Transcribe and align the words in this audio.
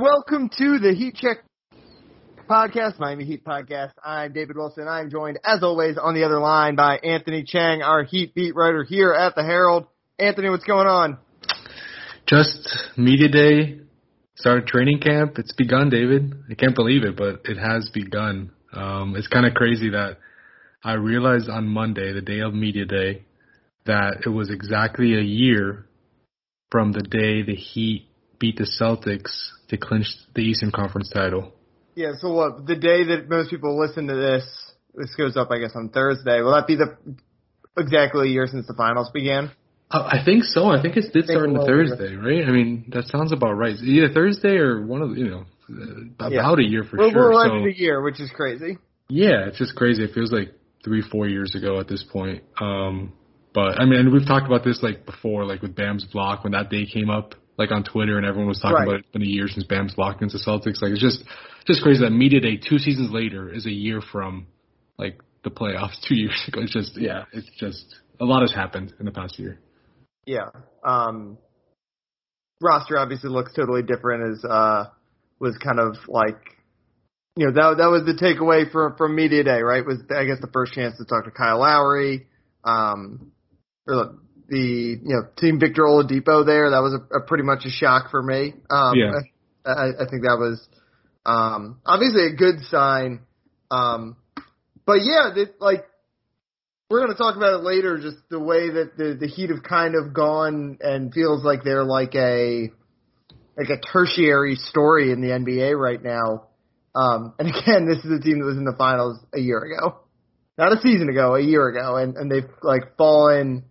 welcome 0.00 0.48
to 0.48 0.78
the 0.78 0.94
Heat 0.94 1.14
Check 1.16 1.44
podcast, 2.48 2.98
Miami 2.98 3.26
Heat 3.26 3.44
podcast. 3.44 3.92
I'm 4.02 4.32
David 4.32 4.56
Wilson. 4.56 4.88
I'm 4.88 5.10
joined, 5.10 5.38
as 5.44 5.62
always, 5.62 5.98
on 5.98 6.14
the 6.14 6.24
other 6.24 6.38
line 6.38 6.74
by 6.74 6.96
Anthony 6.96 7.44
Chang, 7.46 7.82
our 7.82 8.02
Heat 8.02 8.34
beat 8.34 8.54
writer 8.56 8.82
here 8.82 9.12
at 9.12 9.34
the 9.34 9.42
Herald. 9.42 9.88
Anthony, 10.18 10.48
what's 10.48 10.64
going 10.64 10.86
on? 10.86 11.18
Just 12.26 12.66
media 12.96 13.28
day, 13.28 13.80
started 14.36 14.66
training 14.66 15.00
camp. 15.00 15.38
It's 15.38 15.52
begun, 15.52 15.90
David. 15.90 16.32
I 16.50 16.54
can't 16.54 16.74
believe 16.74 17.04
it, 17.04 17.14
but 17.14 17.42
it 17.44 17.58
has 17.58 17.90
begun. 17.92 18.52
Um, 18.72 19.16
it's 19.16 19.28
kind 19.28 19.44
of 19.44 19.52
crazy 19.52 19.90
that 19.90 20.16
I 20.82 20.94
realized 20.94 21.50
on 21.50 21.66
Monday, 21.66 22.14
the 22.14 22.22
day 22.22 22.40
of 22.40 22.54
media 22.54 22.86
day, 22.86 23.26
that 23.84 24.22
it 24.24 24.30
was 24.30 24.50
exactly 24.50 25.14
a 25.14 25.22
year 25.22 25.84
from 26.70 26.92
the 26.92 27.02
day 27.02 27.42
the 27.42 27.54
Heat 27.54 28.09
beat 28.40 28.56
the 28.56 28.64
Celtics 28.64 29.50
to 29.68 29.76
clinch 29.76 30.06
the 30.34 30.40
Eastern 30.40 30.72
Conference 30.72 31.08
title. 31.10 31.52
Yeah, 31.94 32.12
so 32.18 32.32
what, 32.32 32.66
the 32.66 32.76
day 32.76 33.04
that 33.04 33.28
most 33.28 33.50
people 33.50 33.78
listen 33.78 34.08
to 34.08 34.14
this, 34.14 34.44
this 34.94 35.14
goes 35.14 35.36
up, 35.36 35.50
I 35.52 35.58
guess, 35.58 35.72
on 35.76 35.90
Thursday. 35.90 36.40
Will 36.40 36.54
that 36.54 36.66
be 36.66 36.76
the 36.76 36.96
exactly 37.76 38.28
a 38.28 38.30
year 38.30 38.46
since 38.46 38.66
the 38.66 38.74
finals 38.74 39.10
began? 39.12 39.52
Uh, 39.90 40.08
I 40.10 40.24
think 40.24 40.44
so. 40.44 40.66
I 40.66 40.80
think 40.80 40.96
it 40.96 41.12
did 41.12 41.26
start 41.26 41.48
on 41.48 41.54
the 41.54 41.64
Thursday, 41.66 42.14
right? 42.14 42.46
I 42.46 42.52
mean, 42.52 42.90
that 42.92 43.06
sounds 43.06 43.32
about 43.32 43.52
right. 43.52 43.74
Either 43.76 44.12
Thursday 44.12 44.56
or 44.56 44.86
one 44.86 45.02
of 45.02 45.10
the, 45.10 45.16
you 45.16 45.28
know, 45.28 45.44
about 46.14 46.32
yeah. 46.32 46.48
a 46.48 46.62
year 46.62 46.84
for 46.84 46.96
we're, 46.96 47.10
sure. 47.10 47.32
We're 47.32 47.48
so, 47.48 47.66
a 47.66 47.72
year, 47.72 48.00
which 48.00 48.20
is 48.20 48.30
crazy. 48.34 48.78
Yeah, 49.08 49.48
it's 49.48 49.58
just 49.58 49.74
crazy. 49.74 50.04
It 50.04 50.14
feels 50.14 50.32
like 50.32 50.54
three, 50.84 51.02
four 51.02 51.28
years 51.28 51.54
ago 51.56 51.80
at 51.80 51.88
this 51.88 52.04
point. 52.04 52.44
Um, 52.60 53.12
but 53.52 53.80
I 53.80 53.84
mean, 53.84 54.12
we've 54.12 54.26
talked 54.26 54.46
about 54.46 54.64
this 54.64 54.80
like 54.82 55.04
before, 55.04 55.44
like 55.44 55.60
with 55.60 55.74
Bam's 55.74 56.04
block 56.04 56.44
when 56.44 56.52
that 56.52 56.70
day 56.70 56.86
came 56.86 57.10
up, 57.10 57.34
like 57.58 57.70
on 57.72 57.84
Twitter, 57.84 58.16
and 58.16 58.26
everyone 58.26 58.48
was 58.48 58.58
talking 58.60 58.74
right. 58.74 58.82
about 58.84 58.94
it. 58.96 59.00
It's 59.00 59.12
been 59.12 59.22
a 59.22 59.26
year 59.26 59.48
since 59.48 59.64
Bam's 59.64 59.94
block 59.94 60.22
into 60.22 60.38
Celtics. 60.38 60.80
Like 60.82 60.92
it's 60.92 61.00
just, 61.00 61.22
just 61.66 61.82
crazy 61.82 62.00
that 62.02 62.10
media 62.10 62.40
day 62.40 62.56
two 62.56 62.78
seasons 62.78 63.10
later 63.10 63.52
is 63.52 63.66
a 63.66 63.72
year 63.72 64.00
from 64.00 64.46
like 64.98 65.20
the 65.44 65.50
playoffs 65.50 66.00
two 66.08 66.16
years 66.16 66.42
ago. 66.48 66.60
It's 66.62 66.72
just, 66.72 66.96
yeah, 66.96 67.24
it's 67.32 67.50
just 67.58 67.94
a 68.20 68.24
lot 68.24 68.42
has 68.42 68.52
happened 68.52 68.94
in 68.98 69.06
the 69.06 69.12
past 69.12 69.38
year. 69.38 69.58
Yeah. 70.26 70.50
Um, 70.84 71.38
roster 72.60 72.98
obviously 72.98 73.30
looks 73.30 73.52
totally 73.54 73.82
different. 73.82 74.32
As 74.32 74.44
uh, 74.44 74.84
was 75.38 75.56
kind 75.58 75.80
of 75.80 75.96
like 76.06 76.38
you 77.36 77.46
know 77.46 77.52
that 77.52 77.78
that 77.78 77.86
was 77.86 78.04
the 78.04 78.12
takeaway 78.12 78.70
from 78.70 78.96
from 78.96 79.16
media 79.16 79.42
day, 79.42 79.62
right? 79.62 79.84
Was 79.84 79.98
I 80.14 80.24
guess 80.24 80.40
the 80.40 80.50
first 80.52 80.72
chance 80.72 80.96
to 80.98 81.04
talk 81.04 81.24
to 81.24 81.30
Kyle 81.30 81.60
Lowry, 81.60 82.26
um, 82.64 83.32
or 83.88 84.16
the 84.50 84.98
you 85.02 85.14
know 85.14 85.22
team 85.38 85.58
Victor 85.58 85.82
Oladipo 85.82 86.44
there. 86.44 86.70
That 86.70 86.82
was 86.82 86.94
a, 86.94 87.18
a 87.18 87.20
pretty 87.22 87.44
much 87.44 87.64
a 87.64 87.70
shock 87.70 88.10
for 88.10 88.22
me. 88.22 88.54
Um, 88.68 88.98
yeah, 88.98 89.12
I, 89.64 90.02
I 90.02 90.10
think 90.10 90.22
that 90.22 90.36
was 90.38 90.60
um, 91.24 91.80
obviously 91.86 92.26
a 92.26 92.34
good 92.34 92.60
sign. 92.68 93.20
Um, 93.70 94.16
but 94.84 94.98
yeah, 95.02 95.30
that, 95.34 95.54
like 95.60 95.84
we're 96.90 97.00
going 97.00 97.12
to 97.12 97.18
talk 97.18 97.36
about 97.36 97.60
it 97.60 97.62
later. 97.62 97.98
Just 97.98 98.18
the 98.28 98.40
way 98.40 98.68
that 98.68 98.96
the 98.96 99.16
the 99.18 99.28
Heat 99.28 99.50
have 99.50 99.62
kind 99.62 99.94
of 99.94 100.12
gone 100.12 100.78
and 100.80 101.14
feels 101.14 101.44
like 101.44 101.62
they're 101.62 101.84
like 101.84 102.14
a 102.16 102.70
like 103.56 103.68
a 103.68 103.80
tertiary 103.92 104.56
story 104.56 105.12
in 105.12 105.20
the 105.20 105.28
NBA 105.28 105.78
right 105.78 106.02
now. 106.02 106.48
Um, 106.94 107.34
and 107.38 107.48
again, 107.54 107.86
this 107.86 108.04
is 108.04 108.10
a 108.10 108.20
team 108.20 108.40
that 108.40 108.46
was 108.46 108.56
in 108.56 108.64
the 108.64 108.74
finals 108.76 109.18
a 109.32 109.38
year 109.38 109.60
ago, 109.60 110.00
not 110.58 110.72
a 110.72 110.80
season 110.80 111.08
ago, 111.08 111.36
a 111.36 111.40
year 111.40 111.68
ago, 111.68 111.96
and 111.96 112.16
and 112.16 112.30
they've 112.30 112.50
like 112.62 112.96
fallen. 112.96 113.64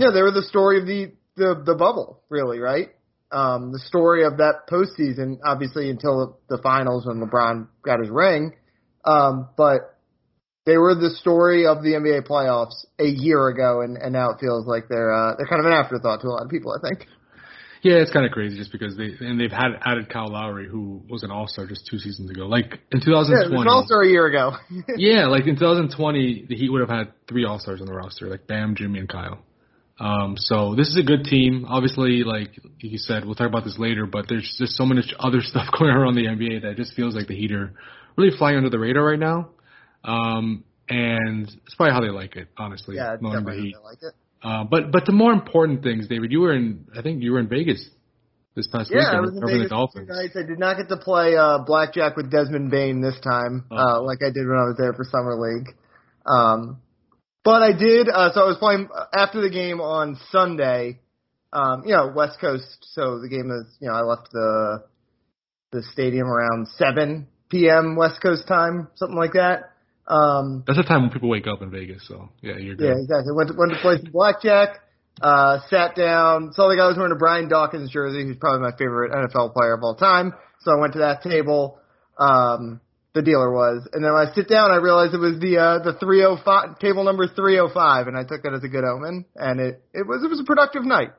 Know, 0.00 0.12
they 0.12 0.22
were 0.22 0.32
the 0.32 0.42
story 0.42 0.80
of 0.80 0.86
the 0.86 1.12
the 1.36 1.62
the 1.64 1.74
bubble, 1.74 2.22
really, 2.28 2.58
right? 2.58 2.88
Um, 3.32 3.70
the 3.72 3.78
story 3.78 4.24
of 4.24 4.38
that 4.38 4.66
postseason, 4.68 5.38
obviously 5.44 5.88
until 5.88 6.40
the 6.48 6.58
finals 6.58 7.06
when 7.06 7.20
LeBron 7.20 7.68
got 7.84 8.00
his 8.00 8.10
ring. 8.10 8.54
Um, 9.04 9.48
but 9.56 9.96
they 10.66 10.76
were 10.76 10.94
the 10.94 11.10
story 11.10 11.66
of 11.66 11.82
the 11.82 11.90
NBA 11.90 12.26
playoffs 12.26 12.84
a 12.98 13.06
year 13.06 13.48
ago, 13.48 13.82
and, 13.82 13.96
and 13.96 14.12
now 14.12 14.30
it 14.30 14.38
feels 14.40 14.66
like 14.66 14.88
they're 14.88 15.12
uh, 15.12 15.34
they're 15.36 15.46
kind 15.46 15.60
of 15.60 15.66
an 15.66 15.72
afterthought 15.72 16.20
to 16.22 16.28
a 16.28 16.30
lot 16.30 16.44
of 16.44 16.50
people. 16.50 16.72
I 16.72 16.86
think. 16.86 17.06
Yeah, 17.82 17.94
it's 17.94 18.10
kind 18.10 18.26
of 18.26 18.32
crazy 18.32 18.58
just 18.58 18.72
because 18.72 18.94
they 18.96 19.14
and 19.20 19.40
they've 19.40 19.50
had 19.50 19.72
added 19.82 20.10
Kyle 20.10 20.28
Lowry, 20.28 20.68
who 20.68 21.02
was 21.08 21.22
an 21.22 21.30
All 21.30 21.46
Star 21.46 21.66
just 21.66 21.86
two 21.86 21.98
seasons 21.98 22.30
ago. 22.30 22.46
Like 22.46 22.78
in 22.92 23.00
2020, 23.00 23.64
yeah, 23.64 23.70
All 23.70 23.86
Star 23.86 24.02
a 24.02 24.08
year 24.08 24.26
ago. 24.26 24.52
yeah, 24.96 25.26
like 25.28 25.46
in 25.46 25.54
2020, 25.54 26.46
the 26.48 26.56
Heat 26.56 26.68
would 26.68 26.80
have 26.80 26.90
had 26.90 27.12
three 27.26 27.46
All 27.46 27.58
Stars 27.58 27.80
on 27.80 27.86
the 27.86 27.94
roster, 27.94 28.28
like 28.28 28.46
Bam, 28.46 28.74
Jimmy, 28.76 28.98
and 28.98 29.08
Kyle. 29.08 29.38
Um, 30.00 30.34
so 30.38 30.74
this 30.74 30.88
is 30.88 30.96
a 30.96 31.02
good 31.02 31.24
team. 31.24 31.66
Obviously, 31.68 32.24
like 32.24 32.58
you 32.78 32.96
said, 32.96 33.26
we'll 33.26 33.34
talk 33.34 33.48
about 33.48 33.64
this 33.64 33.78
later, 33.78 34.06
but 34.06 34.24
there's 34.28 34.56
just 34.58 34.72
so 34.72 34.86
much 34.86 35.12
other 35.20 35.42
stuff 35.42 35.66
going 35.78 35.92
on 35.92 36.16
in 36.18 36.24
the 36.24 36.30
NBA 36.30 36.62
that 36.62 36.76
just 36.76 36.94
feels 36.94 37.14
like 37.14 37.28
the 37.28 37.36
Heat 37.36 37.52
are 37.52 37.74
really 38.16 38.36
flying 38.36 38.56
under 38.56 38.70
the 38.70 38.78
radar 38.78 39.04
right 39.04 39.18
now. 39.18 39.50
Um, 40.02 40.64
and 40.88 41.48
it's 41.48 41.74
probably 41.76 41.92
how 41.92 42.00
they 42.00 42.08
like 42.08 42.34
it, 42.34 42.48
honestly. 42.56 42.96
Yeah, 42.96 43.12
definitely 43.12 43.74
the 43.74 43.80
like 43.80 43.98
it. 44.02 44.14
Uh, 44.42 44.64
but 44.64 44.90
but 44.90 45.04
the 45.04 45.12
more 45.12 45.32
important 45.32 45.82
things, 45.82 46.08
David, 46.08 46.32
you 46.32 46.40
were 46.40 46.54
in. 46.54 46.86
I 46.96 47.02
think 47.02 47.22
you 47.22 47.32
were 47.32 47.38
in 47.38 47.48
Vegas 47.48 47.86
this 48.56 48.66
past 48.66 48.90
yeah, 48.90 48.98
weekend. 48.98 49.16
I 49.16 49.20
was 49.20 49.36
in 49.36 49.46
Vegas 49.46 49.62
the 49.64 49.68
Dolphins. 49.68 50.08
Nights. 50.08 50.34
I 50.34 50.46
did 50.46 50.58
not 50.58 50.78
get 50.78 50.88
to 50.88 50.96
play 50.96 51.36
uh, 51.36 51.58
blackjack 51.58 52.16
with 52.16 52.30
Desmond 52.30 52.70
Bane 52.70 53.02
this 53.02 53.20
time, 53.20 53.66
oh. 53.70 53.76
uh, 53.76 54.02
like 54.02 54.18
I 54.22 54.32
did 54.32 54.48
when 54.48 54.56
I 54.56 54.64
was 54.64 54.76
there 54.78 54.94
for 54.94 55.04
summer 55.04 55.36
league. 55.36 55.68
Um, 56.26 56.80
but 57.44 57.62
I 57.62 57.72
did. 57.72 58.08
Uh, 58.08 58.32
so 58.32 58.42
I 58.42 58.46
was 58.46 58.58
playing 58.58 58.88
after 59.14 59.40
the 59.40 59.50
game 59.50 59.80
on 59.80 60.18
Sunday. 60.30 61.00
Um, 61.52 61.82
you 61.84 61.92
know, 61.92 62.12
West 62.14 62.40
Coast. 62.40 62.86
So 62.92 63.20
the 63.20 63.28
game 63.28 63.50
is. 63.50 63.76
You 63.80 63.88
know, 63.88 63.94
I 63.94 64.02
left 64.02 64.30
the 64.32 64.84
the 65.72 65.82
stadium 65.92 66.26
around 66.26 66.66
7 66.76 67.28
p.m. 67.48 67.96
West 67.96 68.20
Coast 68.20 68.46
time, 68.48 68.88
something 68.96 69.16
like 69.16 69.34
that. 69.34 69.72
Um, 70.06 70.64
That's 70.66 70.78
the 70.78 70.82
time 70.82 71.02
when 71.02 71.10
people 71.10 71.28
wake 71.28 71.46
up 71.46 71.62
in 71.62 71.70
Vegas. 71.70 72.06
So 72.08 72.28
yeah, 72.42 72.56
you're 72.56 72.74
good. 72.74 72.86
Yeah, 72.86 73.00
exactly. 73.00 73.32
Went 73.34 73.50
to, 73.50 73.54
went 73.56 73.72
to 73.72 73.78
play 73.80 73.96
some 74.02 74.10
blackjack. 74.12 74.80
Uh, 75.20 75.58
sat 75.68 75.94
down, 75.94 76.52
saw 76.54 76.68
the 76.68 76.76
guy 76.76 76.88
was 76.88 76.96
wearing 76.96 77.12
a 77.12 77.16
Brian 77.16 77.48
Dawkins 77.48 77.90
jersey, 77.90 78.24
who's 78.24 78.36
probably 78.36 78.62
my 78.62 78.76
favorite 78.76 79.12
NFL 79.12 79.52
player 79.52 79.74
of 79.74 79.82
all 79.82 79.94
time. 79.94 80.32
So 80.60 80.72
I 80.72 80.80
went 80.80 80.94
to 80.94 81.00
that 81.00 81.22
table. 81.22 81.78
Um, 82.18 82.80
the 83.14 83.22
dealer 83.22 83.50
was, 83.50 83.88
and 83.92 84.04
then 84.04 84.12
when 84.12 84.26
I 84.28 84.32
sit 84.34 84.48
down, 84.48 84.70
I 84.70 84.76
realized 84.76 85.14
it 85.14 85.18
was 85.18 85.40
the 85.40 85.58
uh, 85.58 85.78
the 85.82 85.98
305 85.98 86.78
table 86.78 87.04
number 87.04 87.26
305, 87.26 88.06
and 88.06 88.16
I 88.16 88.22
took 88.22 88.42
that 88.42 88.54
as 88.54 88.62
a 88.62 88.68
good 88.68 88.84
omen, 88.84 89.24
and 89.34 89.60
it 89.60 89.82
it 89.92 90.06
was 90.06 90.22
it 90.22 90.30
was 90.30 90.40
a 90.40 90.44
productive 90.44 90.84
night. 90.84 91.10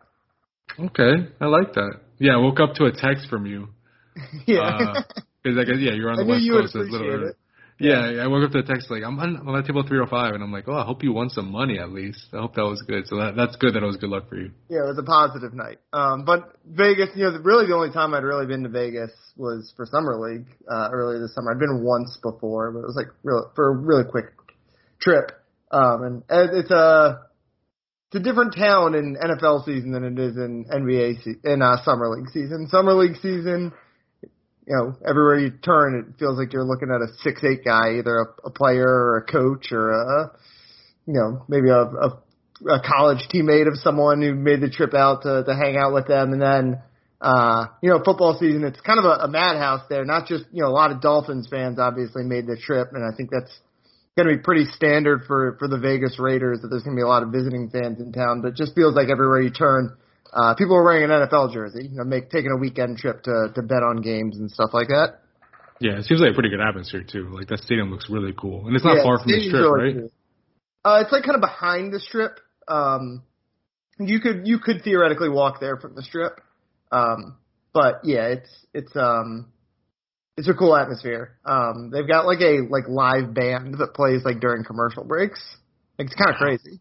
Okay, 0.79 1.27
I 1.39 1.45
like 1.47 1.73
that. 1.73 1.99
Yeah, 2.17 2.35
I 2.35 2.37
woke 2.37 2.59
up 2.59 2.75
to 2.75 2.85
a 2.85 2.91
text 2.91 3.27
from 3.29 3.45
you. 3.45 3.69
yeah, 4.47 5.03
because 5.43 5.57
uh, 5.57 5.61
I 5.61 5.63
guess 5.65 5.79
yeah, 5.79 5.93
you're 5.93 6.09
on 6.11 6.17
the 6.21 6.23
I 6.23 6.27
West 6.27 6.43
you 6.43 6.53
Coast. 6.53 6.75
Would 6.75 6.87
appreciate 6.87 7.21
it. 7.27 7.35
Yeah, 7.81 8.23
I 8.23 8.27
woke 8.27 8.45
up 8.45 8.51
to 8.51 8.59
a 8.59 8.63
text 8.63 8.91
like 8.91 9.03
I'm 9.03 9.19
on, 9.19 9.37
I'm 9.37 9.47
on 9.47 9.63
table 9.63 9.83
305, 9.83 10.35
and 10.35 10.43
I'm 10.43 10.51
like, 10.51 10.67
oh, 10.67 10.75
I 10.75 10.85
hope 10.85 11.03
you 11.03 11.13
won 11.13 11.29
some 11.29 11.51
money 11.51 11.79
at 11.79 11.91
least. 11.91 12.27
I 12.33 12.37
hope 12.37 12.55
that 12.55 12.63
was 12.63 12.81
good. 12.83 13.07
So 13.07 13.17
that 13.17 13.35
that's 13.35 13.55
good. 13.55 13.73
That 13.73 13.83
it 13.83 13.85
was 13.87 13.97
good 13.97 14.09
luck 14.09 14.29
for 14.29 14.37
you. 14.37 14.51
Yeah, 14.69 14.85
it 14.85 14.89
was 14.93 14.99
a 14.99 15.03
positive 15.03 15.53
night. 15.53 15.79
Um, 15.91 16.23
but 16.23 16.53
Vegas, 16.65 17.09
you 17.15 17.23
know, 17.23 17.37
really 17.43 17.65
the 17.65 17.73
only 17.73 17.91
time 17.91 18.13
I'd 18.13 18.23
really 18.23 18.45
been 18.45 18.63
to 18.63 18.69
Vegas 18.69 19.11
was 19.35 19.73
for 19.75 19.85
summer 19.85 20.15
league 20.19 20.47
uh, 20.69 20.89
earlier 20.91 21.19
this 21.19 21.33
summer. 21.33 21.51
I'd 21.51 21.59
been 21.59 21.83
once 21.83 22.17
before, 22.21 22.71
but 22.71 22.79
it 22.79 22.87
was 22.87 22.95
like 22.95 23.07
real 23.23 23.51
for 23.55 23.69
a 23.69 23.75
really 23.75 24.03
quick 24.09 24.25
trip. 25.01 25.31
Um, 25.71 26.03
and 26.03 26.23
it's 26.29 26.71
a 26.71 27.21
it's 28.11 28.19
a 28.19 28.23
different 28.23 28.55
town 28.55 28.93
in 28.93 29.15
NFL 29.15 29.65
season 29.65 29.91
than 29.91 30.03
it 30.03 30.19
is 30.19 30.35
in 30.35 30.65
NBA 30.65 31.23
se- 31.23 31.41
in 31.45 31.61
uh, 31.61 31.81
summer 31.83 32.09
league 32.09 32.29
season. 32.29 32.67
Summer 32.69 32.93
league 32.93 33.15
season 33.21 33.71
you 34.67 34.75
know, 34.75 34.95
everywhere 35.07 35.39
you 35.39 35.51
turn, 35.51 35.95
it 35.95 36.19
feels 36.19 36.37
like 36.37 36.53
you're 36.53 36.63
looking 36.63 36.89
at 36.89 37.01
a 37.01 37.13
six 37.23 37.43
eight 37.43 37.65
guy, 37.65 37.97
either 37.97 38.19
a, 38.19 38.47
a 38.47 38.51
player 38.51 38.87
or 38.87 39.17
a 39.17 39.31
coach 39.31 39.71
or 39.71 39.91
a, 39.91 40.31
you 41.07 41.13
know, 41.13 41.43
maybe 41.47 41.69
a, 41.69 41.81
a 41.81 42.21
a 42.69 42.79
college 42.79 43.27
teammate 43.33 43.67
of 43.67 43.75
someone 43.77 44.21
who 44.21 44.35
made 44.35 44.61
the 44.61 44.69
trip 44.69 44.93
out 44.93 45.23
to 45.23 45.43
to 45.43 45.55
hang 45.55 45.77
out 45.77 45.93
with 45.93 46.07
them, 46.07 46.33
and 46.33 46.41
then. 46.41 46.81
Uh, 47.23 47.67
you 47.83 47.89
know, 47.91 48.01
football 48.03 48.35
season, 48.39 48.63
it's 48.63 48.81
kind 48.81 48.97
of 48.97 49.05
a, 49.05 49.25
a 49.25 49.27
madhouse 49.27 49.85
there. 49.89 50.03
Not 50.03 50.25
just, 50.25 50.43
you 50.51 50.63
know, 50.63 50.69
a 50.69 50.73
lot 50.73 50.89
of 50.89 51.01
Dolphins 51.01 51.47
fans 51.51 51.77
obviously 51.77 52.23
made 52.23 52.47
the 52.47 52.57
trip, 52.57 52.93
and 52.93 53.05
I 53.05 53.15
think 53.15 53.29
that's 53.29 53.59
going 54.17 54.27
to 54.27 54.35
be 54.35 54.43
pretty 54.43 54.65
standard 54.65 55.23
for, 55.27 55.55
for 55.59 55.67
the 55.67 55.77
Vegas 55.77 56.19
Raiders 56.19 56.61
that 56.61 56.67
there's 56.69 56.83
going 56.83 56.95
to 56.95 56.99
be 56.99 57.03
a 57.03 57.07
lot 57.07 57.23
of 57.23 57.29
visiting 57.29 57.69
fans 57.69 57.99
in 57.99 58.11
town, 58.11 58.41
but 58.41 58.49
it 58.49 58.55
just 58.55 58.75
feels 58.75 58.95
like 58.95 59.09
everywhere 59.09 59.41
you 59.41 59.51
turn, 59.51 59.95
uh, 60.33 60.55
people 60.55 60.75
are 60.75 60.83
wearing 60.83 61.03
an 61.03 61.09
NFL 61.09 61.53
jersey, 61.53 61.89
you 61.91 61.97
know, 61.97 62.03
make 62.03 62.29
taking 62.29 62.51
a 62.51 62.57
weekend 62.57 62.97
trip 62.97 63.23
to 63.23 63.51
to 63.53 63.61
bet 63.61 63.83
on 63.83 64.01
games 64.01 64.37
and 64.37 64.49
stuff 64.49 64.71
like 64.73 64.87
that. 64.87 65.19
Yeah, 65.79 65.97
it 65.97 66.05
seems 66.05 66.21
like 66.21 66.31
a 66.31 66.33
pretty 66.33 66.49
good 66.49 66.61
atmosphere 66.61 67.03
too. 67.03 67.29
Like 67.33 67.47
that 67.47 67.59
stadium 67.59 67.89
looks 67.89 68.09
really 68.09 68.33
cool, 68.37 68.67
and 68.67 68.75
it's 68.75 68.85
not 68.85 68.97
yeah, 68.97 69.03
far 69.03 69.19
from 69.19 69.31
the 69.31 69.41
strip, 69.41 69.71
right? 69.71 69.95
Uh, 70.83 71.03
it's 71.03 71.11
like 71.11 71.23
kind 71.23 71.35
of 71.35 71.41
behind 71.41 71.93
the 71.93 71.99
strip. 71.99 72.39
Um, 72.67 73.23
you 73.99 74.19
could 74.19 74.47
you 74.47 74.59
could 74.59 74.83
theoretically 74.83 75.29
walk 75.29 75.59
there 75.59 75.77
from 75.77 75.95
the 75.95 76.03
strip, 76.03 76.39
um, 76.91 77.37
but 77.73 78.01
yeah, 78.03 78.27
it's 78.27 78.49
it's 78.73 78.95
um 78.95 79.51
it's 80.37 80.47
a 80.47 80.53
cool 80.53 80.75
atmosphere. 80.75 81.37
Um, 81.45 81.89
they've 81.91 82.07
got 82.07 82.25
like 82.25 82.39
a 82.39 82.61
like 82.69 82.87
live 82.87 83.33
band 83.33 83.75
that 83.79 83.93
plays 83.93 84.23
like 84.23 84.39
during 84.39 84.63
commercial 84.63 85.03
breaks. 85.03 85.41
Like 85.99 86.07
it's 86.07 86.15
kind 86.15 86.31
of 86.31 86.37
crazy. 86.37 86.79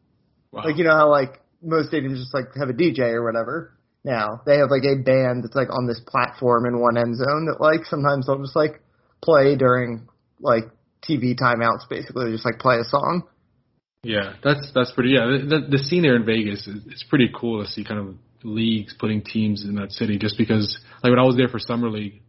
Wow. 0.53 0.65
Like 0.65 0.77
you 0.77 0.85
know 0.85 0.97
how 0.97 1.11
like 1.11 1.41
most 1.63 1.93
stadiums 1.93 2.17
just 2.17 2.35
like 2.35 2.47
have 2.59 2.69
a 2.69 2.73
DJ 2.73 3.13
or 3.13 3.25
whatever. 3.25 3.77
now. 4.05 4.41
They 4.47 4.59
have 4.59 4.71
like 4.71 4.85
a 4.85 5.03
band 5.03 5.45
that's 5.45 5.55
like 5.55 5.69
on 5.71 5.87
this 5.87 6.01
platform 6.07 6.67
in 6.67 6.81
one 6.81 6.97
end 6.97 7.17
zone 7.17 7.47
that 7.47 7.61
like 7.61 7.85
sometimes 7.85 8.27
they'll 8.27 8.41
just 8.41 8.57
like 8.57 8.83
play 9.23 9.57
during 9.57 10.09
like 10.41 10.65
TV 11.03 11.39
timeouts. 11.39 11.89
Basically, 11.89 12.27
they 12.27 12.33
just 12.33 12.45
like 12.45 12.59
play 12.59 12.77
a 12.79 12.85
song. 12.85 13.25
Yeah, 14.03 14.35
that's 14.43 14.71
that's 14.75 14.93
pretty. 14.93 15.11
Yeah, 15.11 15.27
the, 15.27 15.67
the 15.71 15.79
scene 15.79 16.03
there 16.03 16.17
in 16.17 16.25
Vegas 16.25 16.67
is 16.67 16.83
it's 16.87 17.03
pretty 17.05 17.31
cool 17.35 17.63
to 17.63 17.71
see 17.71 17.85
kind 17.85 18.01
of 18.01 18.15
leagues 18.43 18.95
putting 18.99 19.23
teams 19.23 19.65
in 19.65 19.75
that 19.75 19.93
city. 19.93 20.19
Just 20.19 20.39
because, 20.39 20.79
like 21.03 21.11
when 21.11 21.19
I 21.19 21.25
was 21.25 21.37
there 21.37 21.49
for 21.49 21.59
summer 21.59 21.91
league 21.91 22.23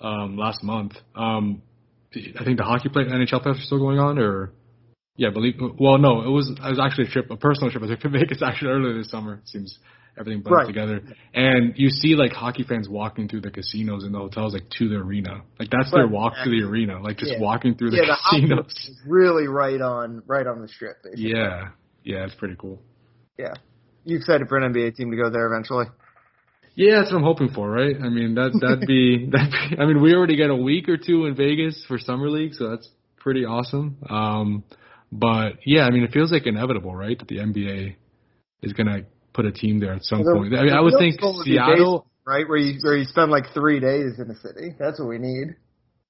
um, 0.00 0.36
last 0.36 0.64
month, 0.64 0.94
um, 1.14 1.62
I 2.14 2.44
think 2.44 2.58
the 2.58 2.64
hockey 2.64 2.88
play 2.88 3.04
NHL 3.04 3.44
playoffs 3.44 3.60
are 3.60 3.62
still 3.62 3.78
going 3.78 4.00
on, 4.00 4.18
or 4.18 4.52
yeah, 5.16 5.28
I 5.28 5.30
believe. 5.30 5.54
Well, 5.78 5.98
no, 5.98 6.22
it 6.22 6.30
was 6.30 6.50
it 6.50 6.68
was 6.68 6.80
actually 6.80 7.08
a 7.08 7.10
trip, 7.10 7.30
a 7.30 7.36
personal 7.36 7.70
trip. 7.70 7.82
I 7.82 7.88
took 7.88 8.00
to 8.00 8.08
Vegas 8.08 8.42
actually 8.46 8.70
earlier 8.70 8.98
this 8.98 9.10
summer. 9.10 9.34
It 9.34 9.48
seems 9.48 9.78
everything 10.18 10.42
blends 10.42 10.56
right. 10.56 10.66
together. 10.66 11.02
And 11.34 11.74
you 11.76 11.90
see 11.90 12.14
like 12.14 12.32
hockey 12.32 12.64
fans 12.64 12.88
walking 12.88 13.28
through 13.28 13.42
the 13.42 13.50
casinos 13.50 14.04
and 14.04 14.14
the 14.14 14.18
hotels 14.18 14.54
like 14.54 14.68
to 14.78 14.88
the 14.88 14.96
arena. 14.96 15.42
Like 15.58 15.70
that's 15.70 15.90
their 15.90 16.06
walk 16.06 16.34
to 16.44 16.50
the 16.50 16.62
arena, 16.62 17.00
like 17.00 17.18
just 17.18 17.32
yeah. 17.32 17.40
walking 17.40 17.74
through 17.74 17.90
the 17.90 17.98
casinos. 17.98 18.18
yeah, 18.22 18.40
casinos. 18.40 18.90
The 19.04 19.10
really 19.10 19.48
right 19.48 19.80
on 19.80 20.22
right 20.26 20.46
on 20.46 20.62
the 20.62 20.68
strip. 20.68 21.02
Basically. 21.02 21.30
Yeah, 21.30 21.68
yeah, 22.04 22.24
it's 22.24 22.34
pretty 22.34 22.56
cool. 22.58 22.80
Yeah, 23.38 23.54
you 24.04 24.16
excited 24.16 24.48
for 24.48 24.58
an 24.58 24.72
NBA 24.72 24.96
team 24.96 25.10
to 25.10 25.16
go 25.16 25.30
there 25.30 25.46
eventually? 25.46 25.86
Yeah, 26.74 27.00
that's 27.00 27.12
what 27.12 27.18
I'm 27.18 27.24
hoping 27.24 27.50
for, 27.50 27.70
right? 27.70 27.96
I 27.96 28.08
mean 28.08 28.34
that 28.36 28.58
that'd 28.60 28.86
be 28.86 29.28
that. 29.32 29.76
I 29.78 29.84
mean 29.84 30.00
we 30.00 30.14
already 30.14 30.36
got 30.36 30.50
a 30.50 30.56
week 30.56 30.88
or 30.88 30.96
two 30.96 31.26
in 31.26 31.34
Vegas 31.34 31.84
for 31.86 31.98
summer 31.98 32.30
league, 32.30 32.54
so 32.54 32.70
that's 32.70 32.88
pretty 33.18 33.44
awesome. 33.44 33.98
Um, 34.08 34.64
but 35.12 35.58
yeah, 35.66 35.82
I 35.82 35.90
mean 35.90 36.02
it 36.04 36.10
feels 36.10 36.32
like 36.32 36.46
inevitable, 36.46 36.96
right? 36.96 37.18
That 37.18 37.28
the 37.28 37.36
NBA 37.36 37.96
is 38.62 38.72
gonna 38.72 39.02
put 39.34 39.44
a 39.44 39.52
team 39.52 39.78
there 39.78 39.92
at 39.92 40.04
some 40.04 40.24
well, 40.24 40.36
point. 40.36 40.54
I 40.54 40.62
mean, 40.62 40.72
I 40.72 40.80
would 40.80 40.94
think 40.98 41.20
Seattle, 41.44 42.06
right, 42.26 42.48
where 42.48 42.58
you 42.58 42.78
where 42.82 42.96
you 42.96 43.04
spend 43.04 43.30
like 43.30 43.52
three 43.52 43.78
days 43.78 44.18
in 44.18 44.30
a 44.30 44.34
city. 44.36 44.74
That's 44.78 44.98
what 44.98 45.08
we 45.08 45.18
need. 45.18 45.56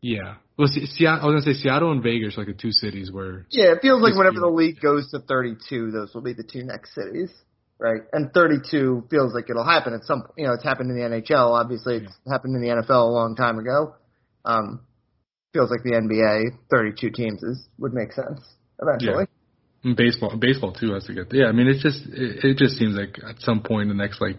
Yeah. 0.03 0.37
Well, 0.57 0.69
Seattle. 0.69 1.23
I 1.23 1.33
was 1.33 1.45
gonna 1.45 1.55
say 1.55 1.63
Seattle 1.63 1.91
and 1.91 2.01
Vegas 2.01 2.37
are 2.37 2.43
like 2.43 2.49
the 2.49 2.61
two 2.61 2.71
cities 2.71 3.11
where. 3.11 3.45
Yeah, 3.51 3.73
it 3.73 3.79
feels 3.83 4.03
like 4.03 4.15
whenever 4.15 4.39
the 4.39 4.47
league 4.47 4.81
goes 4.81 5.11
to 5.11 5.19
32, 5.19 5.91
those 5.91 6.15
will 6.15 6.23
be 6.23 6.33
the 6.33 6.45
two 6.45 6.63
next 6.63 6.95
cities, 6.95 7.31
right? 7.81 8.03
And 8.13 8.33
32 8.33 9.09
feels 9.11 9.35
like 9.35 9.51
it'll 9.51 9.67
happen 9.67 9.95
at 9.95 10.05
some. 10.05 10.23
You 10.37 10.47
know, 10.47 10.53
it's 10.53 10.65
happened 10.65 10.91
in 10.91 10.97
the 10.97 11.03
NHL. 11.03 11.59
Obviously, 11.59 11.97
it's 11.97 12.15
yeah. 12.25 12.33
happened 12.33 12.55
in 12.55 12.63
the 12.63 12.69
NFL 12.69 13.09
a 13.09 13.11
long 13.11 13.35
time 13.35 13.59
ago. 13.59 13.97
Um, 14.45 14.81
feels 15.53 15.71
like 15.71 15.83
the 15.83 15.93
NBA 15.93 16.59
32 16.71 17.11
teams 17.11 17.43
is 17.43 17.69
would 17.79 17.93
make 17.93 18.13
sense 18.13 18.41
eventually. 18.83 19.27
Yeah. 19.85 19.95
Baseball, 19.97 20.37
baseball 20.37 20.73
too 20.73 20.95
has 20.95 21.05
to 21.07 21.15
get. 21.15 21.33
Yeah, 21.33 21.47
I 21.47 21.53
mean, 21.53 21.67
it's 21.67 21.83
just 21.83 22.07
it, 22.07 22.45
it 22.45 22.57
just 22.57 22.77
seems 22.77 22.95
like 22.95 23.19
at 23.27 23.41
some 23.41 23.63
point 23.63 23.91
in 23.91 23.97
the 23.97 24.01
next 24.01 24.21
like 24.21 24.39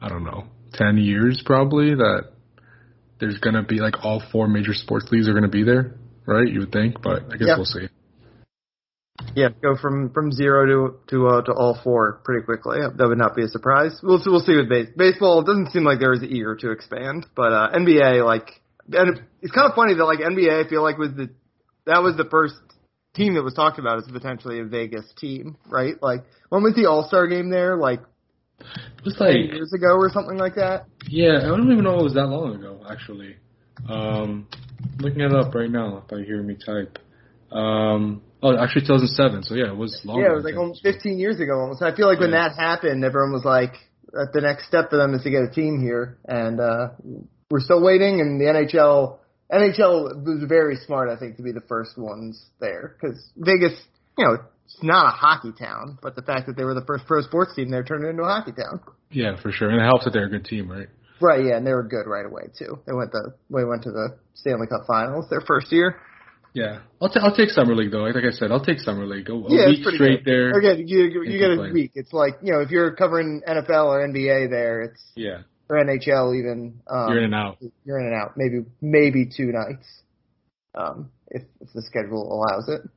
I 0.00 0.08
don't 0.08 0.24
know 0.24 0.44
ten 0.74 0.98
years 0.98 1.42
probably 1.44 1.94
that 1.94 2.32
there's 3.20 3.38
gonna 3.38 3.62
be 3.62 3.78
like 3.78 4.04
all 4.04 4.22
four 4.32 4.48
major 4.48 4.74
sports 4.74 5.06
leagues 5.10 5.28
are 5.28 5.34
gonna 5.34 5.48
be 5.48 5.64
there, 5.64 5.94
right? 6.26 6.46
You 6.46 6.60
would 6.60 6.72
think, 6.72 7.00
but 7.02 7.32
I 7.32 7.36
guess 7.36 7.56
we'll 7.56 7.64
see. 7.64 7.88
Yeah, 9.34 9.48
go 9.62 9.76
from 9.80 10.10
from 10.12 10.32
zero 10.32 10.66
to 10.66 10.98
to 11.08 11.26
uh, 11.28 11.42
to 11.42 11.52
all 11.52 11.78
four 11.82 12.20
pretty 12.24 12.44
quickly. 12.44 12.80
That 12.80 13.08
would 13.08 13.18
not 13.18 13.34
be 13.34 13.44
a 13.44 13.48
surprise. 13.48 13.98
We'll 14.02 14.20
we'll 14.26 14.40
see 14.40 14.56
with 14.56 14.68
base, 14.68 14.88
baseball. 14.96 15.40
It 15.40 15.46
doesn't 15.46 15.70
seem 15.72 15.84
like 15.84 16.00
they're 16.00 16.12
as 16.12 16.22
eager 16.22 16.56
to 16.56 16.70
expand, 16.70 17.26
but 17.34 17.52
uh, 17.52 17.70
NBA 17.74 18.24
like 18.24 18.60
and 18.90 19.20
it's 19.40 19.52
kind 19.52 19.68
of 19.68 19.74
funny 19.74 19.94
that 19.94 20.04
like 20.04 20.18
NBA 20.18 20.64
I 20.64 20.68
feel 20.68 20.82
like 20.82 20.98
was 20.98 21.10
the 21.16 21.30
that 21.86 22.02
was 22.02 22.16
the 22.16 22.24
first 22.24 22.54
team 23.14 23.34
that 23.34 23.42
was 23.42 23.54
talked 23.54 23.78
about 23.78 23.98
as 23.98 24.10
potentially 24.10 24.60
a 24.60 24.64
Vegas 24.64 25.04
team, 25.18 25.56
right? 25.66 25.94
Like 26.02 26.24
when 26.48 26.62
was 26.62 26.74
the 26.74 26.86
All 26.86 27.06
Star 27.06 27.26
game 27.26 27.50
there? 27.50 27.76
Like 27.76 28.00
was 29.04 29.16
like 29.18 29.34
years 29.34 29.72
ago 29.72 29.96
or 29.96 30.10
something 30.10 30.36
like 30.36 30.54
that. 30.54 30.86
Yeah, 31.08 31.38
I 31.38 31.46
don't 31.46 31.70
even 31.70 31.84
know 31.84 31.98
it 31.98 32.04
was 32.04 32.14
that 32.14 32.26
long 32.26 32.54
ago. 32.54 32.84
Actually, 32.88 33.36
um, 33.88 34.46
looking 34.98 35.20
it 35.20 35.32
up 35.32 35.54
right 35.54 35.70
now. 35.70 36.04
If 36.06 36.12
I 36.12 36.24
hear 36.24 36.42
me 36.42 36.56
type, 36.64 36.98
um, 37.50 38.22
oh, 38.42 38.56
actually 38.56 38.82
2007. 38.82 39.44
So 39.44 39.54
yeah, 39.54 39.68
it 39.68 39.76
was 39.76 40.00
long. 40.04 40.20
Yeah, 40.20 40.32
it 40.32 40.36
was 40.36 40.44
like 40.44 40.56
almost 40.56 40.82
15 40.82 41.18
years 41.18 41.40
ago 41.40 41.58
almost. 41.58 41.82
I 41.82 41.94
feel 41.94 42.06
like 42.06 42.20
when 42.20 42.32
that 42.32 42.52
happened, 42.56 43.04
everyone 43.04 43.32
was 43.32 43.44
like, 43.44 43.74
the 44.12 44.40
next 44.40 44.66
step 44.66 44.90
for 44.90 44.96
them 44.96 45.14
is 45.14 45.22
to 45.22 45.30
get 45.30 45.42
a 45.42 45.50
team 45.50 45.80
here, 45.80 46.18
and 46.26 46.60
uh, 46.60 46.88
we're 47.50 47.60
still 47.60 47.82
waiting. 47.82 48.20
And 48.20 48.40
the 48.40 48.44
NHL 48.44 49.18
NHL 49.52 50.24
was 50.24 50.44
very 50.48 50.76
smart, 50.76 51.10
I 51.10 51.16
think, 51.16 51.36
to 51.36 51.42
be 51.42 51.52
the 51.52 51.60
first 51.60 51.98
ones 51.98 52.42
there 52.58 52.96
because 53.00 53.22
Vegas, 53.36 53.72
you 54.16 54.24
know, 54.24 54.38
it's 54.64 54.82
not 54.82 55.06
a 55.06 55.16
hockey 55.16 55.52
town, 55.52 55.98
but 56.00 56.16
the 56.16 56.22
fact 56.22 56.46
that 56.46 56.56
they 56.56 56.64
were 56.64 56.74
the 56.74 56.84
first 56.86 57.04
pro 57.06 57.20
sports 57.22 57.54
team 57.54 57.70
there 57.70 57.84
turned 57.84 58.04
it 58.04 58.08
into 58.08 58.22
a 58.22 58.26
hockey 58.26 58.52
town. 58.52 58.80
Yeah, 59.10 59.40
for 59.40 59.52
sure, 59.52 59.68
and 59.68 59.80
it 59.80 59.84
helps 59.84 60.04
that 60.04 60.12
they're 60.12 60.26
a 60.26 60.30
good 60.30 60.46
team, 60.46 60.70
right? 60.70 60.88
Right, 61.20 61.44
yeah, 61.44 61.56
and 61.56 61.66
they 61.66 61.72
were 61.72 61.82
good 61.82 62.06
right 62.06 62.24
away 62.24 62.44
too. 62.58 62.78
They 62.86 62.92
went 62.92 63.12
the 63.12 63.34
they 63.50 63.64
went 63.64 63.82
to 63.84 63.90
the 63.90 64.16
Stanley 64.34 64.66
Cup 64.66 64.86
Finals 64.86 65.26
their 65.28 65.42
first 65.42 65.70
year. 65.70 66.00
Yeah, 66.54 66.80
I'll 67.00 67.08
t- 67.08 67.20
I'll 67.22 67.34
take 67.34 67.50
summer 67.50 67.74
league 67.74 67.92
though. 67.92 68.02
Like, 68.04 68.16
I 68.16 68.30
said, 68.30 68.50
I'll 68.50 68.64
take 68.64 68.78
summer 68.78 69.06
league. 69.06 69.28
A, 69.28 69.32
a 69.32 69.44
yeah, 69.48 69.66
week 69.68 69.86
straight 69.86 70.24
good. 70.24 70.32
there. 70.32 70.50
Again, 70.58 70.86
you 70.86 71.04
you, 71.04 71.22
you 71.22 71.38
get 71.38 71.50
a 71.50 71.72
week. 71.72 71.92
It's 71.94 72.12
like 72.12 72.34
you 72.42 72.52
know 72.52 72.60
if 72.60 72.70
you're 72.70 72.94
covering 72.94 73.42
NFL 73.46 73.86
or 73.86 74.06
NBA 74.06 74.50
there, 74.50 74.82
it's 74.82 75.02
yeah 75.14 75.42
or 75.68 75.76
NHL 75.76 76.38
even. 76.38 76.80
Um, 76.86 77.08
you're 77.08 77.18
in 77.18 77.24
and 77.24 77.34
out. 77.34 77.58
You're 77.84 78.00
in 78.00 78.06
and 78.06 78.14
out. 78.14 78.32
Maybe 78.36 78.64
maybe 78.80 79.26
two 79.26 79.52
nights, 79.52 79.86
um, 80.74 81.10
if 81.28 81.42
if 81.60 81.68
the 81.74 81.82
schedule 81.82 82.32
allows 82.32 82.68
it. 82.68 82.88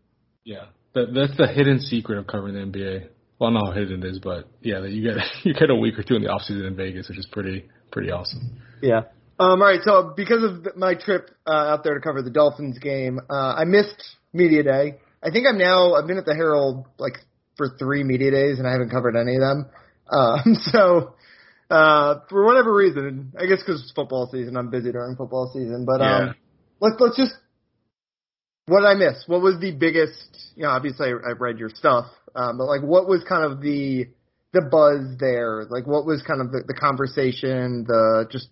Yeah, 0.43 0.65
that, 0.93 1.13
that's 1.13 1.37
the 1.37 1.47
hidden 1.47 1.79
secret 1.79 2.17
of 2.17 2.27
covering 2.27 2.53
the 2.53 2.61
NBA. 2.61 3.09
Well, 3.39 3.51
not 3.51 3.59
know 3.59 3.71
how 3.71 3.77
hidden 3.77 4.03
it 4.03 4.07
is, 4.07 4.19
but 4.19 4.47
yeah, 4.61 4.79
that 4.79 4.91
you 4.91 5.03
get 5.03 5.17
you 5.43 5.53
get 5.53 5.69
a 5.69 5.75
week 5.75 5.99
or 5.99 6.03
two 6.03 6.15
in 6.15 6.23
the 6.23 6.29
off 6.29 6.41
season 6.41 6.65
in 6.65 6.75
Vegas, 6.75 7.09
which 7.09 7.17
is 7.17 7.27
pretty 7.31 7.65
pretty 7.91 8.11
awesome. 8.11 8.61
Yeah. 8.81 9.03
Um, 9.37 9.61
all 9.61 9.67
right, 9.67 9.81
so 9.83 10.13
because 10.15 10.43
of 10.43 10.77
my 10.77 10.95
trip 10.95 11.29
uh, 11.45 11.51
out 11.51 11.83
there 11.83 11.93
to 11.93 11.99
cover 11.99 12.21
the 12.21 12.29
Dolphins 12.29 12.79
game, 12.79 13.19
uh, 13.29 13.55
I 13.57 13.65
missed 13.65 14.01
media 14.31 14.63
day. 14.63 14.99
I 15.21 15.31
think 15.31 15.45
I'm 15.45 15.57
now 15.57 15.95
I've 15.95 16.07
been 16.07 16.17
at 16.17 16.25
the 16.25 16.35
Herald 16.35 16.85
like 16.97 17.17
for 17.57 17.75
three 17.77 18.03
media 18.03 18.31
days 18.31 18.59
and 18.59 18.67
I 18.67 18.71
haven't 18.71 18.91
covered 18.91 19.15
any 19.17 19.35
of 19.35 19.41
them. 19.41 19.69
Um, 20.09 20.55
so 20.71 21.14
uh, 21.69 22.19
for 22.29 22.45
whatever 22.45 22.73
reason, 22.73 23.33
I 23.39 23.45
guess 23.45 23.59
because 23.59 23.81
it's 23.81 23.91
football 23.91 24.29
season, 24.31 24.55
I'm 24.57 24.69
busy 24.69 24.91
during 24.91 25.15
football 25.15 25.51
season. 25.53 25.85
But 25.85 26.01
yeah. 26.01 26.17
um, 26.17 26.35
let's 26.79 26.95
let's 26.99 27.17
just 27.17 27.33
what 28.67 28.81
did 28.81 28.87
I 28.87 28.95
miss? 28.95 29.23
What 29.27 29.41
was 29.41 29.59
the 29.59 29.71
biggest? 29.71 30.53
You 30.55 30.63
know, 30.63 30.69
obviously 30.69 31.07
I, 31.07 31.31
I've 31.31 31.41
read 31.41 31.59
your 31.59 31.69
stuff, 31.69 32.05
um, 32.35 32.57
but 32.57 32.65
like, 32.65 32.81
what 32.81 33.07
was 33.07 33.23
kind 33.27 33.43
of 33.43 33.61
the 33.61 34.07
the 34.53 34.61
buzz 34.61 35.17
there? 35.19 35.65
Like, 35.69 35.85
what 35.85 36.05
was 36.05 36.21
kind 36.21 36.41
of 36.41 36.51
the, 36.51 36.63
the 36.65 36.73
conversation, 36.73 37.85
the 37.87 38.27
just 38.31 38.47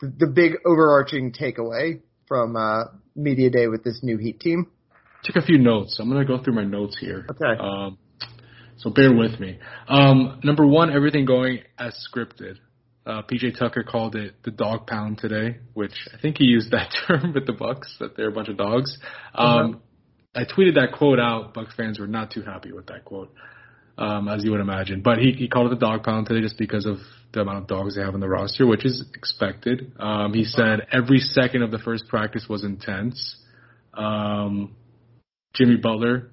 the, 0.00 0.12
the 0.18 0.26
big 0.26 0.52
overarching 0.64 1.32
takeaway 1.32 2.00
from 2.26 2.56
uh, 2.56 2.84
media 3.14 3.50
day 3.50 3.66
with 3.66 3.84
this 3.84 4.00
new 4.02 4.18
Heat 4.18 4.40
team? 4.40 4.70
Took 5.24 5.36
a 5.36 5.42
few 5.42 5.58
notes. 5.58 5.98
I'm 6.00 6.08
gonna 6.08 6.24
go 6.24 6.42
through 6.42 6.54
my 6.54 6.64
notes 6.64 6.98
here. 6.98 7.26
Okay. 7.30 7.60
Um, 7.60 7.98
so 8.82 8.90
bear 8.90 9.14
with 9.14 9.38
me. 9.38 9.58
Um, 9.88 10.40
number 10.42 10.66
one, 10.66 10.92
everything 10.92 11.24
going 11.24 11.60
as 11.78 11.94
scripted. 12.12 12.56
Uh, 13.06 13.22
PJ 13.22 13.58
Tucker 13.58 13.84
called 13.84 14.16
it 14.16 14.34
the 14.44 14.50
dog 14.50 14.86
pound 14.86 15.18
today, 15.18 15.58
which 15.74 15.94
I 16.12 16.20
think 16.20 16.38
he 16.38 16.44
used 16.44 16.72
that 16.72 16.92
term 17.06 17.32
with 17.32 17.46
the 17.46 17.52
Bucks 17.52 17.94
that 18.00 18.16
they're 18.16 18.28
a 18.28 18.32
bunch 18.32 18.48
of 18.48 18.56
dogs. 18.56 18.98
Um, 19.34 19.48
uh-huh. 19.48 19.78
I 20.34 20.44
tweeted 20.44 20.74
that 20.74 20.92
quote 20.96 21.20
out. 21.20 21.54
Bucks 21.54 21.74
fans 21.76 21.98
were 21.98 22.06
not 22.06 22.32
too 22.32 22.42
happy 22.42 22.72
with 22.72 22.86
that 22.86 23.04
quote, 23.04 23.32
um, 23.98 24.28
as 24.28 24.44
you 24.44 24.50
would 24.50 24.60
imagine. 24.60 25.00
But 25.00 25.18
he, 25.18 25.32
he 25.32 25.48
called 25.48 25.70
it 25.72 25.78
the 25.78 25.84
dog 25.84 26.02
pound 26.02 26.26
today 26.26 26.40
just 26.40 26.58
because 26.58 26.86
of 26.86 26.98
the 27.32 27.40
amount 27.40 27.58
of 27.58 27.66
dogs 27.66 27.96
they 27.96 28.02
have 28.02 28.14
in 28.14 28.20
the 28.20 28.28
roster, 28.28 28.66
which 28.66 28.84
is 28.84 29.04
expected. 29.14 29.92
Um, 29.98 30.34
he 30.34 30.44
said 30.44 30.86
every 30.90 31.18
second 31.18 31.62
of 31.62 31.70
the 31.70 31.78
first 31.78 32.08
practice 32.08 32.46
was 32.48 32.64
intense. 32.64 33.36
Um, 33.94 34.74
Jimmy 35.54 35.76
Butler, 35.76 36.30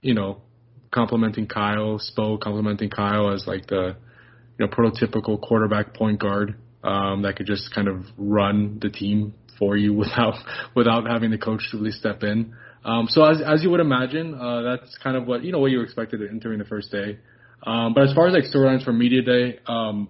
you 0.00 0.14
know, 0.14 0.42
complimenting 0.90 1.46
Kyle, 1.46 1.98
Spo 1.98 2.40
complimenting 2.40 2.90
Kyle 2.90 3.32
as 3.32 3.46
like 3.46 3.66
the 3.66 3.96
you 4.58 4.66
know 4.66 4.68
prototypical 4.68 5.40
quarterback 5.40 5.94
point 5.94 6.20
guard 6.20 6.56
um, 6.82 7.22
that 7.22 7.36
could 7.36 7.46
just 7.46 7.74
kind 7.74 7.88
of 7.88 8.04
run 8.16 8.78
the 8.80 8.88
team 8.88 9.34
for 9.58 9.76
you 9.76 9.92
without 9.94 10.34
without 10.74 11.06
having 11.06 11.30
the 11.30 11.38
coach 11.38 11.62
to 11.70 11.78
really 11.78 11.90
step 11.90 12.22
in. 12.22 12.54
Um, 12.84 13.06
so 13.08 13.24
as 13.24 13.40
as 13.44 13.62
you 13.62 13.70
would 13.70 13.80
imagine, 13.80 14.34
uh, 14.34 14.62
that's 14.62 14.96
kind 15.02 15.16
of 15.16 15.26
what 15.26 15.44
you 15.44 15.52
know 15.52 15.58
what 15.58 15.70
you 15.70 15.82
expected 15.82 16.20
entering 16.28 16.58
the 16.58 16.64
first 16.64 16.90
day. 16.90 17.18
Um, 17.66 17.92
but 17.92 18.04
as 18.04 18.14
far 18.14 18.28
as 18.28 18.34
like 18.34 18.44
storylines 18.44 18.84
for 18.84 18.92
media 18.92 19.22
day, 19.22 19.58
um, 19.66 20.08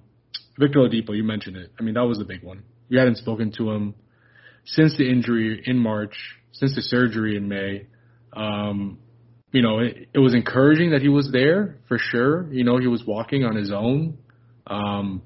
Victor 0.58 0.80
Oladipo, 0.80 1.16
you 1.16 1.24
mentioned 1.24 1.56
it. 1.56 1.72
I 1.78 1.82
mean 1.82 1.94
that 1.94 2.04
was 2.04 2.18
the 2.18 2.24
big 2.24 2.42
one. 2.42 2.62
We 2.90 2.98
hadn't 2.98 3.16
spoken 3.16 3.52
to 3.58 3.70
him 3.70 3.94
since 4.64 4.96
the 4.96 5.08
injury 5.08 5.62
in 5.64 5.78
March, 5.78 6.14
since 6.52 6.74
the 6.74 6.82
surgery 6.82 7.36
in 7.36 7.48
May. 7.48 7.86
Um, 8.34 8.98
you 9.50 9.62
know, 9.62 9.78
it, 9.78 10.08
it 10.14 10.18
was 10.18 10.34
encouraging 10.34 10.90
that 10.90 11.00
he 11.00 11.08
was 11.08 11.30
there 11.32 11.78
for 11.88 11.98
sure. 11.98 12.52
You 12.52 12.64
know, 12.64 12.78
he 12.78 12.86
was 12.86 13.04
walking 13.06 13.44
on 13.44 13.56
his 13.56 13.72
own. 13.72 14.18
Um, 14.66 15.22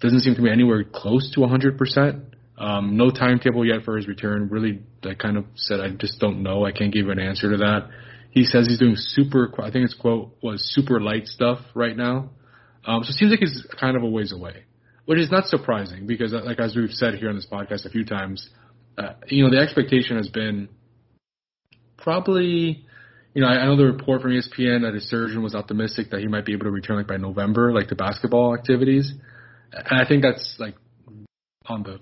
doesn't 0.00 0.20
seem 0.20 0.34
to 0.34 0.42
be 0.42 0.50
anywhere 0.50 0.84
close 0.84 1.30
to 1.34 1.40
100%. 1.40 2.22
Um, 2.58 2.96
no 2.96 3.10
timetable 3.10 3.66
yet 3.66 3.84
for 3.84 3.96
his 3.96 4.08
return. 4.08 4.48
Really, 4.50 4.80
I 5.04 5.14
kind 5.14 5.36
of 5.36 5.44
said 5.54 5.80
I 5.80 5.90
just 5.90 6.18
don't 6.20 6.42
know. 6.42 6.64
I 6.64 6.72
can't 6.72 6.92
give 6.92 7.08
an 7.08 7.18
answer 7.18 7.50
to 7.50 7.58
that. 7.58 7.88
He 8.30 8.44
says 8.44 8.66
he's 8.66 8.78
doing 8.78 8.94
super. 8.96 9.52
I 9.62 9.70
think 9.70 9.82
his 9.82 9.94
quote 9.94 10.36
was 10.42 10.62
super 10.74 11.00
light 11.00 11.26
stuff 11.26 11.58
right 11.74 11.96
now. 11.96 12.30
Um, 12.84 13.02
so 13.02 13.10
it 13.10 13.14
seems 13.14 13.30
like 13.30 13.40
he's 13.40 13.66
kind 13.78 13.96
of 13.96 14.02
a 14.02 14.08
ways 14.08 14.32
away. 14.32 14.64
which 15.04 15.18
is 15.18 15.30
not 15.30 15.46
surprising 15.46 16.06
because, 16.06 16.34
uh, 16.34 16.42
like 16.44 16.58
as 16.58 16.74
we've 16.74 16.90
said 16.90 17.14
here 17.14 17.28
on 17.28 17.36
this 17.36 17.46
podcast 17.50 17.84
a 17.86 17.90
few 17.90 18.04
times, 18.04 18.48
uh, 18.98 19.12
you 19.28 19.44
know 19.44 19.50
the 19.50 19.62
expectation 19.62 20.16
has 20.16 20.28
been 20.28 20.68
probably. 21.96 22.85
You 23.36 23.42
know, 23.42 23.48
I, 23.48 23.56
I 23.56 23.66
know 23.66 23.76
the 23.76 23.84
report 23.84 24.22
from 24.22 24.30
ESPN 24.30 24.80
that 24.80 24.94
his 24.94 25.10
surgeon 25.10 25.42
was 25.42 25.54
optimistic 25.54 26.08
that 26.10 26.20
he 26.20 26.26
might 26.26 26.46
be 26.46 26.54
able 26.54 26.64
to 26.64 26.70
return 26.70 26.96
like 26.96 27.06
by 27.06 27.18
November, 27.18 27.70
like 27.70 27.88
to 27.88 27.94
basketball 27.94 28.54
activities, 28.54 29.12
and 29.72 30.00
I 30.00 30.08
think 30.08 30.22
that's 30.22 30.56
like 30.58 30.74
on 31.66 31.82
the 31.82 32.00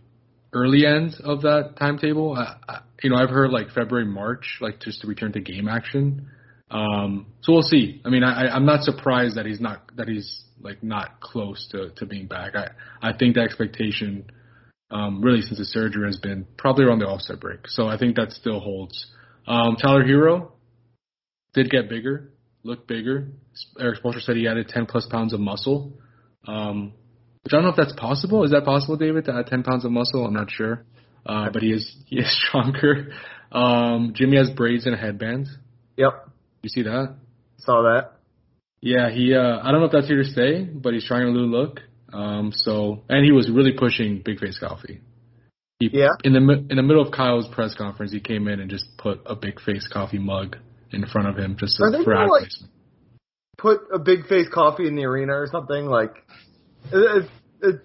early 0.52 0.86
end 0.86 1.16
of 1.24 1.42
that 1.42 1.74
timetable. 1.76 2.36
I, 2.36 2.54
I, 2.68 2.78
you 3.02 3.10
know, 3.10 3.16
I've 3.16 3.30
heard 3.30 3.50
like 3.50 3.72
February, 3.74 4.06
March, 4.06 4.58
like 4.60 4.78
just 4.78 5.00
to 5.00 5.08
return 5.08 5.32
to 5.32 5.40
game 5.40 5.66
action. 5.66 6.28
Um, 6.70 7.26
so 7.40 7.52
we'll 7.52 7.62
see. 7.62 8.00
I 8.04 8.10
mean, 8.10 8.22
I, 8.22 8.46
I'm 8.54 8.64
not 8.64 8.84
surprised 8.84 9.36
that 9.36 9.44
he's 9.44 9.60
not 9.60 9.90
that 9.96 10.06
he's 10.06 10.44
like 10.60 10.84
not 10.84 11.18
close 11.18 11.66
to 11.72 11.90
to 11.96 12.06
being 12.06 12.28
back. 12.28 12.54
I 12.54 12.68
I 13.02 13.12
think 13.12 13.34
the 13.34 13.40
expectation, 13.40 14.30
um, 14.92 15.20
really 15.20 15.42
since 15.42 15.58
the 15.58 15.64
surgery 15.64 16.06
has 16.06 16.16
been 16.16 16.46
probably 16.56 16.84
around 16.84 17.00
the 17.00 17.08
All-Star 17.08 17.36
break. 17.36 17.66
So 17.66 17.88
I 17.88 17.98
think 17.98 18.14
that 18.14 18.30
still 18.30 18.60
holds. 18.60 19.08
Um, 19.48 19.74
Tyler 19.74 20.04
Herro 20.04 20.52
did 21.54 21.70
get 21.70 21.88
bigger, 21.88 22.32
looked 22.62 22.86
bigger. 22.86 23.28
Erik 23.78 24.02
Spoelstra 24.02 24.20
said 24.20 24.36
he 24.36 24.48
added 24.48 24.68
10 24.68 24.86
plus 24.86 25.06
pounds 25.10 25.32
of 25.32 25.40
muscle. 25.40 25.92
Um, 26.46 26.92
which 27.42 27.52
I 27.52 27.56
don't 27.56 27.64
know 27.64 27.70
if 27.70 27.76
that's 27.76 27.94
possible. 27.94 28.44
Is 28.44 28.50
that 28.50 28.64
possible, 28.64 28.96
David, 28.96 29.26
to 29.26 29.34
add 29.34 29.46
10 29.46 29.62
pounds 29.62 29.84
of 29.84 29.92
muscle? 29.92 30.24
I'm 30.24 30.34
not 30.34 30.50
sure. 30.50 30.84
Uh, 31.26 31.50
but 31.50 31.62
he 31.62 31.72
is 31.72 31.96
he 32.06 32.18
is 32.18 32.44
stronger. 32.48 33.12
Um, 33.52 34.12
Jimmy 34.14 34.36
has 34.36 34.50
braids 34.50 34.86
and 34.86 34.94
a 34.94 34.98
headband. 34.98 35.46
Yep. 35.96 36.28
You 36.62 36.68
see 36.68 36.82
that? 36.82 37.16
Saw 37.58 37.82
that. 37.82 38.12
Yeah, 38.80 39.10
he. 39.10 39.34
Uh, 39.34 39.60
I 39.62 39.70
don't 39.70 39.80
know 39.80 39.86
if 39.86 39.92
that's 39.92 40.08
here 40.08 40.22
to 40.22 40.28
stay, 40.28 40.64
but 40.64 40.92
he's 40.92 41.06
trying 41.06 41.28
a 41.28 41.30
new 41.30 41.46
look. 41.46 41.80
Um, 42.12 42.52
so 42.54 43.02
and 43.08 43.24
he 43.24 43.32
was 43.32 43.50
really 43.50 43.72
pushing 43.72 44.22
Big 44.24 44.38
Face 44.38 44.58
Coffee. 44.58 45.00
He, 45.78 45.90
yeah. 45.92 46.10
In 46.22 46.32
the 46.32 46.66
in 46.70 46.76
the 46.76 46.82
middle 46.82 47.02
of 47.02 47.12
Kyle's 47.12 47.48
press 47.52 47.74
conference, 47.74 48.12
he 48.12 48.20
came 48.20 48.48
in 48.48 48.60
and 48.60 48.68
just 48.70 48.84
put 48.98 49.20
a 49.24 49.34
Big 49.34 49.60
Face 49.60 49.88
Coffee 49.90 50.18
mug 50.18 50.56
in 50.94 51.06
front 51.06 51.28
of 51.28 51.36
him 51.36 51.56
just 51.58 51.80
Are 51.80 51.90
for 52.02 52.28
like, 52.28 52.48
put 53.58 53.80
a 53.92 53.98
Big 53.98 54.26
Face 54.26 54.46
Coffee 54.52 54.86
in 54.86 54.96
the 54.96 55.04
arena 55.04 55.32
or 55.32 55.46
something 55.50 55.86
like. 55.86 56.14
It, 56.92 57.28
it, 57.62 57.80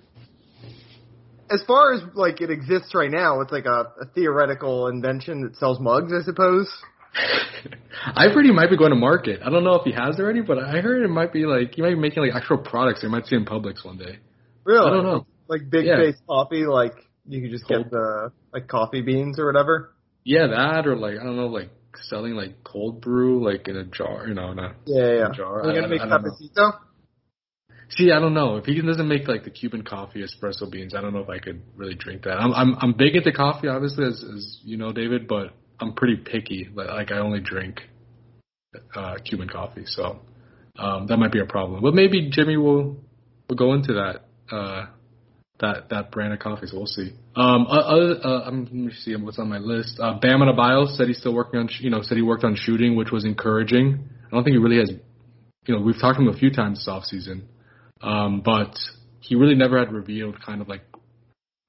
as 1.52 1.64
far 1.66 1.94
as 1.94 2.02
like 2.14 2.42
it 2.42 2.50
exists 2.52 2.94
right 2.94 3.10
now, 3.10 3.42
it's 3.42 3.52
like 3.52 3.66
a, 3.66 3.92
a 4.02 4.06
theoretical 4.14 4.88
invention 4.88 5.42
that 5.44 5.56
sells 5.56 5.80
mugs, 5.80 6.12
I 6.14 6.22
suppose. 6.24 6.70
I've 8.06 8.34
heard 8.34 8.46
he 8.46 8.52
might 8.52 8.70
be 8.70 8.78
going 8.78 8.92
to 8.92 8.96
market. 8.96 9.40
I 9.44 9.50
don't 9.50 9.64
know 9.64 9.76
if 9.76 9.84
he 9.84 9.92
has 9.92 10.20
already, 10.20 10.42
but 10.42 10.60
I 10.60 10.80
heard 10.82 11.04
it 11.04 11.08
might 11.10 11.34
be 11.34 11.46
like 11.46 11.74
he 11.76 11.82
might 11.82 11.90
be 11.90 11.96
making 11.96 12.24
like 12.24 12.36
actual 12.36 12.60
products. 12.60 13.02
You 13.02 13.10
might 13.10 13.26
see 13.26 13.36
in 13.36 13.46
Publix 13.46 13.84
one 13.84 13.98
day. 13.98 14.20
Really? 14.64 14.86
I 14.86 14.90
don't 14.94 15.04
know. 15.04 15.26
Like 15.48 15.70
big 15.70 15.86
Yeah. 15.86 15.98
face 15.98 16.16
coffee, 16.28 16.66
like 16.66 16.94
you 17.28 17.42
could 17.42 17.52
just 17.52 17.68
Cold. 17.68 17.84
get 17.86 17.92
the 17.92 18.32
like 18.54 18.68
coffee 18.68 19.02
beans 19.02 19.40
or 19.40 19.46
whatever. 19.48 19.96
Yeah, 20.24 20.48
that 20.48 20.86
or 20.86 20.96
like 20.96 21.16
I 21.20 21.24
don't 21.24 21.36
know, 21.36 21.48
like 21.48 21.70
selling 22.10 22.34
like 22.34 22.64
cold 22.64 23.02
brew 23.02 23.44
like 23.44 23.68
in 23.68 23.76
a 23.76 23.86
jar. 23.86 24.28
You 24.28 24.34
know, 24.34 24.54
not. 24.54 24.76
Yeah, 24.86 25.04
yeah. 25.06 25.14
yeah. 25.14 25.28
Jar. 25.34 25.62
Are 25.62 25.68
you 25.70 25.74
gonna 25.76 25.88
I- 25.88 25.90
make 25.90 26.02
I 26.02 26.08
don't 26.08 26.24
cafecito? 26.24 26.80
See, 27.92 28.12
I 28.12 28.20
don't 28.20 28.36
know 28.36 28.58
if 28.58 28.66
he 28.66 28.80
doesn't 28.82 29.08
make 29.08 29.28
like 29.28 29.44
the 29.44 29.50
Cuban 29.50 29.82
coffee 29.84 30.24
espresso 30.24 30.70
beans. 30.70 30.94
I 30.94 31.02
don't 31.02 31.12
know 31.12 31.22
if 31.22 31.30
I 31.30 31.40
could 31.40 31.64
really 31.76 31.96
drink 31.96 32.24
that. 32.24 32.40
I'm 32.40 32.54
I'm 32.54 32.76
I'm 32.80 32.94
big 32.94 33.16
into 33.16 33.32
coffee, 33.32 33.68
obviously, 33.68 34.06
as 34.06 34.24
as 34.24 34.60
you 34.64 34.78
know, 34.78 34.92
David, 34.92 35.28
but 35.28 35.54
I'm 35.80 35.94
pretty 35.94 36.18
picky. 36.18 36.70
Like, 36.74 36.88
like 36.88 37.12
I 37.12 37.18
only 37.18 37.40
drink 37.40 37.82
uh 38.96 39.16
Cuban 39.26 39.50
coffee, 39.50 39.86
so 39.86 40.20
um 40.78 41.08
that 41.08 41.18
might 41.18 41.32
be 41.32 41.40
a 41.40 41.46
problem. 41.46 41.82
But 41.82 41.96
maybe 41.96 42.30
Jimmy 42.30 42.58
will 42.58 42.98
will 43.50 43.56
go 43.56 43.74
into 43.74 43.94
that 43.94 44.26
uh 44.56 44.86
that 45.60 45.90
that 45.90 46.12
brand 46.12 46.34
of 46.34 46.40
coffee. 46.40 46.68
So 46.68 46.78
we'll 46.78 46.86
see. 46.86 47.14
Um, 47.36 47.68
other, 47.68 48.16
uh, 48.24 48.48
um, 48.48 48.66
let 48.66 48.74
me 48.74 48.94
see 48.94 49.16
what's 49.16 49.40
on 49.40 49.50
my 49.50 49.58
list. 49.58 50.00
Uh, 50.00 50.20
Bam 50.20 50.40
Adebayo 50.40 50.88
said 50.96 51.08
he's 51.08 51.20
still 51.20 51.34
working 51.34 51.60
on, 51.60 51.68
sh- 51.68 51.82
you 51.82 51.90
know, 51.90 52.02
said 52.02 52.18
he 52.18 52.24
worked 52.24 52.44
on 52.44 52.56
shooting, 52.56 52.96
which 52.96 53.12
was 53.12 53.26
encouraging. 53.26 54.00
I 54.28 54.36
don't 54.36 54.44
think 54.44 54.54
he 54.54 54.60
really 54.60 54.78
has, 54.78 54.92
you 55.66 55.76
know, 55.76 55.82
we've 55.82 56.00
talked 56.00 56.18
to 56.18 56.24
him 56.24 56.30
a 56.30 56.38
few 56.38 56.52
times 56.52 56.80
this 56.80 56.88
off 56.88 57.04
season, 57.04 57.48
um, 58.02 58.42
but 58.44 58.76
he 59.20 59.36
really 59.36 59.56
never 59.56 59.78
had 59.78 59.92
revealed 59.92 60.36
kind 60.44 60.62
of 60.62 60.68
like 60.68 60.82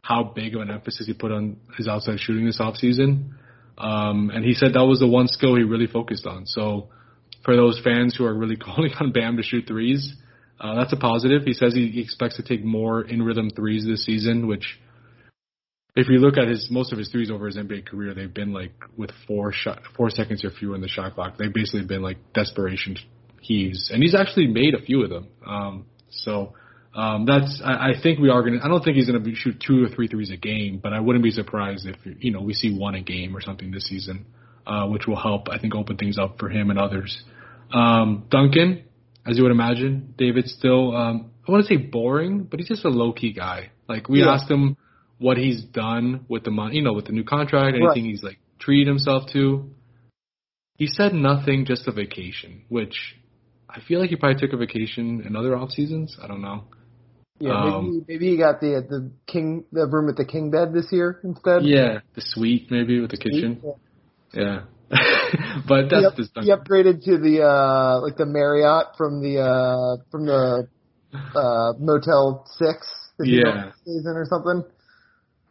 how 0.02 0.25
big 0.25 0.54
of 0.54 0.62
an 0.62 0.70
emphasis 0.70 1.06
he 1.06 1.14
put 1.14 1.32
on 1.32 1.56
his 1.76 1.88
outside 1.88 2.18
shooting 2.20 2.47
this 2.47 2.61
off 2.61 2.76
season. 2.76 3.35
Um, 3.76 4.30
and 4.32 4.44
he 4.44 4.54
said 4.54 4.75
that 4.75 4.85
was 4.85 5.00
the 5.00 5.06
one 5.06 5.26
skill 5.26 5.56
he 5.56 5.62
really 5.62 5.87
focused 5.87 6.26
on. 6.26 6.47
So 6.47 6.88
for 7.44 7.56
those 7.56 7.80
fans 7.82 8.14
who 8.16 8.25
are 8.25 8.35
really 8.35 8.56
calling 8.64 8.92
on 9.00 9.12
Bam 9.12 9.37
to 9.37 9.42
shoot 9.42 9.66
threes, 9.66 10.14
uh, 10.61 10.75
that's 10.75 10.93
a 10.93 10.97
positive. 10.97 11.43
He 11.45 11.55
says 11.55 11.75
he, 11.75 12.00
expects 12.00 12.37
to 12.37 12.43
take 12.43 12.62
more 12.62 13.02
in 13.02 13.23
rhythm 13.23 13.49
threes 13.50 13.87
this 13.87 14.05
season, 14.05 14.47
which 14.47 14.79
if 15.97 16.09
you 16.09 16.19
look 16.19 16.37
at 16.37 16.49
his 16.49 16.69
most 16.71 16.93
of 16.93 16.99
his 16.99 17.09
threes 17.09 17.31
over 17.31 17.47
his 17.47 17.57
NBA 17.57 17.87
career, 17.87 18.14
they've 18.14 18.33
been 18.33 18.52
like 18.52 18.73
with 18.97 19.11
four 19.26 19.52
shot 19.52 19.81
four 19.97 20.11
seconds 20.11 20.45
or 20.45 20.50
fewer 20.50 20.75
in 20.75 20.83
the 20.83 20.88
shot 20.88 21.14
clock. 21.14 21.38
They've 21.38 21.52
basically 21.52 21.87
been 21.87 22.02
like 22.02 22.19
desperation 22.35 22.97
heaves, 23.40 23.90
and 23.93 24.02
he's 24.02 24.14
actually 24.14 24.49
made 24.49 24.75
a 24.75 24.83
few 24.83 25.02
of 25.02 25.11
them. 25.11 25.29
Um, 25.47 25.87
so 26.11 26.55
um, 26.95 27.25
that's 27.25 27.62
I, 27.64 27.73
I 27.73 27.93
think 28.02 28.19
we 28.19 28.29
are 28.29 28.43
gonna. 28.43 28.59
I 28.62 28.69
don't 28.69 28.85
think 28.85 28.97
he's 28.97 29.07
gonna 29.07 29.21
be, 29.21 29.35
shoot 29.35 29.62
two 29.67 29.85
or 29.85 29.88
three 29.88 30.09
threes 30.09 30.31
a 30.31 30.37
game, 30.37 30.79
but 30.83 30.93
I 30.93 31.00
wouldn't 31.00 31.25
be 31.25 31.31
surprised 31.31 31.87
if 31.87 31.97
you 32.05 32.33
know 32.33 32.43
we 32.43 32.52
see 32.52 32.76
one 32.76 32.95
a 32.97 33.02
game 33.02 33.35
or 33.35 33.40
something 33.40 33.71
this 33.71 33.85
season, 33.85 34.26
uh, 34.67 34.87
which 34.88 35.07
will 35.07 35.21
help 35.21 35.49
I 35.49 35.59
think 35.59 35.75
open 35.75 35.97
things 35.97 36.19
up 36.19 36.38
for 36.38 36.50
him 36.50 36.69
and 36.69 36.79
others. 36.79 37.23
Um, 37.73 38.26
Duncan, 38.31 38.85
as 39.27 39.37
you 39.37 39.43
would 39.43 39.53
imagine, 39.53 40.15
David's 40.17 40.53
still 40.53 40.97
um, 40.97 41.31
I 41.47 41.53
want 41.53 41.67
to 41.67 41.75
say 41.75 41.77
boring, 41.77 42.45
but 42.45 42.61
he's 42.61 42.69
just 42.69 42.85
a 42.85 42.89
low 42.89 43.12
key 43.12 43.33
guy. 43.33 43.71
Like 43.89 44.09
we 44.09 44.21
Yeah. 44.21 44.33
asked 44.33 44.50
him 44.50 44.77
what 45.19 45.37
he's 45.37 45.62
done 45.65 46.25
with 46.29 46.45
the 46.45 46.50
money, 46.50 46.77
you 46.77 46.83
know, 46.83 46.93
with 46.93 47.07
the 47.07 47.12
new 47.12 47.25
contract, 47.25 47.77
anything 47.77 48.05
he's 48.05 48.23
like 48.23 48.39
treated 48.59 48.87
himself 48.89 49.25
to. 49.33 49.71
He 50.77 50.87
said 50.87 51.12
nothing, 51.12 51.67
just 51.67 51.87
a 51.89 51.93
vacation, 51.93 52.62
which 52.69 53.17
I 53.69 53.81
feel 53.81 54.00
like 54.00 54.11
he 54.11 54.17
probably 54.17 54.41
took 54.41 54.53
a 54.53 54.57
vacation 54.57 55.23
in 55.27 55.37
other 55.37 55.57
off 55.57 55.71
seasons. 55.71 56.17
I 56.23 56.27
don't 56.27 56.41
know. 56.41 56.65
Yeah, 57.39 57.53
Um, 57.53 57.85
maybe 57.85 58.05
maybe 58.09 58.31
he 58.31 58.37
got 58.37 58.61
the 58.61 58.85
the 58.89 59.11
king 59.27 59.65
the 59.73 59.87
room 59.87 60.07
with 60.07 60.17
the 60.17 60.25
king 60.25 60.50
bed 60.50 60.73
this 60.73 60.93
year 60.93 61.21
instead. 61.25 61.65
Yeah, 61.65 62.00
the 62.15 62.21
suite 62.21 62.71
maybe 62.71 63.00
with 63.00 63.11
the 63.11 63.17
kitchen. 63.17 63.61
Yeah. 63.65 63.73
Yeah, 64.33 64.62
but 65.68 65.88
that's 65.90 66.16
just 66.16 66.30
he 66.40 66.50
upgraded 66.50 67.04
to 67.04 67.16
the 67.18 67.42
uh 67.42 68.00
like 68.00 68.16
the 68.16 68.26
Marriott 68.26 68.97
from 68.99 69.23
the 69.23 69.38
uh 69.40 70.02
from 70.11 70.26
the 70.26 70.68
uh 71.35 71.73
Motel 71.78 72.44
Six 72.59 72.88
Yeah. 73.20 73.73
stays 73.82 74.04
in 74.06 74.12
or 74.16 74.26
something. 74.26 74.64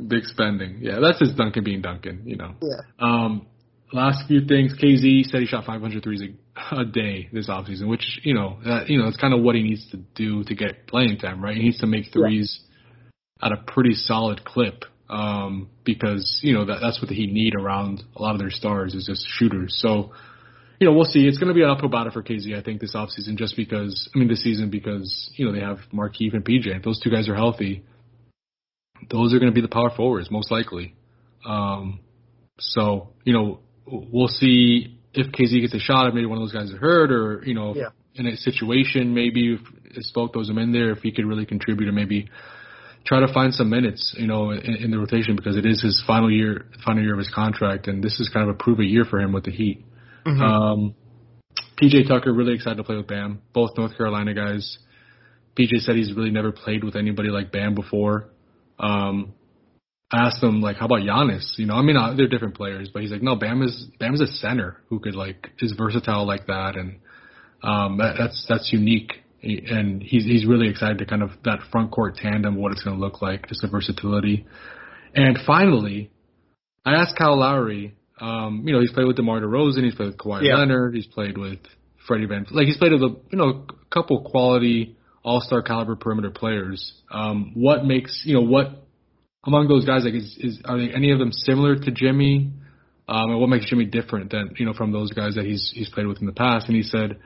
big 0.06 0.26
spending. 0.26 0.80
Yeah, 0.82 1.00
that's 1.02 1.20
just 1.20 1.38
Duncan 1.38 1.64
being 1.64 1.82
Duncan. 1.82 2.24
You 2.26 2.36
know. 2.38 2.56
Yeah. 2.62 2.82
Um, 3.00 3.48
last 3.94 4.28
few 4.28 4.46
things. 4.46 4.74
KZ 4.74 5.26
said 5.26 5.42
he 5.42 5.46
shot 5.46 5.66
500 5.66 6.04
threes 6.04 6.22
a, 6.22 6.76
a 6.82 6.86
day 6.86 7.30
this 7.32 7.48
offseason, 7.50 7.88
which 7.88 8.20
you 8.24 8.34
know, 8.34 8.58
that, 8.66 8.90
you 8.90 9.00
know, 9.00 9.08
it's 9.08 9.18
kind 9.18 9.34
of 9.34 9.42
what 9.42 9.56
he 9.56 9.64
needs 9.64 9.90
to 9.92 9.98
do 10.16 10.44
to 10.46 10.56
get 10.56 10.88
playing 10.88 11.18
time, 11.18 11.42
right? 11.44 11.56
He 11.56 11.64
needs 11.64 11.80
to 11.80 11.88
make 11.88 12.12
threes 12.12 12.60
at 13.42 13.52
a 13.54 13.58
pretty 13.58 13.94
solid 13.94 14.44
clip, 14.44 14.84
um, 15.10 15.70
because 15.84 16.40
you 16.44 16.54
know 16.54 16.66
that 16.66 16.80
that's 16.82 17.02
what 17.02 17.10
the 17.10 17.16
Heat 17.16 17.32
need 17.32 17.56
around 17.56 18.04
a 18.16 18.22
lot 18.22 18.34
of 18.36 18.40
their 18.40 18.52
stars 18.52 18.94
is 18.94 19.06
just 19.06 19.26
shooters. 19.28 19.76
So. 19.82 20.14
You 20.82 20.88
know, 20.88 20.94
we'll 20.94 21.04
see. 21.04 21.28
It's 21.28 21.38
going 21.38 21.50
to 21.50 21.54
be 21.54 21.62
an 21.62 21.70
uphill 21.70 21.90
battle 21.90 22.14
for 22.14 22.24
KZ, 22.24 22.58
I 22.58 22.64
think, 22.64 22.80
this 22.80 22.96
offseason, 22.96 23.36
just 23.36 23.58
because, 23.58 24.10
I 24.16 24.18
mean, 24.18 24.30
this 24.30 24.42
season, 24.42 24.70
because, 24.70 25.30
you 25.36 25.46
know, 25.46 25.52
they 25.52 25.60
have 25.60 25.80
Markieff 25.94 26.34
and 26.34 26.46
PJ. 26.46 26.68
If 26.68 26.84
those 26.84 27.02
two 27.02 27.10
guys 27.10 27.28
are 27.28 27.36
healthy, 27.36 27.84
those 29.10 29.34
are 29.34 29.40
going 29.40 29.52
to 29.52 29.54
be 29.54 29.60
the 29.60 29.68
power 29.68 29.90
forwards, 29.94 30.32
most 30.32 30.52
likely. 30.52 30.96
Um, 31.46 32.00
so, 32.60 33.10
you 33.26 33.34
know, 33.34 33.60
we'll 33.86 34.30
see 34.30 34.98
if 35.14 35.34
KZ 35.34 35.60
gets 35.60 35.74
a 35.74 35.80
shot, 35.80 36.08
if 36.08 36.14
maybe 36.14 36.28
one 36.28 36.38
of 36.38 36.44
those 36.44 36.54
guys 36.54 36.70
is 36.70 36.78
hurt, 36.80 37.12
or, 37.12 37.44
you 37.46 37.56
know, 37.56 37.76
Yeah. 37.76 37.90
in 38.16 38.28
a 38.28 38.38
situation, 38.38 39.14
maybe 39.14 39.56
if, 39.56 39.62
if 39.98 40.06
Spoke 40.06 40.32
throws 40.32 40.50
him 40.50 40.58
in 40.60 40.72
there, 40.72 40.92
if 40.92 41.00
he 41.00 41.12
could 41.12 41.26
really 41.26 41.46
contribute 41.46 41.88
and 41.88 41.96
maybe 41.98 42.30
try 43.06 43.20
to 43.20 43.34
find 43.34 43.54
some 43.54 43.70
minutes, 43.70 44.16
you 44.18 44.28
know, 44.28 44.52
in, 44.52 44.76
in 44.76 44.92
the 44.92 45.00
rotation 45.00 45.36
because 45.36 45.58
it 45.58 45.66
is 45.66 45.82
his 45.82 46.04
final 46.06 46.32
year, 46.32 46.66
final 46.86 47.02
year 47.02 47.14
of 47.14 47.20
his 47.20 47.32
contract, 47.34 47.88
and 47.88 48.04
this 48.04 48.20
is 48.20 48.30
kind 48.30 48.50
of 48.50 48.56
a 48.56 48.58
prove 48.58 48.80
a 48.80 48.86
year 48.86 49.06
for 49.06 49.20
him 49.20 49.32
with 49.32 49.46
the 49.46 49.52
Heat. 49.52 49.86
Um, 50.44 50.96
PJ 51.82 52.08
Tucker 52.08 52.34
really 52.34 52.54
excited 52.54 52.76
to 52.76 52.84
play 52.84 52.96
with 52.96 53.08
Bam, 53.08 53.42
both 53.54 53.72
North 53.78 53.96
Carolina 53.98 54.34
guys. 54.34 54.78
PJ 55.58 55.80
said 55.80 55.96
he's 55.96 56.14
really 56.14 56.30
never 56.30 56.52
played 56.52 56.84
with 56.84 56.96
anybody 56.96 57.30
like 57.30 57.52
Bam 57.52 57.74
before. 57.74 58.30
Um, 58.78 59.34
I 60.12 60.28
asked 60.28 60.42
him 60.42 60.62
like, 60.62 60.78
how 60.78 60.86
about 60.86 61.02
Giannis? 61.02 61.58
You 61.58 61.68
know, 61.68 61.76
I 61.76 61.82
mean, 61.82 61.96
uh, 61.96 62.16
they're 62.16 62.28
different 62.28 62.56
players, 62.56 62.90
but 62.92 63.02
he's 63.02 63.12
like, 63.12 63.22
no, 63.22 63.36
Bam 63.36 63.62
is 63.62 63.86
Bam 64.00 64.16
is 64.16 64.22
a 64.22 64.28
center 64.28 64.78
who 64.88 65.00
could 65.00 65.16
like 65.16 65.50
is 65.60 65.74
versatile 65.78 66.26
like 66.26 66.48
that, 66.48 66.76
and 66.76 67.00
um, 67.62 67.98
that, 67.98 68.16
that's 68.18 68.46
that's 68.50 68.74
unique. 68.74 69.14
He- 69.40 69.64
And 69.70 70.02
he's 70.04 70.26
he's 70.26 70.46
really 70.46 70.70
excited 70.70 70.98
to 71.00 71.06
kind 71.06 71.24
of 71.24 71.32
that 71.46 71.60
front 71.72 71.92
court 71.92 72.16
tandem, 72.18 72.56
what 72.56 72.72
it's 72.72 72.84
going 72.84 72.98
to 72.98 73.02
look 73.02 73.22
like, 73.22 73.48
just 73.48 73.62
the 73.62 73.68
versatility. 73.68 74.46
And 75.16 75.38
finally, 75.46 76.12
I 76.86 76.94
asked 76.96 77.16
Kyle 77.18 77.38
Lowry. 77.40 77.96
Um, 78.22 78.64
you 78.66 78.74
know, 78.74 78.82
he's 78.82 78.92
played 78.92 79.08
with 79.08 79.16
DeMar 79.16 79.40
DeRozan, 79.40 79.84
he's 79.86 79.96
played 79.96 80.08
with 80.10 80.18
Kawhi 80.18 80.44
Yeah. 80.44 80.58
Leonard, 80.58 80.94
he's 80.94 81.08
played 81.08 81.38
with 81.38 81.60
Freddie 82.06 82.26
Van, 82.26 82.46
like 82.52 82.66
he's 82.68 82.76
played 82.78 82.92
with 82.92 83.02
a 83.04 83.16
you 83.32 83.38
know 83.38 83.66
a 83.70 83.96
couple 83.96 84.30
quality 84.30 84.98
all 85.24 85.42
star 85.42 85.62
caliber 85.62 85.96
perimeter 85.96 86.30
players. 86.32 86.94
Um, 87.12 87.52
what 87.54 87.86
makes 87.86 88.24
you 88.26 88.34
know 88.34 88.42
what 88.42 88.84
among 89.46 89.68
those 89.68 89.86
guys 89.86 90.04
like 90.04 90.14
is, 90.16 90.36
is 90.40 90.60
are 90.66 90.78
they, 90.78 90.94
any 90.94 91.12
of 91.12 91.20
them 91.20 91.32
similar 91.32 91.76
to 91.78 91.92
Jimmy? 91.92 92.52
Um, 93.08 93.32
and 93.32 93.40
what 93.40 93.48
makes 93.48 93.70
Jimmy 93.70 93.86
different 93.86 94.32
than 94.32 94.52
you 94.58 94.66
know 94.66 94.74
from 94.74 94.92
those 94.92 95.12
guys 95.12 95.36
that 95.36 95.46
he's 95.46 95.72
he's 95.74 95.90
played 95.90 96.08
with 96.08 96.20
in 96.20 96.26
the 96.26 96.34
past? 96.34 96.68
And 96.68 96.76
he 96.76 96.84
said, 96.84 97.18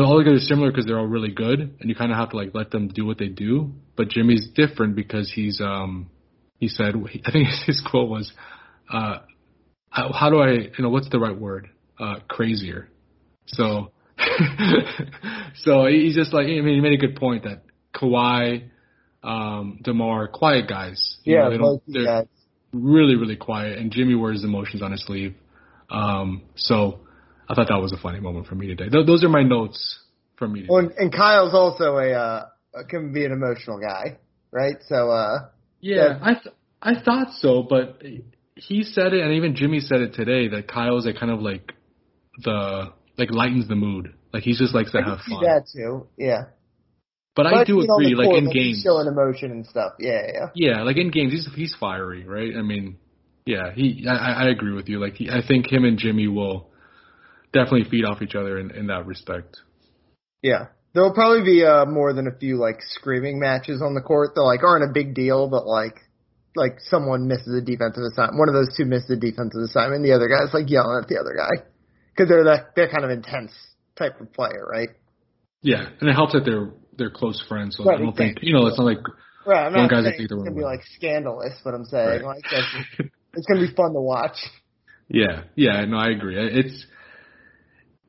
know, 0.00 0.06
all 0.06 0.18
the 0.18 0.24
guys 0.24 0.34
are 0.34 0.46
similar 0.46 0.70
because 0.70 0.86
they're 0.86 0.98
all 0.98 1.06
really 1.06 1.30
good, 1.30 1.60
and 1.60 1.88
you 1.88 1.94
kind 1.94 2.10
of 2.10 2.18
have 2.18 2.30
to 2.30 2.36
like 2.36 2.50
let 2.54 2.70
them 2.70 2.88
do 2.88 3.04
what 3.04 3.18
they 3.18 3.28
do. 3.28 3.72
But 3.96 4.08
Jimmy's 4.08 4.48
different 4.54 4.96
because 4.96 5.30
he's 5.30 5.60
um 5.60 6.10
he 6.58 6.68
said 6.68 6.94
I 7.26 7.30
think 7.30 7.48
his 7.66 7.82
quote 7.84 8.08
was, 8.08 8.32
uh, 8.90 9.18
how 9.90 10.30
do 10.30 10.38
I 10.40 10.52
you 10.52 10.70
know 10.78 10.88
what's 10.88 11.10
the 11.10 11.18
right 11.18 11.38
word? 11.38 11.68
Uh, 12.00 12.16
crazier. 12.28 12.88
So 13.46 13.92
so 15.56 15.86
he's 15.86 16.14
just 16.14 16.32
like 16.32 16.44
I 16.44 16.60
mean 16.60 16.74
he 16.76 16.80
made 16.80 16.94
a 16.94 17.06
good 17.06 17.16
point 17.16 17.44
that 17.44 17.62
Kawhi, 17.94 18.70
um, 19.22 19.80
DeMar, 19.82 20.28
quiet 20.28 20.68
guys. 20.68 21.18
You 21.24 21.36
yeah, 21.36 21.48
know, 21.48 21.80
they 21.86 21.92
they're 21.92 22.04
guys. 22.06 22.26
really 22.72 23.16
really 23.16 23.36
quiet, 23.36 23.78
and 23.78 23.90
Jimmy 23.90 24.14
wears 24.14 24.42
emotions 24.42 24.82
on 24.82 24.92
his 24.92 25.04
sleeve. 25.04 25.34
Um, 25.90 26.42
so 26.54 27.00
I 27.52 27.54
thought 27.54 27.68
that 27.68 27.82
was 27.82 27.92
a 27.92 27.98
funny 27.98 28.18
moment 28.18 28.46
for 28.46 28.54
me 28.54 28.68
today. 28.68 28.88
Th- 28.88 29.06
those 29.06 29.22
are 29.22 29.28
my 29.28 29.42
notes 29.42 30.00
from 30.38 30.54
me. 30.54 30.60
Today. 30.60 30.68
Well, 30.70 30.88
and, 30.96 31.12
Kyle's 31.12 31.52
also 31.52 31.98
a 31.98 32.12
uh, 32.12 32.44
can 32.88 33.12
be 33.12 33.26
an 33.26 33.32
emotional 33.32 33.78
guy, 33.78 34.16
right? 34.50 34.76
So 34.88 35.10
uh, 35.10 35.50
yeah, 35.80 36.18
I 36.22 36.34
th- 36.34 36.54
I 36.80 36.94
thought 37.02 37.34
so, 37.40 37.62
but 37.62 38.02
he 38.54 38.84
said 38.84 39.12
it, 39.12 39.22
and 39.22 39.34
even 39.34 39.54
Jimmy 39.54 39.80
said 39.80 40.00
it 40.00 40.14
today 40.14 40.48
that 40.48 40.66
Kyle's 40.66 41.06
a 41.06 41.12
kind 41.12 41.30
of 41.30 41.40
like 41.40 41.74
the 42.38 42.94
like 43.18 43.30
lightens 43.30 43.68
the 43.68 43.76
mood. 43.76 44.14
Like 44.32 44.44
he 44.44 44.56
just 44.56 44.74
likes 44.74 44.92
to 44.92 45.00
I 45.00 45.10
have 45.10 45.18
fun. 45.18 45.42
that 45.42 45.66
too. 45.70 46.06
Yeah. 46.16 46.44
But, 47.36 47.44
but 47.44 47.54
I 47.54 47.64
do 47.64 47.80
agree, 47.80 48.14
like 48.14 48.34
in 48.34 48.44
games, 48.44 48.76
he's 48.76 48.82
showing 48.82 49.06
emotion 49.06 49.50
and 49.50 49.66
stuff. 49.66 49.94
Yeah, 49.98 50.22
yeah. 50.32 50.46
Yeah, 50.54 50.82
like 50.84 50.96
in 50.96 51.10
games, 51.10 51.32
he's 51.32 51.48
he's 51.54 51.76
fiery, 51.78 52.24
right? 52.24 52.56
I 52.56 52.62
mean, 52.62 52.96
yeah, 53.44 53.72
he. 53.74 54.06
I, 54.08 54.44
I 54.44 54.48
agree 54.48 54.72
with 54.72 54.88
you. 54.88 54.98
Like 54.98 55.14
he, 55.14 55.28
I 55.28 55.46
think 55.46 55.70
him 55.70 55.84
and 55.84 55.98
Jimmy 55.98 56.28
will 56.28 56.71
definitely 57.52 57.88
feed 57.90 58.04
off 58.04 58.22
each 58.22 58.34
other 58.34 58.58
in, 58.58 58.70
in 58.70 58.86
that 58.88 59.06
respect. 59.06 59.58
Yeah, 60.42 60.66
there'll 60.94 61.14
probably 61.14 61.44
be 61.44 61.64
uh, 61.64 61.86
more 61.86 62.12
than 62.12 62.26
a 62.26 62.36
few 62.38 62.58
like 62.58 62.80
screaming 62.80 63.38
matches 63.38 63.82
on 63.82 63.94
the 63.94 64.00
court 64.00 64.34
that 64.34 64.42
like 64.42 64.62
aren't 64.62 64.88
a 64.88 64.92
big 64.92 65.14
deal, 65.14 65.48
but 65.48 65.66
like 65.66 65.96
like 66.54 66.76
someone 66.80 67.28
misses 67.28 67.54
a 67.54 67.64
defensive 67.64 68.02
assignment, 68.12 68.38
one 68.38 68.48
of 68.48 68.54
those 68.54 68.74
two 68.76 68.84
misses 68.84 69.10
a 69.10 69.16
defensive 69.16 69.62
assignment, 69.64 70.02
the 70.02 70.12
other 70.12 70.28
guy's 70.28 70.52
like 70.52 70.68
yelling 70.68 71.00
at 71.00 71.08
the 71.08 71.16
other 71.18 71.34
guy 71.36 71.64
because 72.12 72.28
they're 72.28 72.44
that 72.44 72.74
they're 72.76 72.90
kind 72.90 73.04
of 73.04 73.10
intense 73.10 73.52
type 73.96 74.20
of 74.20 74.32
player, 74.32 74.66
right? 74.70 74.90
Yeah, 75.62 75.88
and 76.00 76.10
it 76.10 76.14
helps 76.14 76.32
that 76.32 76.44
they're 76.44 76.72
they're 76.96 77.10
close 77.10 77.42
friends, 77.48 77.76
so 77.76 77.84
right, 77.84 77.98
I 77.98 78.02
don't 78.02 78.16
think 78.16 78.38
you 78.42 78.52
know 78.52 78.66
it's 78.66 78.78
not 78.78 78.84
like 78.84 78.98
right. 79.46 79.66
I'm 79.66 79.72
not 79.72 79.90
saying 79.90 80.16
it's 80.18 80.32
gonna 80.32 80.50
be 80.50 80.62
like 80.62 80.80
scandalous, 80.96 81.54
but 81.64 81.74
I'm 81.74 81.84
saying 81.84 82.22
right. 82.22 82.24
like 82.24 82.44
it's 83.34 83.46
gonna 83.46 83.66
be 83.66 83.74
fun 83.74 83.92
to 83.94 84.00
watch. 84.00 84.36
Yeah, 85.08 85.42
yeah, 85.56 85.84
no, 85.84 85.98
I 85.98 86.08
agree. 86.08 86.36
It's 86.38 86.86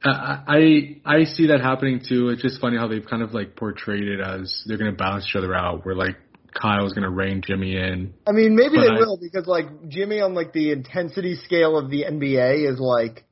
I 0.05 1.01
I 1.05 1.23
see 1.23 1.47
that 1.47 1.61
happening 1.61 2.01
too. 2.07 2.29
It's 2.29 2.41
just 2.41 2.59
funny 2.59 2.77
how 2.77 2.87
they've 2.87 3.05
kind 3.05 3.23
of 3.23 3.33
like 3.33 3.55
portrayed 3.55 4.03
it 4.03 4.19
as 4.19 4.63
they're 4.65 4.77
gonna 4.77 4.91
balance 4.91 5.25
each 5.29 5.35
other 5.35 5.53
out. 5.53 5.85
Where 5.85 5.95
like 5.95 6.17
Kyle's 6.53 6.93
gonna 6.93 7.09
rein 7.09 7.41
Jimmy 7.45 7.75
in. 7.75 8.13
I 8.27 8.31
mean, 8.31 8.55
maybe 8.55 8.77
they 8.77 8.89
I, 8.89 8.99
will 8.99 9.17
because 9.21 9.47
like 9.47 9.87
Jimmy 9.87 10.19
on 10.19 10.33
like 10.33 10.53
the 10.53 10.71
intensity 10.71 11.35
scale 11.35 11.77
of 11.77 11.89
the 11.89 12.03
NBA 12.03 12.69
is 12.69 12.79
like 12.79 13.25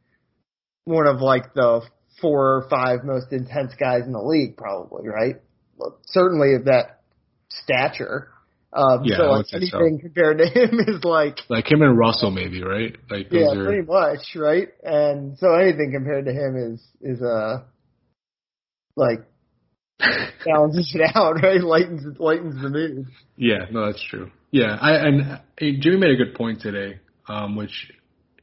one 0.86 1.08
of 1.08 1.20
like 1.20 1.54
the 1.54 1.82
four 2.22 2.56
or 2.56 2.70
five 2.70 3.00
most 3.04 3.32
intense 3.32 3.74
guys 3.80 4.04
in 4.06 4.14
the 4.14 4.22
league, 4.22 4.56
probably, 4.58 5.08
right? 5.08 5.36
Certainly 6.06 6.56
of 6.56 6.66
that 6.66 7.02
stature. 7.50 8.30
Um, 8.74 9.04
yeah, 9.04 9.18
so 9.18 9.24
like 9.24 9.46
anything 9.54 10.00
so. 10.00 10.08
compared 10.08 10.38
to 10.38 10.46
him 10.46 10.80
is 10.88 11.04
like 11.04 11.40
like 11.50 11.70
him 11.70 11.82
and 11.82 11.98
Russell 11.98 12.32
maybe, 12.32 12.64
right? 12.64 12.96
Like 13.10 13.28
yeah, 13.32 13.52
are... 13.52 13.66
pretty 13.66 13.86
much, 13.86 14.36
right? 14.36 14.70
And 14.84 15.38
so 15.38 15.54
anything 15.54 15.92
compared 15.94 16.26
to 16.26 16.32
him 16.32 16.56
is 16.56 16.82
is 17.02 17.22
uh 17.22 17.64
like 18.96 19.26
balances 20.46 20.94
it 20.96 21.12
out, 21.16 21.42
right? 21.42 21.62
Lightens 21.62 22.18
lightens 22.18 22.62
the 22.62 22.70
mood. 22.70 23.08
Yeah, 23.36 23.66
no, 23.72 23.88
that's 23.88 24.04
true. 24.10 24.32
Yeah, 24.52 24.78
I 24.80 24.94
and 25.06 25.40
hey, 25.58 25.78
Jimmy 25.78 25.98
made 25.98 26.12
a 26.12 26.24
good 26.24 26.36
point 26.36 26.62
today, 26.62 27.00
um, 27.28 27.56
which 27.56 27.92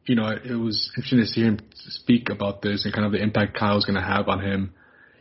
you 0.09 0.15
know, 0.15 0.29
it 0.29 0.55
was 0.55 0.91
interesting 0.97 1.21
to 1.21 1.27
see 1.27 1.43
him 1.43 1.59
speak 1.75 2.31
about 2.31 2.63
this 2.63 2.85
and 2.85 2.95
kind 2.95 3.07
of 3.07 3.13
the 3.13 3.23
impact 3.23 3.57
Kyle's 3.59 3.85
going 3.85 4.01
to 4.01 4.07
have 4.07 4.29
on 4.29 4.43
him. 4.43 4.73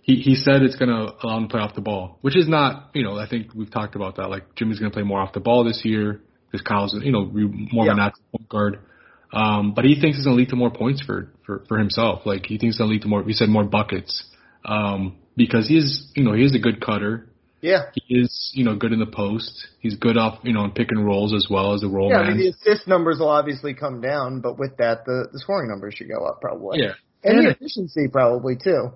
He 0.07 0.15
he 0.15 0.35
said 0.35 0.63
it's 0.63 0.77
going 0.77 0.89
to 0.89 1.13
allow 1.21 1.37
him 1.37 1.43
to 1.43 1.49
play 1.49 1.59
off 1.59 1.75
the 1.75 1.81
ball, 1.81 2.17
which 2.21 2.35
is 2.35 2.47
not, 2.47 2.91
you 2.93 3.03
know, 3.03 3.17
I 3.17 3.27
think 3.27 3.53
we've 3.53 3.69
talked 3.69 3.95
about 3.95 4.15
that. 4.15 4.29
Like 4.29 4.55
Jimmy's 4.55 4.79
going 4.79 4.89
to 4.89 4.95
play 4.95 5.03
more 5.03 5.19
off 5.19 5.33
the 5.33 5.41
ball 5.41 5.65
this 5.65 5.81
year 5.83 6.21
because 6.49 6.65
Kyle's, 6.65 6.97
you 7.03 7.11
know, 7.11 7.25
more 7.25 7.85
yeah. 7.85 7.91
of 7.91 7.97
a 7.97 7.99
natural 7.99 8.23
point 8.31 8.49
guard. 8.49 8.79
Um, 9.33 9.73
but 9.75 9.83
he 9.83 9.99
thinks 9.99 10.17
it's 10.17 10.25
going 10.25 10.37
to 10.37 10.39
lead 10.39 10.49
to 10.49 10.55
more 10.55 10.71
points 10.71 11.01
for, 11.01 11.33
for, 11.45 11.65
for 11.67 11.77
himself. 11.77 12.21
Like 12.25 12.45
he 12.45 12.57
thinks 12.57 12.75
it's 12.75 12.77
going 12.77 12.89
to 12.89 12.93
lead 12.93 13.01
to 13.01 13.09
more, 13.09 13.23
he 13.23 13.33
said 13.33 13.49
more 13.49 13.65
buckets. 13.65 14.23
Um, 14.63 15.17
because 15.35 15.67
he 15.67 15.77
is, 15.77 16.09
you 16.15 16.23
know, 16.23 16.33
he 16.33 16.43
is 16.43 16.55
a 16.55 16.59
good 16.59 16.79
cutter. 16.79 17.27
Yeah. 17.59 17.89
He 17.93 18.15
is, 18.15 18.51
you 18.53 18.63
know, 18.63 18.75
good 18.75 18.93
in 18.93 18.99
the 18.99 19.05
post. 19.05 19.67
He's 19.79 19.95
good 19.95 20.15
off, 20.15 20.39
you 20.43 20.53
know, 20.53 20.63
in 20.63 20.71
pick 20.71 20.91
and 20.91 21.05
rolls 21.05 21.33
as 21.33 21.47
well 21.49 21.73
as 21.73 21.81
the 21.81 21.89
roll 21.89 22.09
yeah, 22.09 22.19
man. 22.19 22.25
I 22.25 22.29
mean, 22.35 22.37
the 22.37 22.71
assist 22.71 22.87
numbers 22.87 23.19
will 23.19 23.29
obviously 23.29 23.73
come 23.73 23.99
down, 23.99 24.39
but 24.39 24.57
with 24.57 24.77
that, 24.77 25.03
the, 25.05 25.27
the 25.33 25.39
scoring 25.39 25.69
numbers 25.69 25.95
should 25.95 26.07
go 26.07 26.23
up 26.25 26.39
probably. 26.39 26.79
Yeah. 26.79 26.93
And, 27.23 27.39
and 27.39 27.47
the 27.47 27.51
efficiency 27.51 28.07
probably 28.07 28.55
too. 28.55 28.93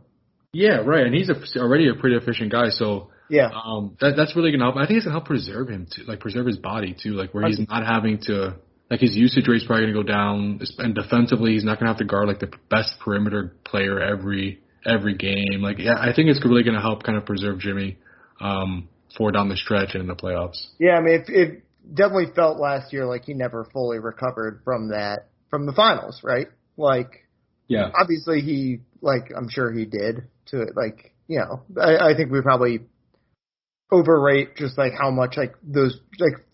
Yeah, 0.53 0.77
right. 0.85 1.05
And 1.05 1.15
he's 1.15 1.29
a, 1.29 1.59
already 1.59 1.87
a 1.89 1.95
pretty 1.95 2.15
efficient 2.15 2.51
guy, 2.51 2.69
so 2.69 3.11
yeah, 3.29 3.49
um, 3.53 3.97
that 4.01 4.15
that's 4.17 4.35
really 4.35 4.51
gonna 4.51 4.65
help. 4.65 4.75
I 4.75 4.85
think 4.85 4.97
it's 4.97 5.05
gonna 5.05 5.15
help 5.15 5.25
preserve 5.25 5.69
him 5.69 5.87
too, 5.93 6.03
like 6.03 6.19
preserve 6.19 6.45
his 6.45 6.57
body 6.57 6.95
too, 7.01 7.11
like 7.11 7.33
where 7.33 7.47
he's 7.47 7.59
not 7.59 7.85
having 7.85 8.19
to, 8.23 8.55
like 8.89 8.99
his 8.99 9.15
usage 9.15 9.47
rate's 9.47 9.65
probably 9.65 9.85
gonna 9.85 9.93
go 9.93 10.03
down, 10.03 10.59
and 10.77 10.93
defensively 10.93 11.53
he's 11.53 11.63
not 11.63 11.79
gonna 11.79 11.89
have 11.89 11.99
to 11.99 12.05
guard 12.05 12.27
like 12.27 12.39
the 12.39 12.51
best 12.69 12.95
perimeter 12.99 13.55
player 13.63 13.99
every 13.99 14.59
every 14.85 15.15
game. 15.15 15.61
Like, 15.61 15.79
yeah, 15.79 15.95
I 15.97 16.11
think 16.13 16.29
it's 16.29 16.43
really 16.43 16.63
gonna 16.63 16.81
help 16.81 17.03
kind 17.03 17.17
of 17.17 17.25
preserve 17.25 17.59
Jimmy. 17.59 17.97
Um, 18.39 18.89
for 19.17 19.31
down 19.31 19.49
the 19.49 19.57
stretch 19.57 19.93
and 19.93 20.01
in 20.01 20.07
the 20.07 20.15
playoffs. 20.15 20.67
Yeah, 20.79 20.91
I 20.91 21.01
mean, 21.01 21.13
it, 21.15 21.29
it 21.29 21.63
definitely 21.93 22.33
felt 22.35 22.59
last 22.59 22.93
year 22.93 23.05
like 23.05 23.25
he 23.25 23.33
never 23.33 23.67
fully 23.71 23.99
recovered 23.99 24.61
from 24.63 24.89
that 24.89 25.27
from 25.49 25.65
the 25.65 25.73
finals, 25.73 26.21
right? 26.23 26.47
Like, 26.77 27.27
yeah, 27.67 27.89
obviously 27.99 28.41
he 28.41 28.79
like 29.01 29.31
I'm 29.35 29.49
sure 29.49 29.71
he 29.71 29.85
did 29.85 30.27
to 30.47 30.61
it. 30.61 30.69
Like, 30.75 31.13
you 31.27 31.39
know, 31.39 31.61
I, 31.81 32.11
I 32.11 32.15
think 32.15 32.31
we 32.31 32.41
probably 32.41 32.81
overrate 33.91 34.55
just 34.55 34.77
like 34.77 34.93
how 34.99 35.11
much 35.11 35.35
like 35.37 35.55
those 35.63 35.99
like 36.19 36.45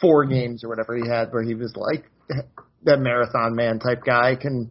four 0.00 0.24
games 0.26 0.64
or 0.64 0.68
whatever 0.68 0.96
he 0.96 1.08
had 1.08 1.32
where 1.32 1.42
he 1.42 1.54
was 1.54 1.74
like 1.76 2.04
that 2.84 2.98
marathon 2.98 3.54
man 3.54 3.78
type 3.78 4.04
guy 4.04 4.36
can 4.36 4.70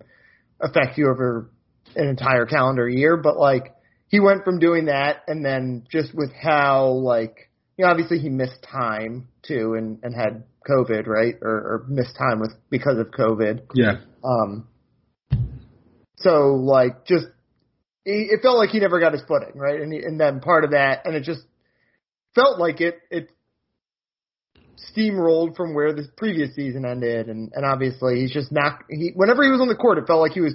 affect 0.62 0.98
you 0.98 1.10
over 1.10 1.50
an 1.96 2.08
entire 2.08 2.46
calendar 2.46 2.88
year, 2.88 3.18
but 3.18 3.38
like 3.38 3.74
he 4.08 4.20
went 4.20 4.44
from 4.44 4.60
doing 4.60 4.86
that 4.86 5.24
and 5.28 5.44
then 5.44 5.86
just 5.92 6.14
with 6.14 6.32
how 6.34 6.88
like 6.88 7.50
you 7.78 7.86
know 7.86 7.92
obviously 7.92 8.20
he 8.20 8.30
missed 8.30 8.64
time 8.64 9.28
too 9.42 9.74
and 9.74 10.00
and 10.04 10.16
had 10.16 10.44
COVID 10.70 11.08
right 11.08 11.36
or, 11.42 11.50
or 11.50 11.86
missed 11.90 12.16
time 12.16 12.40
with 12.40 12.54
because 12.70 12.98
of 12.98 13.08
COVID. 13.08 13.62
Yeah. 13.74 13.98
Um. 14.24 14.68
So 16.24 16.56
like 16.56 17.06
just 17.06 17.26
it 18.06 18.42
felt 18.42 18.58
like 18.58 18.72
he 18.72 18.80
never 18.80 19.00
got 19.00 19.14
his 19.14 19.22
footing 19.28 19.54
right 19.56 19.80
and 19.80 19.94
he, 19.94 20.00
and 20.00 20.20
then 20.20 20.42
part 20.42 20.66
of 20.66 20.72
that 20.72 21.06
and 21.06 21.16
it 21.16 21.24
just 21.24 21.42
felt 22.36 22.60
like 22.60 22.82
it 22.82 23.00
it 23.10 23.30
steamrolled 24.94 25.56
from 25.56 25.74
where 25.74 25.94
the 25.94 26.06
previous 26.18 26.54
season 26.56 26.86
ended 26.86 27.30
and 27.30 27.52
and 27.54 27.66
obviously 27.66 28.20
he's 28.20 28.34
just 28.34 28.52
not 28.52 28.80
he 28.90 29.12
whenever 29.16 29.44
he 29.44 29.50
was 29.50 29.62
on 29.62 29.70
the 29.70 29.76
court 29.76 29.98
it 29.98 30.06
felt 30.06 30.20
like 30.20 30.34
he 30.34 30.42
was 30.42 30.54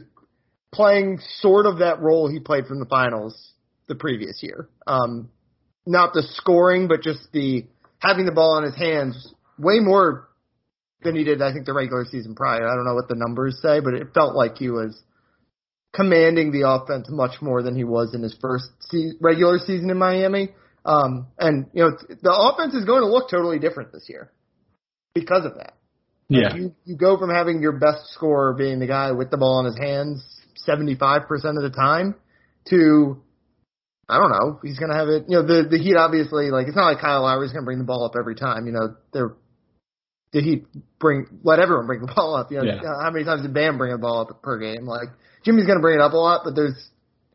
playing 0.73 1.19
sort 1.39 1.67
of 1.67 1.79
that 1.79 2.01
role 2.01 2.31
he 2.31 2.39
played 2.39 2.67
from 2.67 2.79
the 2.79 2.87
finals 2.87 3.53
the 3.89 3.95
previous 3.95 4.43
year. 4.43 4.69
Um, 4.87 5.31
not 5.87 6.13
the 6.13 6.23
scoring, 6.35 6.87
but 6.89 7.03
just 7.03 7.21
the 7.33 7.67
having 7.99 8.27
the 8.27 8.33
ball 8.33 8.59
in 8.59 8.65
his 8.65 8.77
hands 8.77 9.35
way 9.59 9.81
more 9.81 10.29
than 11.03 11.17
he 11.17 11.25
did, 11.25 11.41
I 11.41 11.53
think, 11.53 11.67
the 11.67 11.73
regular 11.73 12.05
season 12.05 12.35
prior. 12.35 12.69
I 12.69 12.75
don't 12.75 12.85
know 12.85 12.95
what 12.95 13.09
the 13.09 13.15
numbers 13.17 13.59
say, 13.63 13.81
but 13.81 13.95
it 13.95 14.13
felt 14.15 14.35
like 14.35 14.59
he 14.59 14.69
was 14.69 15.01
commanding 15.99 16.53
the 16.53 16.69
offense 16.69 17.09
much 17.11 17.43
more 17.43 17.61
than 17.61 17.75
he 17.75 17.83
was 17.83 18.15
in 18.15 18.23
his 18.23 18.37
first 18.41 18.67
se- 18.81 19.19
regular 19.21 19.59
season 19.59 19.91
in 19.91 19.99
Miami. 19.99 20.51
Um, 20.85 21.27
and 21.39 21.67
you 21.73 21.83
know, 21.83 21.91
the 22.23 22.33
offense 22.33 22.75
is 22.75 22.85
going 22.85 23.03
to 23.03 23.09
look 23.09 23.29
totally 23.29 23.59
different 23.59 23.91
this 23.93 24.07
year 24.09 24.31
because 25.13 25.45
of 25.45 25.57
that. 25.57 25.75
Yeah. 26.29 26.55
you, 26.55 26.75
you 26.85 26.97
go 26.97 27.19
from 27.19 27.31
having 27.31 27.61
your 27.61 27.73
best 27.73 28.13
scorer 28.13 28.55
being 28.55 28.79
the 28.79 28.87
guy 28.87 29.11
with 29.11 29.31
the 29.31 29.39
ball 29.39 29.59
in 29.61 29.67
his 29.67 29.79
hands 29.79 30.23
75% 30.69 31.25
of 31.57 31.63
the 31.63 31.73
time 31.75 32.15
to 32.69 33.21
I 34.11 34.19
don't 34.19 34.31
know. 34.31 34.61
He's 34.63 34.79
gonna 34.79 34.97
have 34.97 35.09
it. 35.09 35.25
You 35.29 35.37
know, 35.37 35.47
the 35.47 35.69
the 35.69 35.79
Heat 35.79 35.97
obviously 35.97 36.51
like 36.51 36.67
it's 36.67 36.77
not 36.77 36.87
like 36.87 37.01
Kyle 37.01 37.23
Lowry's 37.23 37.53
gonna 37.53 37.65
bring 37.65 37.79
the 37.79 37.85
ball 37.85 38.05
up 38.07 38.13
every 38.19 38.37
time. 38.37 38.67
You 38.67 38.73
know, 38.73 38.97
they're 39.13 39.35
the 40.33 40.41
Heat 40.41 40.67
bring 40.99 41.27
let 41.43 41.59
everyone 41.59 41.87
bring 41.87 42.01
the 42.01 42.13
ball 42.17 42.35
up. 42.35 42.51
You 42.51 42.59
know, 42.59 42.65
yeah. 42.65 42.81
how 43.03 43.11
many 43.11 43.25
times 43.25 43.43
did 43.43 43.53
Bam 43.53 43.77
bring 43.77 43.93
the 43.93 43.99
ball 43.99 44.23
up 44.23 44.43
per 44.43 44.59
game? 44.59 44.87
Like 44.87 45.09
Jimmy's 45.49 45.67
gonna 45.67 45.81
bring 45.81 45.99
it 45.99 46.03
up 46.03 46.13
a 46.13 46.17
lot, 46.17 46.43
but 46.45 46.55
there's 46.55 46.77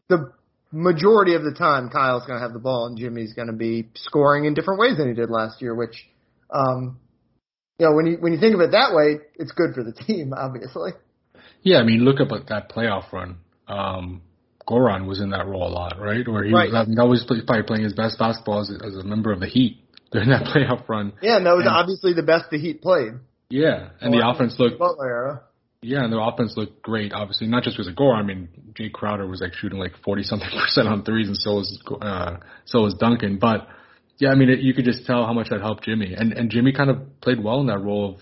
the 0.08 0.32
majority 0.71 1.36
of 1.36 1.43
the 1.43 1.54
time 1.54 1.89
Kyle's 1.89 2.26
going 2.26 2.39
to 2.39 2.43
have 2.43 2.54
the 2.54 2.60
ball 2.60 2.88
and 2.88 2.97
Jimmy's 2.97 3.34
going 3.34 3.47
to 3.47 3.54
be 3.54 3.89
scoring 3.95 4.45
in 4.45 4.54
different 4.54 4.80
ways 4.80 4.97
than 4.97 5.08
he 5.08 5.13
did 5.13 5.30
last 5.30 5.62
year, 5.62 5.76
which, 5.76 6.08
um, 6.49 6.99
you 7.80 7.88
know, 7.88 7.95
when 7.95 8.06
you 8.06 8.17
when 8.19 8.34
you 8.34 8.39
think 8.39 8.56
of 8.56 8.62
it 8.62 8.71
that 8.71 8.93
way, 8.93 9.19
it's 9.36 9.52
good 9.52 9.73
for 9.73 9.84
the 9.84 9.93
team, 9.93 10.34
obviously. 10.38 10.91
Yeah, 11.62 11.78
I 11.78 11.84
mean, 11.84 12.02
look 12.02 12.19
up 12.19 12.32
at 12.32 12.47
that 12.47 12.69
playoff 12.69 13.12
run. 13.12 13.38
Um, 13.67 14.21
Goran 14.67 15.08
was 15.08 15.21
in 15.21 15.32
that 15.32 15.45
role 15.45 15.67
a 15.67 15.71
lot, 15.71 15.99
right? 15.99 16.26
Or 16.28 16.43
he 16.43 16.54
right. 16.54 16.71
was 16.71 16.88
that 16.95 17.06
was 17.06 17.23
probably 17.26 17.63
playing 17.63 17.84
his 17.84 17.93
best 17.93 18.17
basketball 18.19 18.62
as, 18.62 18.69
as 18.69 18.95
a 18.95 19.04
member 19.04 19.32
of 19.32 19.39
the 19.39 19.47
Heat 19.47 19.80
during 20.12 20.30
that 20.30 20.45
playoff 20.45 20.88
run. 20.88 21.13
Yeah, 21.21 21.38
and 21.38 21.45
that 21.45 21.56
was 21.56 21.65
and, 21.65 21.76
obviously 21.76 22.13
the 22.13 22.23
best 22.23 22.49
the 22.52 22.58
Heat 22.60 22.82
played. 22.82 23.13
Yeah, 23.49 23.89
and 24.02 24.13
the 24.13 24.28
offense 24.28 24.56
looked. 24.58 24.80
Butler 24.80 25.08
era. 25.08 25.41
Yeah, 25.83 26.03
and 26.03 26.11
their 26.11 26.21
offense 26.21 26.53
looked 26.55 26.81
great. 26.81 27.13
Obviously, 27.13 27.47
not 27.47 27.63
just 27.63 27.75
because 27.75 27.87
of 27.87 27.95
Gore. 27.95 28.15
I 28.15 28.23
mean, 28.23 28.49
Jay 28.75 28.89
Crowder 28.89 29.27
was 29.27 29.41
like 29.41 29.53
shooting 29.53 29.79
like 29.79 29.91
forty 30.03 30.23
something 30.23 30.49
percent 30.59 30.87
on 30.87 31.03
threes, 31.03 31.27
and 31.27 31.37
so 31.37 31.55
was 31.55 31.83
uh, 32.01 32.37
so 32.65 32.81
was 32.81 32.93
Duncan. 32.95 33.37
But 33.39 33.67
yeah, 34.17 34.29
I 34.29 34.35
mean, 34.35 34.49
it, 34.49 34.59
you 34.59 34.73
could 34.73 34.85
just 34.85 35.05
tell 35.05 35.25
how 35.25 35.33
much 35.33 35.49
that 35.49 35.61
helped 35.61 35.83
Jimmy, 35.83 36.13
and 36.13 36.33
and 36.33 36.49
Jimmy 36.49 36.71
kind 36.71 36.89
of 36.89 37.21
played 37.21 37.43
well 37.43 37.59
in 37.59 37.67
that 37.67 37.79
role 37.79 38.15
of 38.15 38.21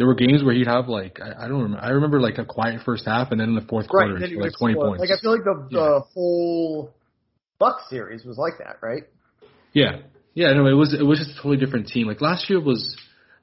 there 0.00 0.06
were 0.06 0.14
games 0.14 0.42
where 0.42 0.54
he'd 0.54 0.66
have 0.66 0.88
like 0.88 1.20
I, 1.20 1.44
I 1.44 1.48
don't 1.48 1.62
remember. 1.62 1.84
I 1.84 1.90
remember 1.90 2.20
like 2.20 2.38
a 2.38 2.44
quiet 2.46 2.80
first 2.86 3.04
half, 3.04 3.32
and 3.32 3.40
then 3.40 3.50
in 3.50 3.54
the 3.54 3.66
fourth 3.68 3.86
right, 3.92 4.08
quarter, 4.08 4.18
like 4.18 4.52
twenty 4.58 4.74
score. 4.74 4.88
points. 4.88 5.00
Like 5.00 5.10
I 5.10 5.20
feel 5.20 5.32
like 5.32 5.44
the, 5.44 5.68
the 5.70 5.78
yeah. 5.78 6.00
whole 6.14 6.94
Buck 7.58 7.80
series 7.90 8.24
was 8.24 8.38
like 8.38 8.54
that, 8.60 8.76
right? 8.80 9.02
Yeah, 9.74 9.98
yeah. 10.32 10.54
No, 10.54 10.66
it 10.66 10.72
was 10.72 10.94
it 10.98 11.04
was 11.04 11.18
just 11.18 11.32
a 11.32 11.34
totally 11.34 11.58
different 11.58 11.88
team. 11.88 12.06
Like 12.06 12.22
last 12.22 12.48
year 12.48 12.60
was. 12.60 12.96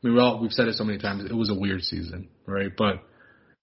I 0.04 0.08
mean, 0.08 0.16
we 0.16 0.22
all, 0.22 0.40
we've 0.40 0.52
said 0.52 0.68
it 0.68 0.76
so 0.76 0.84
many 0.84 1.00
times. 1.00 1.26
It 1.26 1.34
was 1.34 1.50
a 1.50 1.56
weird 1.56 1.82
season, 1.82 2.30
right? 2.48 2.72
But 2.76 3.04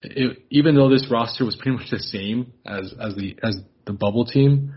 it, 0.04 0.38
even 0.50 0.74
though 0.74 0.88
this 0.88 1.06
roster 1.10 1.44
was 1.44 1.56
pretty 1.60 1.76
much 1.76 1.90
the 1.90 1.98
same 1.98 2.52
as 2.66 2.94
as 3.00 3.14
the 3.14 3.36
as 3.42 3.58
the 3.86 3.92
bubble 3.92 4.24
team, 4.24 4.74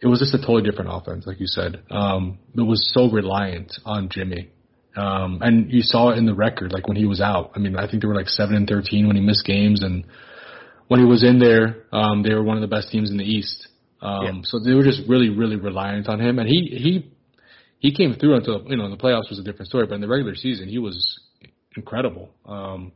it 0.00 0.06
was 0.06 0.18
just 0.20 0.34
a 0.34 0.38
totally 0.38 0.62
different 0.62 0.90
offense, 0.92 1.26
like 1.26 1.40
you 1.40 1.46
said. 1.46 1.82
Um, 1.90 2.38
it 2.56 2.62
was 2.62 2.90
so 2.92 3.10
reliant 3.10 3.72
on 3.84 4.08
Jimmy. 4.10 4.50
Um, 4.96 5.38
and 5.40 5.70
you 5.70 5.82
saw 5.82 6.10
it 6.10 6.18
in 6.18 6.26
the 6.26 6.34
record, 6.34 6.72
like 6.72 6.88
when 6.88 6.96
he 6.96 7.06
was 7.06 7.20
out. 7.20 7.52
I 7.54 7.60
mean, 7.60 7.76
I 7.76 7.88
think 7.88 8.02
they 8.02 8.08
were 8.08 8.14
like 8.14 8.28
seven 8.28 8.56
and 8.56 8.68
thirteen 8.68 9.06
when 9.06 9.14
he 9.14 9.22
missed 9.22 9.44
games, 9.44 9.82
and 9.82 10.04
when 10.88 10.98
he 10.98 11.06
was 11.06 11.22
in 11.22 11.38
there, 11.38 11.84
um, 11.92 12.24
they 12.24 12.34
were 12.34 12.42
one 12.42 12.56
of 12.56 12.60
the 12.60 12.74
best 12.74 12.90
teams 12.90 13.10
in 13.10 13.16
the 13.16 13.24
East. 13.24 13.68
Um, 14.02 14.24
yeah. 14.24 14.32
so 14.44 14.58
they 14.58 14.72
were 14.72 14.82
just 14.82 15.02
really, 15.08 15.28
really 15.28 15.56
reliant 15.56 16.08
on 16.08 16.20
him, 16.20 16.38
and 16.40 16.48
he 16.48 16.76
he 16.76 17.12
he 17.78 17.94
came 17.94 18.14
through 18.14 18.36
until 18.36 18.64
you 18.68 18.76
know 18.76 18.86
in 18.86 18.90
the 18.90 18.96
playoffs 18.96 19.30
was 19.30 19.38
a 19.38 19.44
different 19.44 19.68
story, 19.68 19.86
but 19.86 19.94
in 19.94 20.00
the 20.00 20.08
regular 20.08 20.34
season 20.34 20.68
he 20.68 20.78
was 20.78 21.20
incredible. 21.76 22.30
Um, 22.44 22.92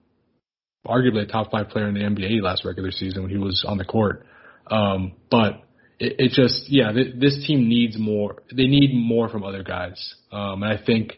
arguably 0.86 1.22
a 1.22 1.26
top 1.26 1.50
five 1.50 1.68
player 1.68 1.88
in 1.88 1.94
the 1.94 2.00
NBA 2.00 2.42
last 2.42 2.64
regular 2.64 2.90
season 2.90 3.22
when 3.22 3.30
he 3.30 3.38
was 3.38 3.64
on 3.66 3.78
the 3.78 3.84
court. 3.84 4.26
Um, 4.70 5.12
but 5.30 5.62
it, 5.98 6.16
it 6.18 6.30
just 6.32 6.64
yeah, 6.68 6.92
th- 6.92 7.14
this 7.18 7.44
team 7.46 7.68
needs 7.68 7.98
more. 7.98 8.42
They 8.54 8.66
need 8.66 8.94
more 8.94 9.28
from 9.28 9.44
other 9.44 9.62
guys, 9.62 10.14
um, 10.32 10.62
and 10.62 10.72
I 10.72 10.82
think 10.82 11.12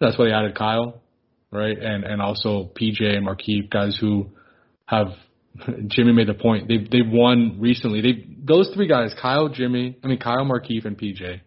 that's 0.00 0.18
why 0.18 0.26
they 0.26 0.32
added 0.32 0.56
Kyle, 0.56 1.00
right? 1.50 1.78
And 1.78 2.04
and 2.04 2.20
also 2.22 2.70
PJ 2.80 3.02
and 3.02 3.26
Markieff, 3.26 3.70
guys 3.70 3.96
who 4.00 4.30
have 4.86 5.08
Jimmy 5.88 6.12
made 6.12 6.28
the 6.28 6.34
point. 6.34 6.68
They've 6.68 6.88
they've 6.90 7.08
won 7.08 7.58
recently. 7.60 8.00
They 8.00 8.26
those 8.44 8.70
three 8.74 8.88
guys, 8.88 9.14
Kyle, 9.20 9.48
Jimmy, 9.48 9.98
I 10.02 10.06
mean 10.06 10.18
Kyle, 10.18 10.44
Markieff, 10.44 10.84
and 10.84 10.98
PJ, 10.98 11.40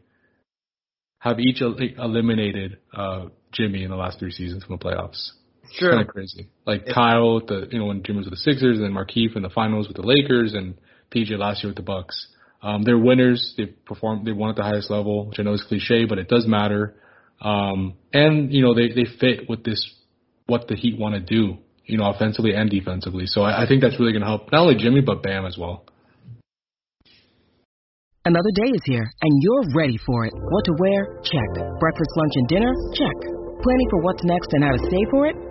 have 1.20 1.40
each 1.40 1.62
el- 1.62 1.78
eliminated 1.78 2.78
uh, 2.96 3.26
Jimmy 3.52 3.84
in 3.84 3.90
the 3.90 3.98
last 3.98 4.20
three 4.20 4.32
seasons 4.32 4.64
from 4.64 4.78
the 4.78 4.84
playoffs. 4.84 5.32
Sure. 5.74 5.92
Kind 5.92 6.08
of 6.08 6.14
crazy. 6.14 6.50
Like 6.66 6.84
yeah. 6.88 6.94
Kyle, 6.94 7.36
with 7.36 7.48
the 7.48 7.68
you 7.72 7.80
know 7.80 7.86
when 7.86 8.04
Jimmy 8.04 8.20
was 8.20 8.28
with 8.28 8.34
the 8.34 8.52
Sixers, 8.52 8.78
and 8.78 8.84
then 8.84 8.94
Markieff 8.94 9.36
in 9.36 9.44
the 9.44 9.50
finals 9.50 9.88
with 9.88 9.98
the 9.98 10.06
Lakers, 10.06 10.54
and 10.54 10.76
PJ 11.14 11.38
last 11.38 11.64
year 11.64 11.70
with 11.70 11.78
the 11.78 11.84
Bucks. 11.84 12.28
Um, 12.62 12.84
they're 12.84 12.98
winners. 12.98 13.54
They've 13.58 13.74
performed. 13.86 14.28
They 14.28 14.32
won 14.32 14.50
at 14.50 14.56
the 14.56 14.64
highest 14.64 14.90
level, 14.90 15.28
which 15.28 15.40
I 15.40 15.44
know 15.44 15.54
is 15.54 15.64
cliche, 15.68 16.06
but 16.06 16.20
it 16.20 16.28
does 16.28 16.46
matter. 16.46 16.96
Um, 17.42 17.96
and 18.14 18.54
you 18.54 18.62
know 18.62 18.76
they 18.76 18.90
they 18.90 19.06
fit 19.20 19.50
with 19.50 19.64
this 19.64 19.90
what 20.46 20.68
the 20.68 20.76
Heat 20.76 21.00
want 21.00 21.16
to 21.16 21.22
do, 21.22 21.58
you 21.86 21.98
know, 21.98 22.10
offensively 22.10 22.54
and 22.54 22.70
defensively. 22.70 23.26
So 23.26 23.42
I, 23.42 23.64
I 23.64 23.68
think 23.68 23.82
that's 23.82 24.00
really 24.00 24.12
going 24.12 24.22
to 24.22 24.28
help 24.28 24.52
not 24.52 24.62
only 24.62 24.76
Jimmy 24.76 25.02
but 25.02 25.24
Bam 25.24 25.46
as 25.46 25.58
well. 25.58 25.86
Another 28.24 28.52
day 28.54 28.70
is 28.70 28.82
here, 28.86 29.10
and 29.22 29.32
you're 29.42 29.66
ready 29.76 29.98
for 30.06 30.26
it. 30.26 30.34
What 30.36 30.66
to 30.66 30.74
wear? 30.78 31.18
Check. 31.24 31.50
Breakfast, 31.80 32.12
lunch, 32.16 32.34
and 32.36 32.48
dinner? 32.48 32.72
Check. 32.94 33.18
Planning 33.64 33.90
for 33.90 34.02
what's 34.02 34.24
next 34.24 34.54
and 34.54 34.64
how 34.64 34.72
to 34.72 34.78
save 34.78 35.08
for 35.10 35.26
it? 35.26 35.51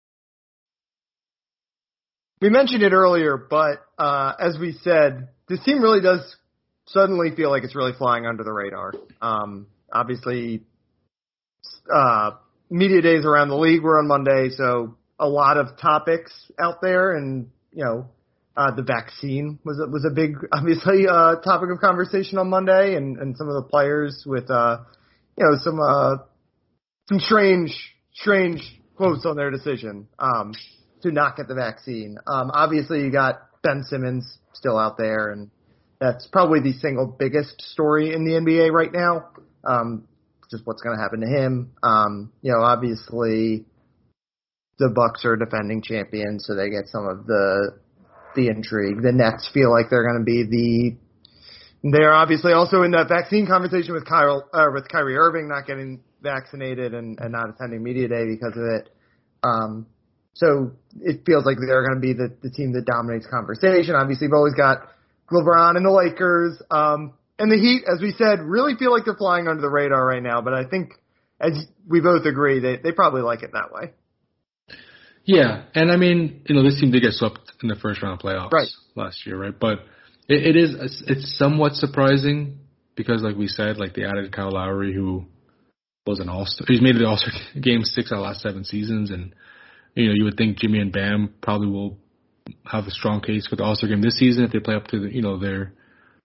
We 2.41 2.49
mentioned 2.49 2.81
it 2.81 2.91
earlier, 2.91 3.37
but 3.37 3.85
uh, 3.99 4.33
as 4.39 4.57
we 4.59 4.75
said, 4.81 5.29
this 5.47 5.63
team 5.63 5.79
really 5.79 6.01
does 6.01 6.21
suddenly 6.87 7.29
feel 7.35 7.51
like 7.51 7.63
it's 7.63 7.75
really 7.75 7.93
flying 7.95 8.25
under 8.25 8.43
the 8.43 8.51
radar. 8.51 8.93
Um, 9.21 9.67
obviously, 9.93 10.63
uh, 11.93 12.31
media 12.71 13.03
days 13.03 13.25
around 13.25 13.49
the 13.49 13.57
league 13.57 13.83
were 13.83 13.99
on 13.99 14.07
Monday, 14.07 14.49
so 14.57 14.97
a 15.19 15.27
lot 15.27 15.57
of 15.57 15.77
topics 15.79 16.31
out 16.59 16.81
there, 16.81 17.15
and 17.15 17.51
you 17.71 17.85
know, 17.85 18.09
uh, 18.57 18.73
the 18.75 18.81
vaccine 18.81 19.59
was 19.63 19.79
a, 19.79 19.87
was 19.87 20.03
a 20.03 20.13
big, 20.13 20.35
obviously, 20.51 21.05
uh, 21.07 21.35
topic 21.41 21.69
of 21.71 21.79
conversation 21.79 22.39
on 22.39 22.49
Monday, 22.49 22.95
and, 22.95 23.17
and 23.17 23.37
some 23.37 23.49
of 23.49 23.53
the 23.53 23.69
players 23.69 24.23
with, 24.25 24.49
uh, 24.49 24.77
you 25.37 25.45
know, 25.45 25.57
some 25.63 25.79
uh, 25.79 26.15
some 27.07 27.19
strange, 27.19 27.71
strange 28.15 28.61
quotes 28.95 29.27
on 29.27 29.35
their 29.35 29.51
decision. 29.51 30.07
Um, 30.17 30.53
to 31.03 31.11
not 31.11 31.37
get 31.37 31.47
the 31.47 31.55
vaccine. 31.55 32.17
Um, 32.27 32.51
obviously, 32.53 33.01
you 33.01 33.11
got 33.11 33.41
Ben 33.63 33.83
Simmons 33.83 34.37
still 34.53 34.77
out 34.77 34.97
there, 34.97 35.31
and 35.31 35.49
that's 35.99 36.27
probably 36.27 36.59
the 36.59 36.73
single 36.73 37.07
biggest 37.07 37.61
story 37.61 38.13
in 38.13 38.25
the 38.25 38.33
NBA 38.33 38.71
right 38.71 38.91
now. 38.91 39.29
Um, 39.63 40.07
just 40.49 40.65
what's 40.65 40.81
going 40.81 40.97
to 40.97 41.01
happen 41.01 41.21
to 41.21 41.27
him. 41.27 41.71
Um, 41.81 42.31
you 42.41 42.51
know, 42.51 42.61
obviously, 42.61 43.65
the 44.79 44.89
Bucks 44.89 45.23
are 45.25 45.37
defending 45.37 45.81
champions, 45.81 46.45
so 46.45 46.55
they 46.55 46.69
get 46.69 46.87
some 46.87 47.07
of 47.07 47.25
the 47.25 47.79
the 48.35 48.47
intrigue. 48.47 49.01
The 49.01 49.11
Nets 49.11 49.49
feel 49.53 49.71
like 49.71 49.89
they're 49.89 50.07
going 50.07 50.19
to 50.19 50.25
be 50.25 50.43
the 50.43 50.97
they're 51.83 52.13
obviously 52.13 52.53
also 52.53 52.83
in 52.83 52.91
that 52.91 53.09
vaccine 53.09 53.47
conversation 53.47 53.93
with 53.93 54.05
Kyle 54.05 54.47
uh, 54.53 54.67
with 54.73 54.87
Kyrie 54.87 55.17
Irving 55.17 55.47
not 55.47 55.65
getting 55.65 56.01
vaccinated 56.21 56.93
and, 56.93 57.19
and 57.19 57.31
not 57.31 57.49
attending 57.49 57.81
media 57.81 58.07
day 58.07 58.25
because 58.27 58.55
of 58.55 58.63
it. 58.63 58.89
Um, 59.43 59.87
so 60.33 60.71
it 61.01 61.21
feels 61.25 61.45
like 61.45 61.57
they're 61.59 61.85
going 61.87 61.99
to 61.99 62.01
be 62.01 62.13
the, 62.13 62.33
the 62.41 62.49
team 62.49 62.73
that 62.73 62.85
dominates 62.85 63.27
conversation. 63.27 63.95
Obviously, 63.95 64.25
you've 64.25 64.33
always 64.33 64.53
got 64.53 64.87
LeBron 65.31 65.75
and 65.75 65.85
the 65.85 65.91
Lakers. 65.91 66.61
Um, 66.71 67.13
and 67.39 67.51
the 67.51 67.57
Heat, 67.57 67.83
as 67.91 68.01
we 68.01 68.11
said, 68.17 68.39
really 68.39 68.75
feel 68.75 68.91
like 68.91 69.05
they're 69.05 69.15
flying 69.15 69.47
under 69.47 69.61
the 69.61 69.69
radar 69.69 70.05
right 70.05 70.21
now. 70.23 70.41
But 70.41 70.53
I 70.53 70.65
think, 70.65 70.93
as 71.39 71.65
we 71.87 72.01
both 72.01 72.25
agree, 72.25 72.59
they, 72.59 72.77
they 72.77 72.91
probably 72.91 73.21
like 73.21 73.43
it 73.43 73.51
that 73.53 73.71
way. 73.73 73.91
Yeah, 75.23 75.63
and 75.75 75.91
I 75.91 75.97
mean, 75.97 76.41
you 76.47 76.55
know, 76.55 76.63
this 76.63 76.79
team 76.79 76.91
did 76.91 77.03
get 77.03 77.13
swept 77.13 77.39
in 77.61 77.69
the 77.69 77.75
first 77.75 78.01
round 78.01 78.19
of 78.19 78.25
playoffs 78.25 78.51
right. 78.51 78.67
last 78.95 79.25
year, 79.25 79.39
right? 79.39 79.57
But 79.57 79.79
it, 80.27 80.55
it 80.55 80.57
is 80.57 81.03
it's 81.07 81.37
somewhat 81.37 81.73
surprising 81.73 82.59
because, 82.95 83.21
like 83.21 83.35
we 83.35 83.47
said, 83.47 83.77
like 83.77 83.93
they 83.93 84.03
added 84.03 84.31
Kyle 84.31 84.51
Lowry, 84.51 84.93
who 84.93 85.25
was 86.07 86.19
an 86.19 86.29
all 86.29 86.45
star. 86.47 86.65
He's 86.67 86.81
made 86.81 86.95
the 86.95 87.05
All 87.05 87.17
Star 87.17 87.33
game 87.61 87.83
six 87.83 88.11
out 88.11 88.15
of 88.15 88.21
the 88.21 88.27
last 88.27 88.41
seven 88.41 88.63
seasons, 88.63 89.11
and 89.11 89.33
you 89.95 90.07
know, 90.07 90.13
you 90.13 90.23
would 90.23 90.37
think 90.37 90.57
Jimmy 90.57 90.79
and 90.79 90.91
Bam 90.91 91.33
probably 91.41 91.67
will 91.67 91.97
have 92.65 92.85
a 92.85 92.91
strong 92.91 93.21
case 93.21 93.47
for 93.47 93.55
the 93.55 93.63
All 93.63 93.75
Star 93.75 93.89
game 93.89 94.01
this 94.01 94.17
season 94.17 94.43
if 94.43 94.51
they 94.51 94.59
play 94.59 94.75
up 94.75 94.87
to 94.87 94.99
the, 94.99 95.13
you 95.13 95.21
know 95.21 95.37
their 95.39 95.73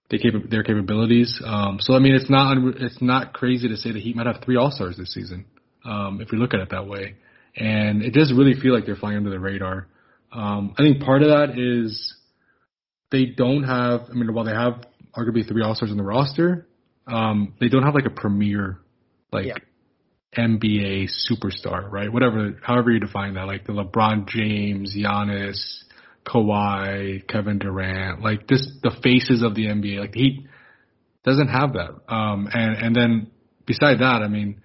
their, 0.09 0.19
capa- 0.19 0.47
their 0.47 0.63
capabilities. 0.63 1.41
Um, 1.43 1.77
so 1.79 1.93
I 1.93 1.99
mean, 1.99 2.15
it's 2.15 2.29
not 2.29 2.57
it's 2.79 3.01
not 3.01 3.33
crazy 3.33 3.67
to 3.67 3.77
say 3.77 3.91
the 3.91 3.99
Heat 3.99 4.15
might 4.15 4.27
have 4.27 4.41
three 4.43 4.57
All 4.57 4.71
Stars 4.71 4.97
this 4.97 5.13
season 5.13 5.45
um, 5.85 6.19
if 6.21 6.31
we 6.31 6.37
look 6.37 6.53
at 6.53 6.59
it 6.59 6.69
that 6.71 6.87
way. 6.87 7.15
and 7.55 8.03
it 8.03 8.13
does 8.13 8.31
really 8.35 8.53
feel 8.59 8.73
like 8.73 8.85
they're 8.85 8.95
flying 8.95 9.17
under 9.17 9.29
the 9.29 9.39
radar. 9.39 9.87
Um, 10.31 10.75
I 10.77 10.83
think 10.83 11.01
part 11.01 11.23
of 11.23 11.29
that 11.29 11.57
is 11.57 12.15
they 13.11 13.25
don't 13.25 13.63
have. 13.63 14.01
I 14.09 14.13
mean, 14.13 14.33
while 14.33 14.45
they 14.45 14.53
have 14.53 14.85
arguably 15.17 15.47
three 15.47 15.63
All 15.63 15.75
Stars 15.75 15.91
on 15.91 15.97
the 15.97 16.03
roster, 16.03 16.67
um, 17.07 17.53
they 17.59 17.69
don't 17.69 17.83
have 17.83 17.95
like 17.95 18.05
a 18.05 18.11
premier 18.11 18.79
like 19.31 19.45
yeah. 19.45 19.55
NBA 20.35 21.09
superstar, 21.29 21.89
right? 21.89 22.11
Whatever, 22.11 22.57
however 22.61 22.91
you 22.91 22.99
define 22.99 23.35
that, 23.35 23.47
like 23.47 23.65
the 23.65 23.73
LeBron 23.73 24.27
James, 24.27 24.95
Giannis, 24.95 25.83
Kawhi, 26.25 27.25
Kevin 27.27 27.59
Durant, 27.59 28.21
like 28.21 28.47
this, 28.47 28.67
the 28.83 28.91
faces 29.01 29.43
of 29.43 29.55
the 29.55 29.65
NBA. 29.65 29.99
Like 29.99 30.13
he 30.13 30.47
doesn't 31.23 31.47
have 31.47 31.73
that. 31.73 32.13
Um, 32.13 32.47
and 32.53 32.75
and 32.83 32.95
then 32.95 33.31
beside 33.65 33.99
that, 33.99 34.21
I 34.23 34.27
mean, 34.27 34.61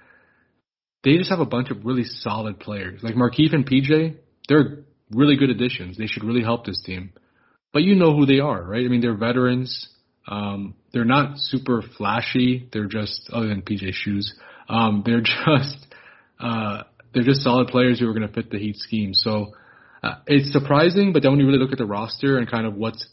they 1.04 1.16
just 1.16 1.30
have 1.30 1.40
a 1.40 1.46
bunch 1.46 1.70
of 1.70 1.84
really 1.84 2.04
solid 2.04 2.58
players. 2.60 3.02
Like 3.02 3.14
Markieff 3.14 3.52
and 3.52 3.66
PJ, 3.66 4.16
they're 4.48 4.84
really 5.10 5.36
good 5.36 5.50
additions. 5.50 5.96
They 5.96 6.06
should 6.06 6.24
really 6.24 6.42
help 6.42 6.64
this 6.64 6.82
team. 6.84 7.12
But 7.72 7.82
you 7.82 7.94
know 7.94 8.14
who 8.14 8.26
they 8.26 8.40
are, 8.40 8.62
right? 8.62 8.84
I 8.84 8.88
mean, 8.88 9.00
they're 9.00 9.16
veterans. 9.16 9.88
Um, 10.28 10.74
they're 10.92 11.04
not 11.04 11.38
super 11.38 11.82
flashy. 11.96 12.68
They're 12.72 12.86
just 12.86 13.30
other 13.32 13.48
than 13.48 13.62
PJ 13.62 13.92
shoes. 13.92 14.34
Um, 14.72 15.02
they're 15.04 15.20
just 15.46 15.86
uh, 16.40 16.82
they're 17.12 17.24
just 17.24 17.42
solid 17.42 17.68
players 17.68 18.00
who 18.00 18.08
are 18.08 18.14
going 18.14 18.26
to 18.26 18.32
fit 18.32 18.50
the 18.50 18.58
Heat 18.58 18.76
scheme. 18.76 19.12
So 19.14 19.52
uh, 20.02 20.16
it's 20.26 20.52
surprising, 20.52 21.12
but 21.12 21.22
then 21.22 21.32
when 21.32 21.40
you 21.40 21.46
really 21.46 21.58
look 21.58 21.72
at 21.72 21.78
the 21.78 21.86
roster 21.86 22.38
and 22.38 22.50
kind 22.50 22.66
of 22.66 22.74
what's 22.74 23.06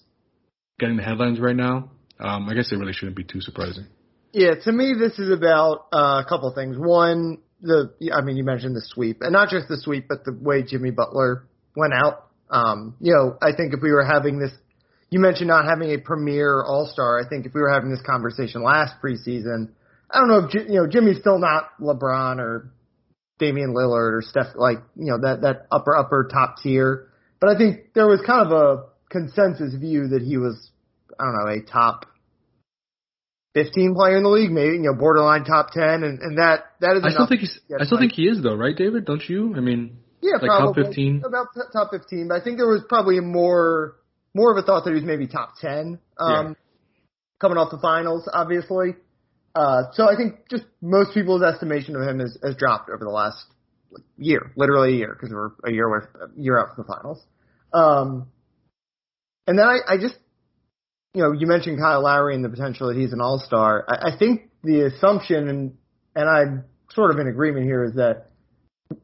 getting 0.80 0.98
the 0.98 1.04
headlines 1.04 1.40
right 1.40 1.56
now, 1.56 1.92
um, 2.20 2.50
I 2.50 2.56
guess 2.56 2.72
it 2.72 2.78
really 2.78 2.94
shouldn't 2.94 3.18
be 3.18 3.24
too 3.24 3.42
surprising. 3.42 3.86
Yeah, 4.32 4.52
to 4.64 4.72
me, 4.72 4.94
this 4.98 5.20
is 5.20 5.32
about 5.32 5.88
uh, 5.92 6.24
a 6.24 6.26
couple 6.28 6.54
things. 6.54 6.78
One, 6.78 7.40
the 7.62 7.92
I 8.14 8.22
mean, 8.22 8.38
you 8.38 8.44
mentioned 8.44 8.76
the 8.76 8.82
sweep, 8.86 9.18
and 9.22 9.34
not 9.34 9.50
just 9.50 9.68
the 9.68 9.78
sweep, 9.78 10.08
but 10.08 10.24
the 10.24 10.38
way 10.40 10.64
Jimmy 10.64 10.92
Butler 10.92 11.46
went 11.76 11.94
out. 11.94 12.28
Um, 12.50 12.96
you 13.00 13.14
know, 13.14 13.38
I 13.42 13.56
think 13.56 13.74
if 13.74 13.82
we 13.82 13.92
were 13.92 14.06
having 14.06 14.40
this, 14.40 14.52
you 15.10 15.20
mentioned 15.20 15.48
not 15.48 15.66
having 15.66 15.92
a 15.92 15.98
premier 15.98 16.64
All 16.64 16.90
Star. 16.92 17.20
I 17.20 17.28
think 17.28 17.46
if 17.46 17.54
we 17.54 17.62
were 17.62 17.72
having 17.72 17.90
this 17.90 18.02
conversation 18.06 18.64
last 18.64 18.96
preseason, 19.04 19.70
I 20.12 20.20
don't 20.20 20.28
know 20.28 20.48
if 20.48 20.54
you 20.54 20.76
know 20.76 20.88
Jimmy's 20.88 21.20
still 21.20 21.40
not 21.40 21.70
LeBron 21.80 22.40
or 22.40 22.72
Damian 23.38 23.74
Lillard 23.74 24.14
or 24.14 24.22
Steph, 24.22 24.56
like 24.56 24.78
you 24.96 25.12
know 25.12 25.20
that 25.22 25.42
that 25.42 25.68
upper 25.72 25.96
upper 25.96 26.30
top 26.32 26.58
tier. 26.62 27.10
But 27.40 27.50
I 27.50 27.58
think 27.58 27.94
there 27.94 28.08
was 28.08 28.22
kind 28.26 28.46
of 28.46 28.52
a 28.52 28.84
consensus 29.10 29.74
view 29.74 30.10
that 30.10 30.22
he 30.22 30.38
was, 30.38 30.72
I 31.18 31.24
don't 31.24 31.34
know, 31.34 31.52
a 31.52 31.62
top 31.62 32.06
15 33.56 33.96
player 33.96 34.18
in 34.18 34.24
the 34.24 34.30
league, 34.30 34.52
maybe 34.52 34.76
you 34.76 34.82
know 34.82 34.94
borderline 34.94 35.44
top 35.44 35.72
10, 35.72 36.04
and 36.04 36.20
and 36.20 36.38
that 36.38 36.66
that 36.82 36.98
is. 36.98 37.04
I 37.04 37.12
still 37.12 37.28
think 37.28 37.42
he's. 37.42 37.60
I 37.80 37.86
still 37.86 37.98
think 37.98 38.14
he 38.14 38.24
is 38.24 38.42
though, 38.44 38.56
right, 38.56 38.76
David? 38.76 39.06
Don't 39.06 39.28
you? 39.28 39.56
I 39.56 39.60
mean, 39.60 39.98
yeah, 40.22 40.34
like 40.34 40.50
probably 40.50 40.84
top 40.84 40.90
15, 40.90 41.24
about 41.26 41.48
top 41.74 41.92
15. 41.92 42.28
But 42.28 42.42
I 42.42 42.44
think 42.44 42.58
there 42.58 42.68
was 42.68 42.84
probably 42.88 43.20
more 43.20 43.96
more 44.34 44.52
of 44.52 44.58
a 44.58 44.66
thought 44.66 44.84
that 44.84 44.92
he 44.92 44.96
was 44.96 45.04
maybe 45.04 45.28
top 45.28 45.54
10. 45.60 46.00
Um, 46.18 46.48
yeah. 46.48 46.54
coming 47.40 47.58
off 47.58 47.72
the 47.72 47.80
finals, 47.80 48.30
obviously. 48.32 48.96
Uh, 49.60 49.92
so 49.92 50.08
I 50.08 50.16
think 50.16 50.48
just 50.50 50.64
most 50.82 51.14
people's 51.14 51.44
estimation 51.44 51.94
of 51.98 52.08
him 52.08 52.20
has, 52.20 52.38
has 52.42 52.56
dropped 52.56 52.90
over 52.90 53.04
the 53.04 53.10
last 53.10 53.44
year, 54.18 54.54
literally 54.56 54.94
a 54.94 54.98
year, 54.98 55.18
because 55.20 55.34
we're 55.34 55.52
a 55.66 55.74
year 55.74 55.94
a 55.98 56.42
year 56.42 56.58
out 56.58 56.74
from 56.74 56.86
the 56.86 56.94
finals. 56.94 57.22
Um, 57.74 58.28
and 59.48 59.60
then 59.60 59.66
I, 59.66 59.80
I 59.86 59.98
just 59.98 60.16
you 61.14 61.24
know, 61.24 61.34
you 61.34 61.46
mentioned 61.46 61.78
Kyle 61.78 62.02
Lowry 62.04 62.36
and 62.36 62.46
the 62.46 62.48
potential 62.48 62.88
that 62.88 62.96
he's 62.96 63.12
an 63.12 63.20
all 63.20 63.38
star. 63.38 63.84
I, 63.90 64.14
I 64.14 64.18
think 64.18 64.50
the 64.64 64.86
assumption, 64.86 65.50
and 65.50 65.78
and 66.16 66.30
I'm 66.30 66.64
sort 66.92 67.12
of 67.12 67.20
in 67.20 67.28
agreement 67.28 67.66
here, 67.66 67.84
is 67.84 67.96
that 67.96 68.28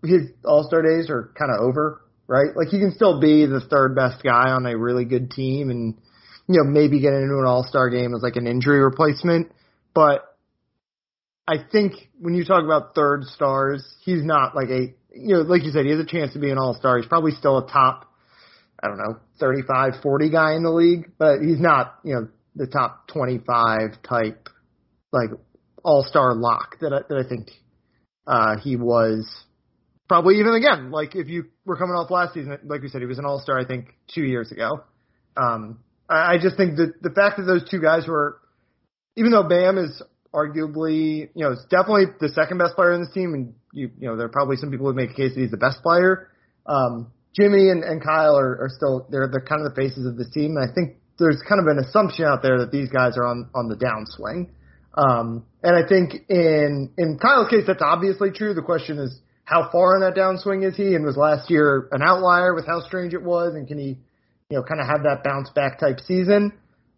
his 0.06 0.30
all 0.46 0.64
star 0.64 0.82
days 0.82 1.10
are 1.10 1.34
kind 1.38 1.52
of 1.52 1.60
over, 1.60 2.02
right? 2.28 2.56
Like 2.56 2.70
he 2.70 2.80
can 2.80 2.94
still 2.96 3.20
be 3.20 3.46
the 3.46 3.60
third 3.60 3.94
best 3.94 4.24
guy 4.24 4.52
on 4.52 4.66
a 4.66 4.78
really 4.78 5.04
good 5.04 5.32
team, 5.32 5.70
and 5.70 5.96
you 6.48 6.64
know 6.64 6.64
maybe 6.64 7.02
get 7.02 7.12
into 7.12 7.40
an 7.40 7.46
all 7.46 7.66
star 7.68 7.90
game 7.90 8.16
as 8.16 8.24
like 8.24 8.38
an 8.38 8.48
injury 8.48 8.80
replacement. 8.80 9.52
But 9.94 10.32
I 11.48 11.58
think 11.72 11.94
when 12.20 12.34
you 12.34 12.44
talk 12.44 12.64
about 12.64 12.96
third 12.96 13.24
stars, 13.26 13.84
he's 14.04 14.24
not 14.24 14.56
like 14.56 14.70
a 14.70 14.94
you 15.14 15.36
know 15.36 15.42
like 15.42 15.64
you 15.64 15.72
said, 15.72 15.86
he 15.86 15.92
has 15.92 16.00
a 16.00 16.06
chance 16.06 16.34
to 16.34 16.40
be 16.40 16.50
an 16.50 16.58
all 16.58 16.74
star. 16.74 16.98
He's 16.98 17.08
probably 17.08 17.32
still 17.32 17.58
a 17.58 17.68
top 17.68 18.06
I 18.86 18.88
don't 18.88 18.98
know, 18.98 19.18
35, 19.40 20.02
40 20.04 20.30
guy 20.30 20.54
in 20.54 20.64
the 20.64 20.70
league, 20.70 21.12
but 21.18 21.40
he's 21.40 21.60
not, 21.60 21.96
you 22.04 22.14
know, 22.14 22.28
the 22.56 22.68
top 22.68 23.08
25 23.08 24.02
type, 24.08 24.50
like 25.12 25.30
all-star 25.84 26.36
lock 26.36 26.80
that 26.82 26.94
I, 26.94 27.00
that 27.10 27.26
I 27.26 27.28
think, 27.28 27.50
uh, 28.28 28.58
he 28.60 28.76
was 28.76 29.28
probably 30.08 30.40
even 30.40 30.54
again, 30.54 30.92
like 30.92 31.16
if 31.16 31.28
you 31.28 31.46
were 31.66 31.78
coming 31.78 31.96
off 31.96 32.12
last 32.12 32.34
season, 32.34 32.58
like 32.66 32.82
we 32.82 32.90
said, 32.90 33.02
he 33.02 33.08
was 33.08 33.18
an 33.18 33.26
all-star, 33.26 33.60
I 33.60 33.66
think 33.66 33.96
two 34.14 34.24
years 34.24 34.52
ago. 34.52 34.84
Um, 35.36 35.80
I, 36.08 36.34
I 36.34 36.38
just 36.40 36.58
think 36.58 36.78
that 36.78 37.02
the 37.02 37.10
fact 37.10 37.38
that 37.38 37.44
those 37.44 37.68
two 37.70 37.82
guys 37.82 38.08
were, 38.08 38.40
even 39.16 39.32
though 39.32 39.44
Bam 39.44 39.78
is 39.78 40.02
arguably, 40.36 41.30
you 41.34 41.44
know, 41.46 41.54
it's 41.54 41.66
definitely 41.66 42.06
the 42.20 42.30
second 42.30 42.58
best 42.58 42.76
player 42.76 42.94
in 42.94 43.02
this 43.02 43.14
team, 43.14 43.34
and 43.34 43.54
you, 43.72 43.90
you 43.98 44.08
know, 44.08 44.18
there 44.18 44.26
are 44.26 44.30
probably 44.30 44.58
some 44.58 44.70
people 44.70 44.88
who 44.88 44.94
make 44.94 45.12
a 45.12 45.14
case 45.14 45.34
that 45.34 45.42
he's 45.42 45.52
the 45.52 45.58
best 45.58 45.82
player. 45.82 46.30
Um, 46.66 47.12
Jimmy 47.34 47.70
and, 47.70 47.84
and 47.84 48.04
Kyle 48.04 48.38
are, 48.38 48.64
are 48.64 48.70
still 48.70 49.08
they're 49.10 49.28
they're 49.32 49.42
kind 49.42 49.66
of 49.66 49.74
the 49.74 49.76
faces 49.76 50.06
of 50.06 50.18
this 50.18 50.30
team, 50.32 50.58
and 50.58 50.70
I 50.70 50.74
think 50.74 50.98
there's 51.18 51.42
kind 51.48 51.60
of 51.60 51.68
an 51.68 51.80
assumption 51.80 52.26
out 52.26 52.42
there 52.42 52.60
that 52.60 52.72
these 52.72 52.90
guys 52.90 53.18
are 53.18 53.26
on 53.26 53.50
on 53.56 53.68
the 53.68 53.76
downswing. 53.76 54.50
Um, 54.98 55.46
and 55.62 55.76
I 55.76 55.88
think 55.88 56.30
in 56.30 56.92
in 56.98 57.20
Kyle's 57.20 57.50
case, 57.50 57.64
that's 57.68 57.82
obviously 57.82 58.32
true. 58.32 58.54
The 58.54 58.62
question 58.62 59.00
is 59.00 59.20
how 59.44 59.70
far 59.72 59.96
on 59.96 60.02
that 60.02 60.16
downswing 60.16 60.68
is 60.68 60.76
he, 60.76 60.96
and 60.96 61.06
was 61.06 61.18
last 61.18 61.50
year 61.50 61.88
an 61.92 62.02
outlier 62.02 62.54
with 62.56 62.66
how 62.66 62.82
strange 62.82 63.14
it 63.14 63.22
was, 63.22 63.54
and 63.54 63.68
can 63.68 63.78
he, 63.78 63.98
you 64.50 64.58
know, 64.58 64.64
kind 64.64 64.80
of 64.80 64.88
have 64.88 65.04
that 65.04 65.24
bounce 65.24 65.50
back 65.50 65.80
type 65.80 66.00
season? 66.08 66.54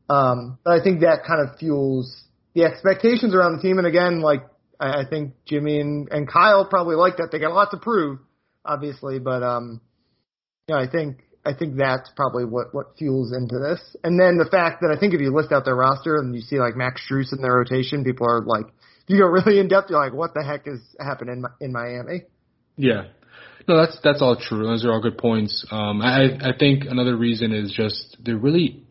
Um, 0.10 0.58
but 0.63 0.80
I 0.80 0.84
think 0.84 1.02
that 1.02 1.26
kind 1.28 1.41
of 1.41 1.58
fuels 1.58 2.27
the 2.58 2.63
expectations 2.63 3.36
around 3.36 3.56
the 3.56 3.62
team. 3.62 3.78
And 3.78 3.86
again, 3.86 4.20
like 4.20 4.41
I, 4.80 5.06
think 5.08 5.34
Jimmy 5.46 5.80
and, 5.80 6.10
and 6.12 6.28
Kyle 6.28 6.65
probably 6.67 6.96
like 6.96 7.17
that. 7.17 7.30
They 7.32 7.38
got 7.38 7.52
a 7.52 7.54
lot 7.54 7.70
to 7.72 7.78
prove, 7.78 8.17
obviously, 8.65 9.20
but 9.20 9.43
um, 9.43 9.80
yeah, 10.67 10.78
I 10.78 10.89
think 10.89 11.20
I 11.46 11.54
think 11.54 11.78
that's 11.78 12.10
probably 12.15 12.46
what 12.46 12.74
what 12.74 12.98
fuels 12.98 13.32
into 13.32 13.60
this. 13.60 13.80
And 14.04 14.20
then 14.20 14.38
the 14.38 14.50
fact 14.50 14.82
that 14.82 14.93
I 14.96 15.00
think 15.00 15.13
if 15.13 15.22
you 15.22 15.34
list 15.34 15.52
out 15.52 15.65
their 15.65 15.76
roster 15.76 16.17
and 16.17 16.34
you 16.36 16.41
see 16.41 16.60
like 16.60 16.76
Max 16.76 17.02
Strus 17.08 17.32
in 17.32 17.41
their 17.41 17.54
rotation, 17.54 18.04
people 18.04 18.28
are 18.28 18.41
like, 18.43 18.65
you 19.08 19.20
go 19.20 19.28
really 19.28 19.60
in 19.60 19.67
depth, 19.67 19.91
you're 19.91 20.04
like, 20.04 20.13
what 20.13 20.34
the 20.34 20.43
heck 20.43 20.67
is 20.67 20.82
happening 21.00 21.43
in 21.62 21.72
Miami? 21.72 22.24
Yeah. 22.76 23.04
No, 23.67 23.78
that's 23.78 24.00
that's 24.04 24.22
all 24.22 24.36
true. 24.36 24.63
Those 24.63 24.84
are 24.84 24.91
all 24.91 25.02
good 25.02 25.17
points. 25.17 25.65
Um, 25.70 26.02
I 26.02 26.38
I 26.41 26.58
think 26.58 26.86
another 26.89 27.15
reason 27.15 27.52
is 27.52 27.72
just 27.72 28.17
they're 28.24 28.38
really 28.38 28.87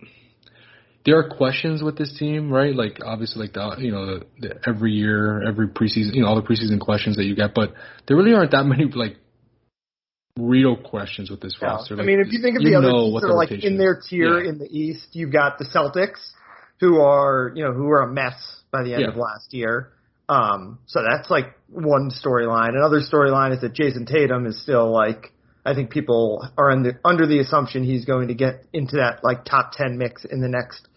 there 1.07 1.19
are 1.19 1.29
questions 1.29 1.83
with 1.83 1.97
this 1.97 2.13
team, 2.19 2.53
right? 2.53 2.75
Like 2.75 2.99
obviously, 3.05 3.43
like 3.43 3.55
the 3.55 3.77
you 3.79 3.93
know 3.93 4.07
the, 4.07 4.27
the 4.39 4.61
every 4.67 4.93
year, 4.93 5.43
every 5.47 5.69
preseason, 5.69 6.15
you 6.15 6.23
know 6.23 6.29
all 6.29 6.35
the 6.35 6.47
preseason 6.47 6.81
questions 6.81 7.17
that 7.17 7.25
you 7.25 7.37
get, 7.37 7.55
but 7.55 7.73
there 8.07 8.17
really 8.17 8.35
aren't 8.35 8.51
that 8.51 8.65
many 8.65 8.85
like 8.93 9.17
real 10.37 10.77
questions 10.77 11.31
with 11.31 11.41
this 11.41 11.57
roster. 11.63 11.95
Like, 11.95 12.03
I 12.03 12.07
mean, 12.07 12.21
if 12.21 12.33
you 12.33 12.43
think 12.43 12.57
of 12.57 12.65
the 12.65 12.75
other 12.75 12.91
teams 12.91 13.23
that 13.23 13.29
are 13.29 13.37
like 13.37 13.53
in 13.53 13.79
their 13.79 14.03
tier 14.09 14.43
yeah. 14.43 14.51
in 14.51 14.59
the 14.59 14.67
East, 14.67 15.09
you've 15.13 15.33
got 15.33 15.59
the 15.59 15.65
Celtics, 15.65 16.33
who 16.81 17.01
are 17.01 17.53
you 17.55 17.65
know 17.65 17.73
who 17.73 17.89
are 17.89 18.03
a 18.03 18.13
mess 18.13 18.63
by 18.73 18.83
the 18.83 18.93
end 18.93 19.03
yeah. 19.03 19.09
of 19.09 19.17
last 19.17 19.55
year. 19.55 19.93
Um, 20.29 20.81
so 20.87 21.05
that's 21.09 21.31
like 21.31 21.55
one 21.69 22.11
storyline. 22.11 22.71
Another 22.71 23.01
storyline 23.01 23.55
is 23.55 23.61
that 23.61 23.75
Jayson 23.75 24.07
Tatum 24.07 24.45
is 24.45 24.61
still 24.61 24.91
like 24.93 25.33
I 25.65 25.75
think 25.75 25.91
people 25.91 26.49
are 26.59 26.75
the, 26.83 26.99
under 27.05 27.29
the 27.29 27.39
assumption 27.39 27.85
he's 27.85 28.05
going 28.05 28.27
to 28.29 28.35
get 28.35 28.65
into 28.73 28.97
that 28.97 29.23
like 29.23 29.45
top 29.45 29.71
ten 29.73 29.99
mix 29.99 30.25
in 30.25 30.41
the 30.41 30.49
next 30.49 30.89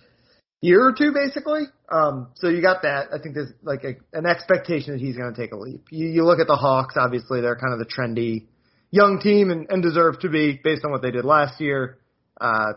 year 0.62 0.82
or 0.86 0.94
two, 0.94 1.12
basically. 1.14 1.64
Um, 1.90 2.30
so 2.36 2.50
you 2.50 2.62
got 2.62 2.82
that. 2.84 3.08
I 3.14 3.20
think 3.22 3.36
there's 3.36 3.52
like 3.64 3.84
a, 3.84 3.96
an 4.18 4.26
expectation 4.26 4.94
that 4.94 5.00
he's 5.00 5.16
going 5.16 5.34
to 5.34 5.40
take 5.40 5.54
a 5.54 5.58
leap. 5.58 5.86
You, 5.90 6.08
you 6.08 6.26
look 6.26 6.40
at 6.40 6.48
the 6.48 6.56
Hawks, 6.56 6.96
obviously 6.98 7.42
they're 7.42 7.56
kind 7.56 7.74
of 7.74 7.80
the 7.80 7.86
trendy 7.86 8.48
young 8.92 9.20
team 9.22 9.52
and, 9.52 9.68
and 9.70 9.82
deserve 9.82 10.20
to 10.20 10.30
be 10.30 10.60
based 10.64 10.84
on 10.84 10.92
what 10.92 11.02
they 11.02 11.12
did 11.12 11.26
last 11.26 11.62
year. 11.62 12.00
Uh, 12.40 12.74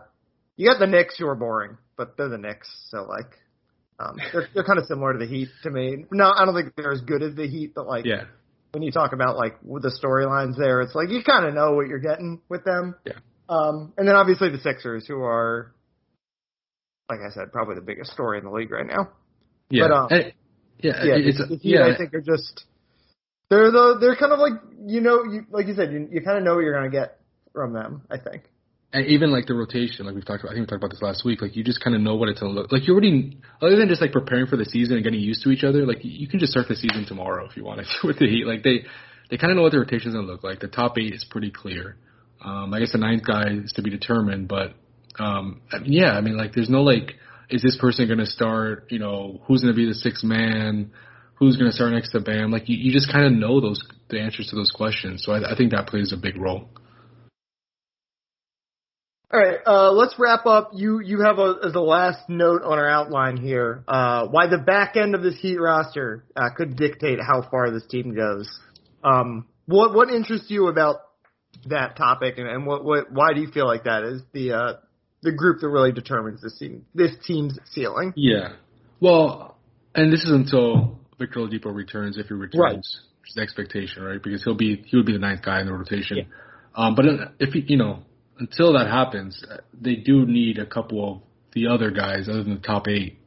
you 0.56 0.68
got 0.68 0.78
the 0.78 0.86
Knicks 0.86 1.18
who 1.18 1.26
are 1.26 1.34
boring, 1.34 1.76
but 1.96 2.16
they're 2.16 2.28
the 2.28 2.38
Knicks, 2.38 2.68
so 2.88 3.04
like, 3.04 3.38
um, 3.98 4.16
they're, 4.32 4.48
they're 4.54 4.64
kind 4.64 4.78
of 4.78 4.86
similar 4.86 5.12
to 5.12 5.18
the 5.18 5.26
Heat 5.26 5.48
to 5.62 5.70
me. 5.70 6.04
No, 6.10 6.32
I 6.34 6.44
don't 6.44 6.54
think 6.54 6.74
they're 6.76 6.92
as 6.92 7.00
good 7.00 7.22
as 7.22 7.34
the 7.34 7.46
Heat, 7.46 7.72
but 7.74 7.86
like, 7.86 8.04
yeah. 8.04 8.24
when 8.72 8.82
you 8.82 8.92
talk 8.92 9.12
about 9.12 9.36
like 9.36 9.60
the 9.62 9.92
storylines 10.02 10.56
there, 10.58 10.80
it's 10.82 10.94
like 10.94 11.08
you 11.10 11.22
kind 11.22 11.46
of 11.46 11.54
know 11.54 11.72
what 11.72 11.88
you're 11.88 11.98
getting 11.98 12.40
with 12.48 12.64
them. 12.64 12.94
Yeah. 13.04 13.14
Um, 13.48 13.92
and 13.96 14.06
then 14.06 14.14
obviously 14.14 14.50
the 14.50 14.58
Sixers, 14.58 15.06
who 15.06 15.22
are, 15.22 15.72
like 17.08 17.20
I 17.20 17.30
said, 17.32 17.52
probably 17.52 17.74
the 17.74 17.82
biggest 17.82 18.12
story 18.12 18.38
in 18.38 18.44
the 18.44 18.50
league 18.50 18.70
right 18.70 18.86
now. 18.86 19.10
Yeah. 19.70 19.88
But, 19.88 19.92
um, 19.92 20.32
yeah, 20.82 21.04
yeah, 21.04 21.14
it's, 21.16 21.38
the, 21.38 21.46
the 21.46 21.56
Heat, 21.56 21.74
yeah. 21.74 21.86
I 21.86 21.96
think 21.96 22.12
are 22.14 22.20
just 22.20 22.64
they're 23.48 23.70
the 23.70 23.98
they're 24.00 24.16
kind 24.16 24.32
of 24.32 24.38
like 24.38 24.54
you 24.84 25.00
know 25.00 25.24
you 25.24 25.46
like 25.50 25.66
you 25.66 25.74
said 25.74 25.92
you, 25.92 26.08
you 26.10 26.20
kind 26.22 26.38
of 26.38 26.44
know 26.44 26.54
what 26.54 26.64
you're 26.64 26.74
gonna 26.74 26.90
get 26.90 27.20
from 27.52 27.72
them. 27.72 28.02
I 28.10 28.18
think. 28.18 28.44
And 28.94 29.06
even 29.06 29.30
like 29.30 29.46
the 29.46 29.54
rotation, 29.54 30.04
like 30.04 30.14
we've 30.14 30.24
talked 30.24 30.42
about, 30.42 30.52
I 30.52 30.54
think 30.54 30.66
we 30.66 30.66
talked 30.66 30.84
about 30.84 30.90
this 30.90 31.00
last 31.00 31.24
week. 31.24 31.40
Like 31.40 31.56
you 31.56 31.64
just 31.64 31.82
kind 31.82 31.96
of 31.96 32.02
know 32.02 32.16
what 32.16 32.28
it's 32.28 32.40
gonna 32.40 32.52
look 32.52 32.72
like. 32.72 32.86
You 32.86 32.92
already, 32.92 33.38
other 33.62 33.76
than 33.76 33.88
just 33.88 34.02
like 34.02 34.12
preparing 34.12 34.46
for 34.46 34.56
the 34.56 34.66
season 34.66 34.96
and 34.96 35.04
getting 35.04 35.20
used 35.20 35.42
to 35.44 35.50
each 35.50 35.64
other, 35.64 35.86
like 35.86 35.98
you 36.02 36.28
can 36.28 36.40
just 36.40 36.52
start 36.52 36.68
the 36.68 36.76
season 36.76 37.06
tomorrow 37.06 37.46
if 37.48 37.56
you 37.56 37.64
want 37.64 37.80
to 37.80 37.86
with 38.06 38.18
the 38.18 38.26
Heat. 38.26 38.46
Like 38.46 38.62
they, 38.62 38.84
they 39.30 39.38
kind 39.38 39.50
of 39.50 39.56
know 39.56 39.62
what 39.62 39.72
the 39.72 39.78
rotation 39.78 40.12
going 40.12 40.26
to 40.26 40.32
look 40.32 40.44
like. 40.44 40.60
The 40.60 40.68
top 40.68 40.98
eight 40.98 41.14
is 41.14 41.24
pretty 41.24 41.50
clear. 41.50 41.96
Um, 42.44 42.74
I 42.74 42.80
guess 42.80 42.92
the 42.92 42.98
ninth 42.98 43.22
guy 43.24 43.44
is 43.64 43.72
to 43.74 43.82
be 43.82 43.88
determined, 43.88 44.48
but 44.48 44.74
um, 45.18 45.60
I 45.70 45.78
mean, 45.78 45.92
yeah, 45.92 46.12
I 46.12 46.20
mean, 46.20 46.36
like, 46.36 46.52
there's 46.54 46.70
no 46.70 46.82
like, 46.82 47.14
is 47.50 47.62
this 47.62 47.76
person 47.76 48.06
going 48.06 48.18
to 48.18 48.26
start? 48.26 48.86
You 48.90 48.98
know, 48.98 49.40
who's 49.46 49.62
going 49.62 49.74
to 49.74 49.76
be 49.76 49.86
the 49.86 49.94
sixth 49.94 50.24
man? 50.24 50.92
Who's 51.34 51.56
going 51.56 51.70
to 51.70 51.74
start 51.74 51.92
next 51.92 52.12
to 52.12 52.20
Bam? 52.20 52.50
Like, 52.50 52.68
you, 52.68 52.76
you 52.76 52.92
just 52.92 53.10
kind 53.10 53.26
of 53.26 53.32
know 53.32 53.60
those 53.60 53.82
the 54.08 54.20
answers 54.20 54.48
to 54.48 54.56
those 54.56 54.70
questions. 54.70 55.24
So 55.24 55.32
I, 55.32 55.52
I 55.52 55.56
think 55.56 55.72
that 55.72 55.86
plays 55.86 56.12
a 56.12 56.16
big 56.16 56.36
role. 56.36 56.68
All 59.32 59.40
right, 59.40 59.60
uh, 59.66 59.92
let's 59.92 60.14
wrap 60.18 60.44
up. 60.44 60.72
You 60.74 61.00
you 61.00 61.22
have 61.22 61.38
a, 61.38 61.54
a 61.62 61.80
last 61.80 62.28
note 62.28 62.62
on 62.62 62.78
our 62.78 62.88
outline 62.88 63.38
here 63.38 63.82
uh, 63.88 64.26
why 64.26 64.46
the 64.46 64.58
back 64.58 64.94
end 64.94 65.14
of 65.14 65.22
this 65.22 65.40
Heat 65.40 65.56
roster 65.56 66.26
uh, 66.36 66.50
could 66.54 66.76
dictate 66.76 67.18
how 67.18 67.40
far 67.50 67.70
this 67.70 67.86
team 67.86 68.14
goes. 68.14 68.46
Um, 69.02 69.46
what 69.64 69.94
what 69.94 70.10
interests 70.10 70.50
you 70.50 70.68
about 70.68 70.96
that 71.64 71.96
topic, 71.96 72.36
and, 72.36 72.46
and 72.46 72.66
what 72.66 72.84
what 72.84 73.10
why 73.10 73.32
do 73.32 73.40
you 73.40 73.50
feel 73.50 73.66
like 73.66 73.84
that 73.84 74.02
is 74.04 74.20
the 74.34 74.52
uh, 74.52 74.72
the 75.22 75.32
group 75.32 75.60
that 75.60 75.68
really 75.68 75.92
determines 75.92 76.42
this 76.42 76.58
team 76.58 76.84
this 76.94 77.12
team's 77.26 77.58
ceiling? 77.70 78.12
Yeah, 78.16 78.54
well, 79.00 79.56
and 79.94 80.12
this 80.12 80.24
is 80.24 80.30
until 80.30 80.98
Victor 81.18 81.40
Oladipo 81.40 81.74
returns 81.74 82.18
if 82.18 82.26
he 82.26 82.34
returns. 82.34 82.60
Right. 82.60 82.74
Which 82.74 83.30
is 83.30 83.34
the 83.36 83.42
expectation, 83.42 84.02
right? 84.02 84.22
Because 84.22 84.42
he'll 84.42 84.56
be 84.56 84.82
he 84.86 84.96
would 84.96 85.06
be 85.06 85.12
the 85.12 85.18
ninth 85.18 85.42
guy 85.42 85.60
in 85.60 85.66
the 85.66 85.72
rotation. 85.72 86.18
Yeah. 86.18 86.24
Um, 86.74 86.94
but 86.94 87.04
if 87.38 87.52
he, 87.52 87.64
you 87.66 87.76
know 87.76 88.02
until 88.38 88.72
that 88.72 88.88
happens, 88.88 89.44
they 89.78 89.96
do 89.96 90.26
need 90.26 90.58
a 90.58 90.66
couple 90.66 91.12
of 91.12 91.20
the 91.52 91.68
other 91.68 91.90
guys 91.90 92.28
other 92.28 92.42
than 92.42 92.54
the 92.54 92.60
top 92.60 92.88
eight 92.88 93.18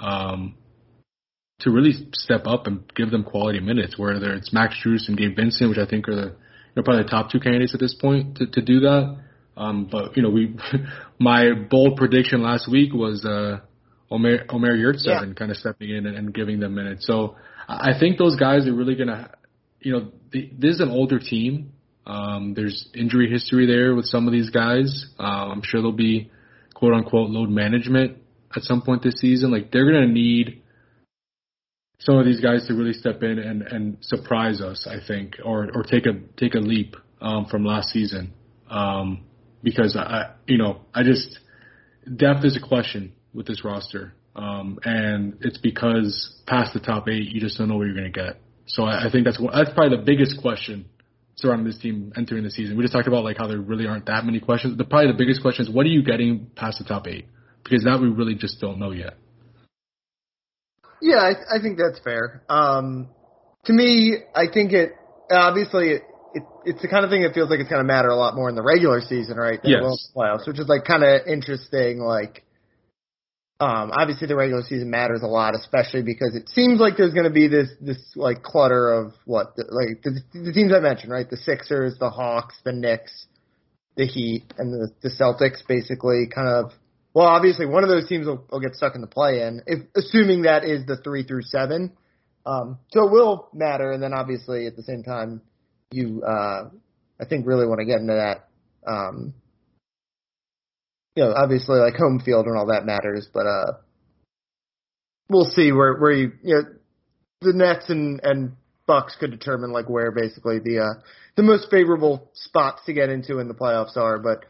um, 0.00 0.54
to 1.60 1.70
really 1.70 1.92
step 2.12 2.46
up 2.46 2.66
and 2.66 2.82
give 2.94 3.10
them 3.10 3.22
quality 3.22 3.60
minutes. 3.60 3.98
Whether 3.98 4.34
it's 4.34 4.52
Max 4.52 4.74
Strus 4.74 5.08
and 5.08 5.16
Gabe 5.16 5.36
Vincent, 5.36 5.68
which 5.70 5.78
I 5.78 5.86
think 5.86 6.08
are 6.08 6.14
the 6.14 6.26
you 6.26 6.76
know, 6.76 6.82
probably 6.82 7.04
the 7.04 7.10
top 7.10 7.30
two 7.30 7.40
candidates 7.40 7.74
at 7.74 7.80
this 7.80 7.94
point 7.94 8.38
to, 8.38 8.46
to 8.46 8.60
do 8.60 8.80
that. 8.80 9.18
Um, 9.56 9.88
but 9.90 10.16
you 10.16 10.22
know, 10.22 10.30
we 10.30 10.56
my 11.18 11.52
bold 11.52 11.96
prediction 11.96 12.42
last 12.42 12.70
week 12.70 12.92
was 12.92 13.24
uh, 13.24 13.60
Omer 14.10 14.44
Omer 14.48 14.76
Yurtseven 14.76 15.28
yeah. 15.28 15.34
kind 15.34 15.50
of 15.50 15.56
stepping 15.56 15.90
in 15.90 16.06
and, 16.06 16.16
and 16.16 16.34
giving 16.34 16.60
them 16.60 16.74
minutes. 16.74 17.06
So 17.06 17.36
I 17.68 17.92
think 17.98 18.18
those 18.18 18.36
guys 18.36 18.66
are 18.66 18.74
really 18.74 18.96
gonna, 18.96 19.30
you 19.80 19.92
know, 19.92 20.12
the, 20.32 20.50
this 20.58 20.76
is 20.76 20.80
an 20.80 20.90
older 20.90 21.18
team. 21.18 21.72
Um, 22.06 22.52
there's 22.54 22.88
injury 22.94 23.30
history 23.30 23.66
there 23.66 23.94
with 23.94 24.04
some 24.06 24.26
of 24.26 24.32
these 24.32 24.50
guys. 24.50 25.06
Uh, 25.18 25.22
I'm 25.22 25.62
sure 25.62 25.80
there'll 25.80 25.92
be 25.92 26.30
quote 26.74 26.94
unquote 26.94 27.30
load 27.30 27.48
management 27.48 28.18
at 28.54 28.62
some 28.62 28.82
point 28.82 29.02
this 29.02 29.14
season. 29.18 29.50
Like 29.50 29.70
they're 29.70 29.86
gonna 29.86 30.06
need 30.06 30.62
some 32.00 32.18
of 32.18 32.26
these 32.26 32.40
guys 32.40 32.66
to 32.66 32.74
really 32.74 32.92
step 32.92 33.22
in 33.22 33.38
and, 33.38 33.62
and 33.62 33.96
surprise 34.00 34.60
us, 34.60 34.86
I 34.90 34.96
think, 35.06 35.36
or 35.44 35.70
or 35.74 35.82
take 35.82 36.06
a 36.06 36.12
take 36.36 36.54
a 36.54 36.58
leap 36.58 36.96
um, 37.20 37.46
from 37.46 37.64
last 37.64 37.88
season. 37.88 38.32
Um, 38.68 39.24
because 39.64 39.96
I, 39.96 40.34
you 40.46 40.58
know, 40.58 40.82
I 40.94 41.02
just 41.02 41.40
depth 42.04 42.44
is 42.44 42.56
a 42.56 42.60
question 42.60 43.14
with 43.32 43.46
this 43.46 43.64
roster, 43.64 44.14
um, 44.36 44.78
and 44.84 45.38
it's 45.40 45.58
because 45.58 46.42
past 46.46 46.74
the 46.74 46.80
top 46.80 47.08
eight, 47.08 47.30
you 47.30 47.40
just 47.40 47.58
don't 47.58 47.68
know 47.68 47.76
what 47.76 47.86
you're 47.86 47.96
going 47.96 48.12
to 48.12 48.20
get. 48.20 48.40
So 48.66 48.84
I, 48.84 49.08
I 49.08 49.10
think 49.10 49.24
that's 49.24 49.38
that's 49.38 49.70
probably 49.74 49.96
the 49.96 50.02
biggest 50.04 50.40
question 50.40 50.84
surrounding 51.36 51.66
this 51.66 51.78
team 51.78 52.12
entering 52.16 52.44
the 52.44 52.50
season. 52.50 52.76
We 52.76 52.84
just 52.84 52.92
talked 52.92 53.08
about 53.08 53.24
like 53.24 53.38
how 53.38 53.48
there 53.48 53.60
really 53.60 53.86
aren't 53.86 54.06
that 54.06 54.24
many 54.24 54.38
questions. 54.38 54.76
The 54.78 54.84
probably 54.84 55.10
the 55.12 55.18
biggest 55.18 55.42
question 55.42 55.66
is 55.66 55.70
what 55.70 55.86
are 55.86 55.90
you 55.90 56.04
getting 56.04 56.50
past 56.54 56.78
the 56.78 56.84
top 56.84 57.06
eight? 57.08 57.26
Because 57.64 57.84
that 57.84 58.00
we 58.00 58.08
really 58.08 58.34
just 58.34 58.60
don't 58.60 58.78
know 58.78 58.90
yet. 58.90 59.14
Yeah, 61.00 61.16
I, 61.16 61.56
I 61.56 61.62
think 61.62 61.78
that's 61.78 61.98
fair. 62.04 62.42
Um, 62.48 63.08
to 63.64 63.72
me, 63.72 64.18
I 64.34 64.44
think 64.52 64.72
it 64.72 64.92
obviously 65.30 65.88
it, 65.88 66.02
it, 66.34 66.42
it's 66.64 66.82
the 66.82 66.88
kind 66.88 67.04
of 67.04 67.10
thing 67.10 67.22
that 67.22 67.32
feels 67.32 67.48
like 67.48 67.60
it's 67.60 67.70
going 67.70 67.82
to 67.82 67.86
matter 67.86 68.08
a 68.08 68.16
lot 68.16 68.34
more 68.34 68.48
in 68.48 68.54
the 68.54 68.62
regular 68.62 69.00
season, 69.00 69.36
right? 69.36 69.62
Than 69.62 69.72
yes. 69.72 70.10
playoffs, 70.14 70.46
which 70.46 70.58
is 70.58 70.68
like 70.68 70.84
kind 70.84 71.04
of 71.04 71.26
interesting. 71.26 72.00
Like 72.00 72.44
um, 73.60 73.92
obviously, 73.94 74.26
the 74.26 74.34
regular 74.34 74.62
season 74.62 74.90
matters 74.90 75.22
a 75.22 75.26
lot, 75.26 75.54
especially 75.54 76.02
because 76.02 76.34
it 76.34 76.48
seems 76.48 76.80
like 76.80 76.96
there's 76.96 77.14
going 77.14 77.24
to 77.24 77.30
be 77.30 77.46
this 77.46 77.70
this 77.80 77.98
like 78.16 78.42
clutter 78.42 78.92
of 78.92 79.12
what 79.26 79.54
the, 79.56 79.64
like 79.70 80.02
the, 80.02 80.20
the 80.38 80.52
teams 80.52 80.72
I 80.72 80.80
mentioned, 80.80 81.12
right? 81.12 81.28
The 81.28 81.36
Sixers, 81.36 81.96
the 81.98 82.10
Hawks, 82.10 82.56
the 82.64 82.72
Knicks, 82.72 83.26
the 83.96 84.06
Heat, 84.06 84.42
and 84.58 84.72
the, 84.72 84.90
the 85.02 85.08
Celtics. 85.08 85.66
Basically, 85.66 86.26
kind 86.34 86.48
of. 86.48 86.72
Well, 87.14 87.28
obviously, 87.28 87.66
one 87.66 87.84
of 87.84 87.88
those 87.88 88.08
teams 88.08 88.26
will, 88.26 88.44
will 88.50 88.58
get 88.58 88.74
stuck 88.74 88.96
in 88.96 89.00
the 89.00 89.06
play-in, 89.06 89.62
if, 89.68 89.86
assuming 89.94 90.42
that 90.42 90.64
is 90.64 90.84
the 90.84 90.96
three 90.96 91.22
through 91.22 91.42
seven. 91.42 91.92
Um, 92.44 92.78
so 92.90 93.06
it 93.06 93.12
will 93.12 93.48
matter, 93.54 93.92
and 93.92 94.02
then 94.02 94.12
obviously 94.12 94.66
at 94.66 94.74
the 94.74 94.82
same 94.82 95.04
time, 95.04 95.40
you 95.94 96.22
uh, 96.22 96.68
I 97.20 97.24
think 97.28 97.46
really 97.46 97.66
want 97.66 97.80
to 97.80 97.86
get 97.86 98.00
into 98.00 98.14
that 98.14 98.48
um, 98.86 99.34
you 101.14 101.24
know, 101.24 101.32
obviously 101.34 101.78
like 101.78 101.94
home 101.94 102.20
field 102.24 102.46
and 102.46 102.56
all 102.56 102.66
that 102.66 102.86
matters, 102.86 103.28
but 103.32 103.46
uh, 103.46 103.72
we'll 105.28 105.50
see 105.50 105.72
where 105.72 105.96
where 105.96 106.12
you 106.12 106.32
you 106.42 106.54
know 106.54 106.62
the 107.40 107.52
Nets 107.52 107.88
and 107.88 108.20
and 108.22 108.52
Bucks 108.86 109.16
could 109.18 109.30
determine 109.30 109.72
like 109.72 109.88
where 109.88 110.10
basically 110.10 110.58
the 110.58 110.80
uh 110.80 111.00
the 111.36 111.42
most 111.42 111.70
favorable 111.70 112.30
spots 112.34 112.82
to 112.86 112.92
get 112.92 113.10
into 113.10 113.38
in 113.38 113.48
the 113.48 113.54
playoffs 113.54 113.96
are. 113.96 114.18
But 114.18 114.44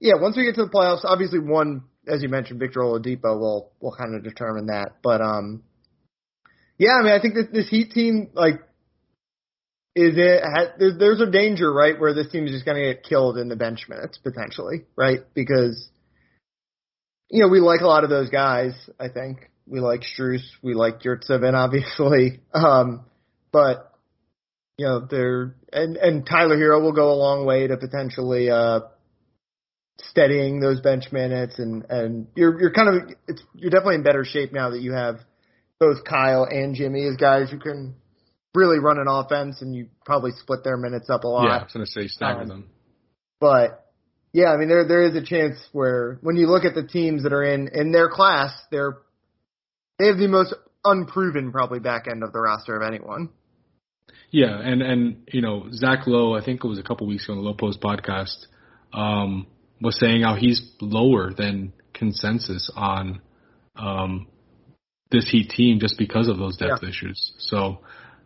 yeah, 0.00 0.14
once 0.20 0.36
we 0.36 0.44
get 0.44 0.56
to 0.56 0.64
the 0.64 0.70
playoffs, 0.70 1.04
obviously 1.04 1.38
one 1.38 1.84
as 2.06 2.22
you 2.22 2.28
mentioned, 2.28 2.58
Victor 2.58 2.80
Oladipo 2.80 3.38
will 3.38 3.72
will 3.80 3.94
kind 3.96 4.14
of 4.14 4.24
determine 4.24 4.66
that. 4.66 4.96
But 5.02 5.20
um, 5.20 5.62
yeah, 6.78 6.94
I 7.00 7.02
mean, 7.02 7.12
I 7.12 7.20
think 7.20 7.34
this 7.34 7.46
this 7.52 7.68
Heat 7.68 7.92
team 7.92 8.30
like 8.34 8.60
is 9.94 10.14
it 10.16 10.98
there's 10.98 11.20
a 11.20 11.30
danger 11.30 11.72
right 11.72 11.98
where 11.98 12.14
this 12.14 12.30
team 12.30 12.44
is 12.44 12.52
just 12.52 12.64
going 12.64 12.76
to 12.76 12.94
get 12.94 13.02
killed 13.02 13.38
in 13.38 13.48
the 13.48 13.56
bench 13.56 13.86
minutes 13.88 14.18
potentially 14.18 14.84
right 14.96 15.20
because 15.34 15.88
you 17.30 17.42
know, 17.42 17.48
we 17.48 17.60
like 17.60 17.80
a 17.80 17.86
lot 17.86 18.04
of 18.04 18.10
those 18.10 18.30
guys. 18.30 18.72
I 18.98 19.08
think 19.08 19.50
we 19.66 19.80
like 19.80 20.00
Strus, 20.00 20.42
we 20.62 20.74
like 20.74 21.00
Yurtseven, 21.00 21.54
obviously. 21.54 22.40
Um, 22.54 23.04
but 23.50 23.92
you 24.76 24.86
know, 24.86 25.06
they're 25.10 25.54
and 25.72 25.96
and 25.96 26.26
Tyler 26.26 26.56
Herro 26.56 26.82
will 26.82 26.92
go 26.92 27.12
a 27.12 27.14
long 27.14 27.46
way 27.46 27.66
to 27.66 27.76
potentially 27.76 28.50
uh, 28.50 28.80
steadying 30.10 30.60
those 30.60 30.80
bench 30.80 31.10
minutes, 31.12 31.58
and 31.58 31.84
and 31.88 32.26
you're 32.34 32.60
you're 32.60 32.72
kind 32.72 32.88
of 32.88 33.16
it's 33.26 33.42
you're 33.54 33.70
definitely 33.70 33.96
in 33.96 34.02
better 34.02 34.24
shape 34.24 34.52
now 34.52 34.70
that 34.70 34.80
you 34.80 34.92
have 34.92 35.20
both 35.80 36.04
Kyle 36.04 36.44
and 36.44 36.74
Jimmy 36.74 37.06
as 37.06 37.16
guys 37.16 37.50
who 37.50 37.58
can 37.58 37.94
really 38.58 38.78
run 38.78 38.98
an 38.98 39.06
offense, 39.08 39.62
and 39.62 39.74
you 39.74 39.88
probably 40.04 40.32
split 40.32 40.64
their 40.64 40.76
minutes 40.76 41.08
up 41.08 41.24
a 41.24 41.28
lot. 41.28 41.44
Yeah, 41.44 41.58
I 41.58 41.62
was 41.62 41.72
gonna 41.72 41.86
say 41.86 42.08
stagger 42.08 42.42
um, 42.42 42.48
them. 42.48 42.70
But 43.40 43.86
yeah, 44.32 44.52
I 44.52 44.56
mean 44.56 44.68
there 44.68 44.86
there 44.86 45.02
is 45.02 45.14
a 45.14 45.24
chance 45.24 45.56
where 45.72 46.18
when 46.22 46.36
you 46.36 46.46
look 46.46 46.64
at 46.64 46.74
the 46.74 46.86
teams 46.86 47.22
that 47.22 47.32
are 47.32 47.44
in 47.44 47.68
in 47.72 47.92
their 47.92 48.08
class, 48.08 48.52
they're 48.70 48.98
they 49.98 50.06
have 50.06 50.18
the 50.18 50.28
most 50.28 50.54
unproven 50.84 51.52
probably 51.52 51.80
back 51.80 52.06
end 52.10 52.22
of 52.22 52.32
the 52.32 52.40
roster 52.40 52.76
of 52.76 52.82
anyone. 52.82 53.30
Yeah, 54.30 54.58
and 54.58 54.82
and 54.82 55.28
you 55.32 55.40
know 55.40 55.68
Zach 55.72 56.06
Lowe, 56.06 56.34
I 56.34 56.44
think 56.44 56.64
it 56.64 56.68
was 56.68 56.78
a 56.78 56.82
couple 56.82 57.06
weeks 57.06 57.24
ago 57.24 57.34
on 57.34 57.38
the 57.38 57.44
Lowe 57.44 57.54
Post 57.54 57.80
podcast, 57.80 58.46
um, 58.92 59.46
was 59.80 59.98
saying 59.98 60.22
how 60.22 60.34
he's 60.34 60.72
lower 60.80 61.32
than 61.32 61.72
consensus 61.94 62.70
on 62.74 63.20
um, 63.76 64.26
this 65.10 65.28
Heat 65.30 65.50
team 65.50 65.80
just 65.80 65.98
because 65.98 66.28
of 66.28 66.38
those 66.38 66.56
depth 66.56 66.82
yeah. 66.82 66.88
issues. 66.88 67.32
So, 67.38 67.80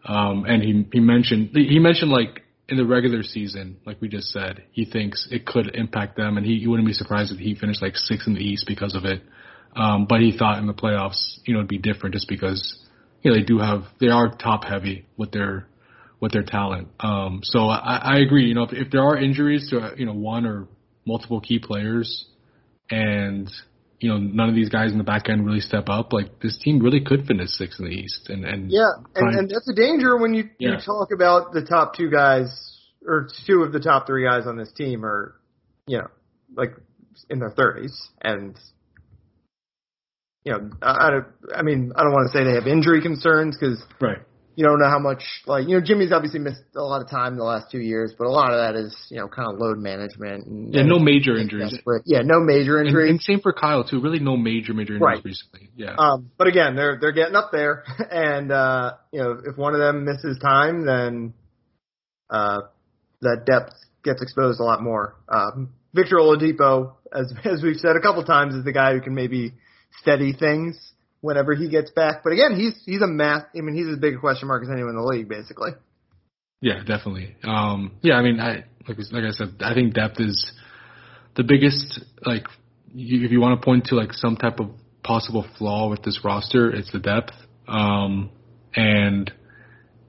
um, 0.05 0.45
and 0.47 0.62
he 0.62 0.87
he 0.93 1.01
mentioned 1.01 1.51
he 1.55 1.79
mentioned 1.79 2.11
like 2.11 2.43
in 2.69 2.77
the 2.77 2.87
regular 2.87 3.23
season, 3.23 3.77
like 3.85 4.01
we 4.01 4.09
just 4.09 4.29
said, 4.29 4.65
he 4.73 4.85
thinks 4.85 5.29
it 5.31 5.45
could 5.45 5.75
impact 5.75 6.17
them, 6.17 6.37
and 6.37 6.47
he, 6.47 6.59
he 6.59 6.67
wouldn't 6.67 6.87
be 6.87 6.95
surprised 6.95 7.33
if 7.33 7.38
he 7.38 7.55
finished 7.55 7.83
like 7.83 7.97
sixth 7.97 8.27
in 8.27 8.35
the 8.35 8.41
East 8.41 8.65
because 8.67 8.95
of 8.95 9.05
it. 9.05 9.23
Um, 9.75 10.07
but 10.09 10.21
he 10.21 10.37
thought 10.37 10.59
in 10.59 10.67
the 10.67 10.75
playoffs, 10.75 11.38
you 11.45 11.55
know, 11.55 11.61
it'd 11.61 11.69
be 11.69 11.79
different 11.79 12.15
just 12.15 12.29
because 12.29 12.79
you 13.23 13.31
know 13.31 13.37
they 13.37 13.45
do 13.45 13.59
have 13.59 13.85
they 14.01 14.09
are 14.09 14.35
top 14.35 14.65
heavy 14.65 15.07
with 15.17 15.33
their 15.33 15.69
with 16.21 16.33
their 16.33 16.42
talent. 16.42 16.88
Um, 17.00 17.40
so 17.42 17.69
I, 17.69 17.96
I 17.96 18.19
agree. 18.19 18.46
You 18.46 18.55
know, 18.55 18.63
if, 18.63 18.73
if 18.73 18.90
there 18.90 19.03
are 19.03 19.17
injuries 19.17 19.71
to 19.71 19.94
you 19.96 20.07
know 20.07 20.15
one 20.15 20.46
or 20.46 20.69
multiple 21.05 21.40
key 21.40 21.59
players, 21.59 22.27
and 22.90 23.50
you 24.03 24.09
know 24.09 24.19
none 24.19 24.48
of 24.48 24.55
these 24.55 24.69
guys 24.69 24.90
in 24.92 24.98
the 24.98 25.05
back 25.05 25.29
end 25.29 25.46
really 25.46 25.61
step 25.61 25.88
up, 25.88 26.13
like 26.13 26.40
this 26.40 26.59
team 26.59 26.81
really 26.81 27.00
could 27.00 27.25
finish 27.27 27.50
sixth 27.50 27.79
in 27.79 27.87
the 27.87 27.92
East. 27.92 28.29
And 28.29 28.44
and 28.44 28.71
yeah, 28.71 28.90
and, 29.15 29.38
and 29.38 29.50
that's 29.50 29.69
a 29.69 29.75
danger 29.75 30.19
when 30.19 30.35
you 30.35 30.50
yeah. 30.59 30.71
you 30.71 30.77
talk 30.85 31.11
about 31.15 31.53
the 31.53 31.63
top 31.63 31.94
two 31.96 32.11
guys 32.11 32.48
or 33.07 33.29
two 33.46 33.63
of 33.63 33.73
the 33.73 33.81
top 33.81 34.07
three 34.07 34.25
guys 34.25 34.46
on 34.46 34.57
this 34.57 34.73
team 34.73 35.05
are, 35.05 35.37
you 35.87 35.98
know, 35.98 36.09
like 36.57 36.75
in 37.31 37.38
their 37.38 37.50
thirties, 37.50 37.96
and 38.21 38.59
you 40.44 40.53
know, 40.53 40.71
I, 40.83 40.90
I, 40.90 41.59
I 41.59 41.63
mean, 41.63 41.92
I 41.94 42.03
don't 42.03 42.13
want 42.13 42.31
to 42.31 42.37
say 42.37 42.44
they 42.44 42.55
have 42.55 42.67
injury 42.67 43.00
concerns 43.00 43.57
because 43.59 43.83
right 44.00 44.19
you 44.55 44.65
don't 44.65 44.79
know 44.79 44.88
how 44.88 44.98
much 44.98 45.23
like 45.46 45.67
you 45.69 45.79
know 45.79 45.85
Jimmy's 45.85 46.13
obviously 46.13 46.40
missed 46.40 46.63
a 46.77 46.83
lot 46.83 47.00
of 47.00 47.09
time 47.09 47.33
in 47.33 47.38
the 47.38 47.44
last 47.44 47.71
two 47.71 47.81
years, 47.81 48.13
but 48.17 48.27
a 48.27 48.31
lot 48.31 48.53
of 48.53 48.59
that 48.59 48.79
is 48.79 48.94
you 49.09 49.19
know 49.19 49.29
kind 49.29 49.53
of 49.53 49.59
load 49.59 49.79
management. 49.79 50.46
And, 50.46 50.75
yeah, 50.75 50.83
no 50.83 50.98
major 50.98 51.37
injuries. 51.37 51.73
Desperate. 51.73 52.03
Yeah, 52.07 52.21
no 52.23 52.40
major 52.40 52.83
injuries. 52.83 53.11
And, 53.11 53.19
and, 53.19 53.21
same 53.23 53.40
for 53.40 53.53
Kyle 53.53 53.85
too. 53.85 54.00
Really, 54.00 54.19
no 54.19 54.37
major 54.37 54.75
major 54.75 54.94
injuries 54.94 55.00
right. 55.00 55.25
recently. 55.25 55.71
Yeah. 55.75 55.94
Um, 55.96 56.31
but 56.37 56.48
again, 56.48 56.77
they're 56.77 56.98
they're 57.00 57.13
getting 57.13 57.37
up 57.37 57.50
there, 57.53 57.85
and 58.11 58.53
uh, 58.53 58.92
you 59.13 59.21
know 59.21 59.40
if 59.44 59.57
one 59.57 59.75
of 59.75 59.81
them 59.81 60.05
misses 60.05 60.38
time, 60.38 60.85
then 60.85 61.35
uh, 62.29 62.61
that 63.23 63.44
depth 63.46 63.75
gets 64.05 64.21
exposed 64.23 64.61
a 64.61 64.65
lot 64.65 64.83
more. 64.83 65.17
Um, 65.29 65.71
Victor 65.94 66.17
Oladipo, 66.17 66.94
as 67.13 67.33
as 67.44 67.63
we've 67.63 67.79
said 67.79 67.96
a 67.96 68.00
couple 68.00 68.25
times, 68.25 68.55
is 68.55 68.65
the 68.65 68.73
guy 68.73 68.92
who 68.92 69.00
can 69.00 69.15
maybe 69.15 69.55
steady 70.00 70.33
things 70.33 70.92
whenever 71.23 71.54
he 71.54 71.70
gets 71.70 71.90
back. 71.90 72.23
But 72.23 72.35
again, 72.35 72.54
he's 72.54 72.75
he's 72.85 73.00
a 73.00 73.06
math. 73.06 73.46
I 73.56 73.62
mean, 73.62 73.75
he's 73.75 73.88
as 73.88 73.98
big 73.98 74.16
a 74.16 74.18
question 74.18 74.48
mark 74.48 74.62
as 74.62 74.68
anyone 74.68 74.90
in 74.90 74.96
the 74.96 75.02
league, 75.02 75.29
basically. 75.29 75.70
Yeah, 76.60 76.81
definitely. 76.81 77.35
Um, 77.42 77.92
yeah, 78.02 78.14
I 78.14 78.23
mean, 78.23 78.38
I 78.38 78.64
like 78.87 78.98
like 79.10 79.25
I 79.25 79.31
said, 79.31 79.56
I 79.60 79.73
think 79.73 79.94
depth 79.94 80.20
is 80.20 80.52
the 81.35 81.44
biggest. 81.44 82.02
Like, 82.27 82.44
you, 82.92 83.25
if 83.25 83.33
you 83.33 83.40
want 83.40 83.58
to 83.58 83.64
point 83.64 83.87
to 83.87 83.94
like 83.94 84.12
some 84.12 84.37
type 84.37 84.60
of 84.60 84.70
possible 85.02 85.46
flaw 85.56 85.88
with 85.88 86.02
this 86.02 86.20
roster, 86.23 86.70
it's 86.70 86.92
the 86.92 86.98
depth. 86.98 87.33
Um, 87.66 88.31
and 88.75 89.33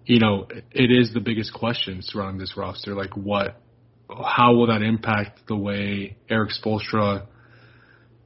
you 0.06 0.20
know, 0.20 0.48
it 0.72 0.92
is 0.92 1.14
the 1.14 1.22
biggest 1.22 1.54
question 1.54 2.00
surrounding 2.02 2.40
this 2.40 2.58
roster. 2.58 2.94
Like, 2.94 3.16
what, 3.16 3.62
how 4.10 4.54
will 4.54 4.68
that 4.68 4.82
impact 4.82 5.48
the 5.48 5.56
way 5.56 6.18
Erik 6.30 6.52
Spoelstra, 6.52 7.26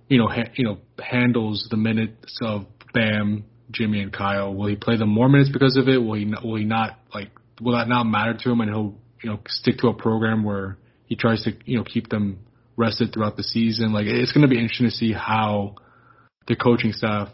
you 0.08 0.18
know, 0.18 0.28
ha- 0.28 0.52
you 0.56 0.66
know, 0.66 0.80
handles 1.00 1.68
the 1.70 1.78
minutes 1.78 2.38
of 2.42 2.66
Bam, 2.98 3.46
Jimmy, 3.72 4.02
and 4.02 4.12
Kyle? 4.12 4.54
Will 4.54 4.68
he 4.68 4.76
play 4.76 4.98
them 4.98 5.10
more 5.10 5.30
minutes 5.30 5.52
because 5.52 5.78
of 5.78 5.88
it? 5.88 5.98
Will 5.98 6.16
he, 6.16 6.26
will 6.44 6.56
he 6.56 6.66
not 6.66 6.98
like? 7.14 7.30
Will 7.62 7.74
that 7.74 7.88
not 7.88 8.06
matter 8.06 8.36
to 8.36 8.52
him, 8.52 8.62
and 8.62 8.70
he'll, 8.70 8.96
you 9.24 9.30
know, 9.30 9.40
stick 9.48 9.78
to 9.80 9.88
a 9.88 9.94
program 9.94 10.44
where 10.44 10.78
he 11.06 11.16
tries 11.16 11.44
to, 11.44 11.52
you 11.66 11.78
know, 11.78 11.84
keep 11.84 12.10
them 12.10 12.40
rested 12.76 13.14
throughout 13.14 13.38
the 13.38 13.44
season? 13.44 13.94
Like, 13.94 14.08
it's 14.08 14.32
going 14.32 14.42
to 14.42 14.48
be 14.48 14.60
interesting 14.60 14.88
to 14.88 14.96
see 14.96 15.14
how 15.14 15.76
the 16.48 16.56
coaching 16.56 16.92
staff 16.92 17.30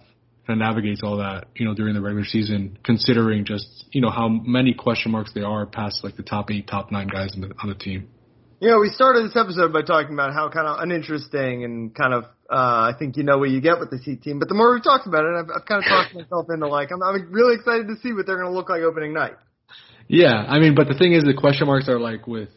kind 0.45 0.61
of 0.61 0.65
navigates 0.65 1.01
all 1.03 1.17
that, 1.17 1.47
you 1.55 1.65
know, 1.65 1.73
during 1.73 1.93
the 1.93 2.01
regular 2.01 2.25
season, 2.25 2.77
considering 2.83 3.45
just, 3.45 3.85
you 3.91 4.01
know, 4.01 4.09
how 4.09 4.27
many 4.27 4.73
question 4.73 5.11
marks 5.11 5.31
there 5.33 5.45
are 5.45 5.65
past 5.65 6.03
like 6.03 6.17
the 6.17 6.23
top 6.23 6.51
eight, 6.51 6.67
top 6.67 6.91
nine 6.91 7.07
guys 7.07 7.33
on 7.35 7.41
the, 7.41 7.53
on 7.61 7.69
the 7.69 7.75
team. 7.75 8.09
You 8.63 8.69
know, 8.69 8.79
we 8.79 8.87
started 8.87 9.25
this 9.25 9.35
episode 9.35 9.73
by 9.73 9.81
talking 9.81 10.13
about 10.13 10.31
how 10.31 10.47
kind 10.47 10.65
of 10.65 10.79
uninteresting 10.79 11.65
and 11.65 11.93
kind 11.93 12.13
of, 12.13 12.23
uh, 12.49 12.87
I 12.87 12.93
think 12.97 13.17
you 13.17 13.23
know 13.23 13.37
what 13.37 13.49
you 13.49 13.59
get 13.59 13.77
with 13.77 13.89
the 13.89 13.97
Heat 13.97 14.23
team. 14.23 14.39
But 14.39 14.47
the 14.47 14.55
more 14.55 14.73
we 14.73 14.79
talked 14.79 15.05
about 15.05 15.25
it, 15.25 15.35
I've, 15.35 15.49
I've 15.53 15.65
kind 15.65 15.83
of 15.83 15.89
talked 15.89 16.15
myself 16.15 16.45
into 16.49 16.69
like, 16.69 16.89
I'm, 16.93 17.03
I'm 17.03 17.29
really 17.29 17.55
excited 17.55 17.89
to 17.89 17.95
see 18.01 18.13
what 18.13 18.25
they're 18.25 18.37
going 18.37 18.47
to 18.49 18.55
look 18.55 18.69
like 18.69 18.81
opening 18.81 19.11
night. 19.13 19.33
Yeah, 20.07 20.31
I 20.31 20.59
mean, 20.59 20.75
but 20.75 20.87
the 20.87 20.93
thing 20.93 21.11
is, 21.11 21.25
the 21.25 21.33
question 21.33 21.67
marks 21.67 21.89
are 21.89 21.99
like 21.99 22.25
with. 22.25 22.47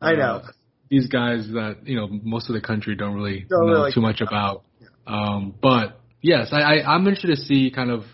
Uh, 0.00 0.04
I 0.04 0.14
know. 0.14 0.42
These 0.90 1.08
guys 1.08 1.48
that 1.54 1.78
you 1.86 1.96
know 1.96 2.06
most 2.08 2.48
of 2.48 2.54
the 2.54 2.60
country 2.60 2.94
don't 2.94 3.14
really 3.14 3.44
don't 3.50 3.66
know 3.66 3.72
really 3.72 3.92
too 3.92 4.00
much 4.00 4.20
about. 4.20 4.62
Um, 5.08 5.56
but 5.60 6.00
yes, 6.20 6.50
I, 6.52 6.60
I 6.60 6.94
I'm 6.94 7.00
interested 7.08 7.34
to 7.34 7.36
see 7.36 7.72
kind 7.74 7.90
of 7.90 8.04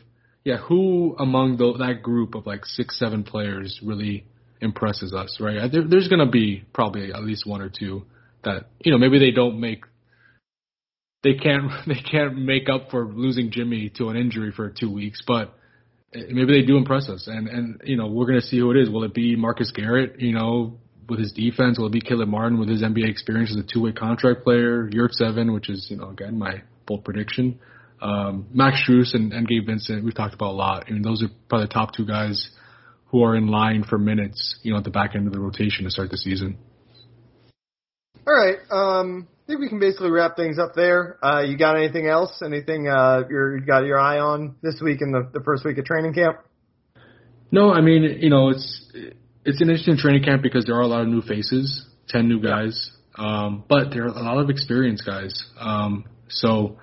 yeah 0.45 0.57
who 0.57 1.15
among 1.19 1.59
the, 1.59 1.77
that 1.77 2.03
group 2.03 2.35
of 2.35 2.47
like 2.47 2.65
six 2.65 2.99
seven 2.99 3.23
players 3.23 3.81
really 3.83 4.25
impresses 4.61 5.13
us, 5.13 5.39
right? 5.41 5.71
There, 5.71 5.85
there's 5.89 6.09
gonna 6.09 6.31
be 6.31 6.65
probably 6.73 7.13
at 7.13 7.23
least 7.23 7.47
one 7.47 7.61
or 7.61 7.69
two 7.69 8.05
that 8.45 8.67
you 8.81 8.93
know 8.93 8.99
maybe 8.99 9.19
they 9.19 9.31
don't 9.31 9.61
make 9.61 9.85
they 11.23 11.35
can't 11.35 11.71
they 11.87 11.95
can't 11.95 12.37
make 12.37 12.69
up 12.69 12.91
for 12.91 13.07
losing 13.07 13.51
Jimmy 13.51 13.91
to 13.97 14.09
an 14.09 14.17
injury 14.17 14.53
for 14.55 14.71
two 14.71 14.93
weeks, 14.93 15.23
but 15.27 15.55
maybe 16.15 16.61
they 16.61 16.67
do 16.67 16.77
impress 16.77 17.09
us, 17.09 17.27
and 17.27 17.49
and 17.49 17.81
you 17.85 17.97
know 17.97 18.07
we're 18.07 18.27
gonna 18.27 18.41
see 18.41 18.59
who 18.59 18.71
it 18.71 18.77
is. 18.77 18.91
Will 18.91 19.05
it 19.05 19.15
be 19.15 19.37
Marcus 19.37 19.73
Garrett? 19.73 20.21
You 20.21 20.33
know. 20.33 20.79
With 21.11 21.21
his 21.21 21.33
defense, 21.33 21.79
will 21.79 21.87
it 21.87 21.93
be 21.93 22.03
Caleb 22.03 22.29
Martin 22.29 22.59
with 22.61 22.69
his 22.69 22.83
NBA 22.83 23.09
experience 23.09 23.49
as 23.49 23.57
a 23.57 23.63
two-way 23.63 23.93
contract 23.93 24.45
player? 24.45 24.91
Yurtseven, 24.91 25.55
which 25.55 25.71
is 25.71 25.87
you 25.89 25.97
know 25.97 26.11
again 26.11 26.39
my 26.39 26.61
bold 26.87 27.03
prediction. 27.03 27.59
Um, 28.01 28.47
Max 28.53 28.83
Strus 28.87 29.15
and, 29.15 29.33
and 29.33 29.49
Gabe 29.49 29.67
Vincent, 29.67 30.05
we've 30.05 30.15
talked 30.15 30.35
about 30.35 30.51
a 30.51 30.57
lot. 30.57 30.85
I 30.87 30.93
mean, 30.93 31.01
those 31.01 31.23
are 31.23 31.29
probably 31.49 31.67
the 31.67 31.73
top 31.73 31.95
two 31.95 32.07
guys 32.07 32.51
who 33.09 33.23
are 33.23 33.35
in 33.37 33.47
line 33.47 33.85
for 33.85 33.99
minutes, 33.99 34.59
you 34.63 34.73
know, 34.73 34.79
at 34.79 34.85
the 34.85 34.91
back 34.91 35.15
end 35.15 35.27
of 35.27 35.33
the 35.33 35.41
rotation 35.41 35.85
to 35.85 35.91
start 35.91 36.11
the 36.11 36.19
season. 36.19 36.59
All 38.27 38.35
right. 38.35 38.59
Um, 38.71 39.27
I 39.45 39.47
think 39.47 39.61
we 39.61 39.69
can 39.71 39.81
basically 39.81 40.11
wrap 40.11 40.37
things 40.37 40.59
up 40.59 40.75
there. 40.75 41.19
Uh, 41.25 41.41
you 41.41 41.57
got 41.57 41.77
anything 41.77 42.07
else? 42.07 42.43
Anything 42.45 42.87
uh, 42.87 43.23
you're, 43.31 43.59
you 43.59 43.65
got 43.65 43.87
your 43.87 43.99
eye 43.99 44.19
on 44.19 44.57
this 44.63 44.81
week 44.83 45.01
in 45.01 45.11
the, 45.11 45.31
the 45.33 45.41
first 45.43 45.65
week 45.65 45.79
of 45.79 45.87
training 45.87 46.13
camp? 46.13 46.37
No, 47.51 47.73
I 47.73 47.81
mean, 47.81 48.03
you 48.21 48.29
know, 48.29 48.51
it's 48.51 48.93
it's 49.47 49.63
an 49.63 49.71
interesting 49.71 49.97
training 49.97 50.23
camp 50.23 50.43
because 50.43 50.67
there 50.67 50.75
are 50.75 50.83
a 50.83 50.87
lot 50.87 51.01
of 51.01 51.09
new 51.09 51.23
faces, 51.23 51.87
ten 52.09 52.29
new 52.29 52.43
guys, 52.43 52.91
um, 53.15 53.65
but 53.67 53.91
there 53.91 54.05
are 54.05 54.09
a 54.09 54.23
lot 54.23 54.37
of 54.37 54.51
experienced 54.51 55.07
guys. 55.07 55.47
Um, 55.59 56.05
so 56.29 56.77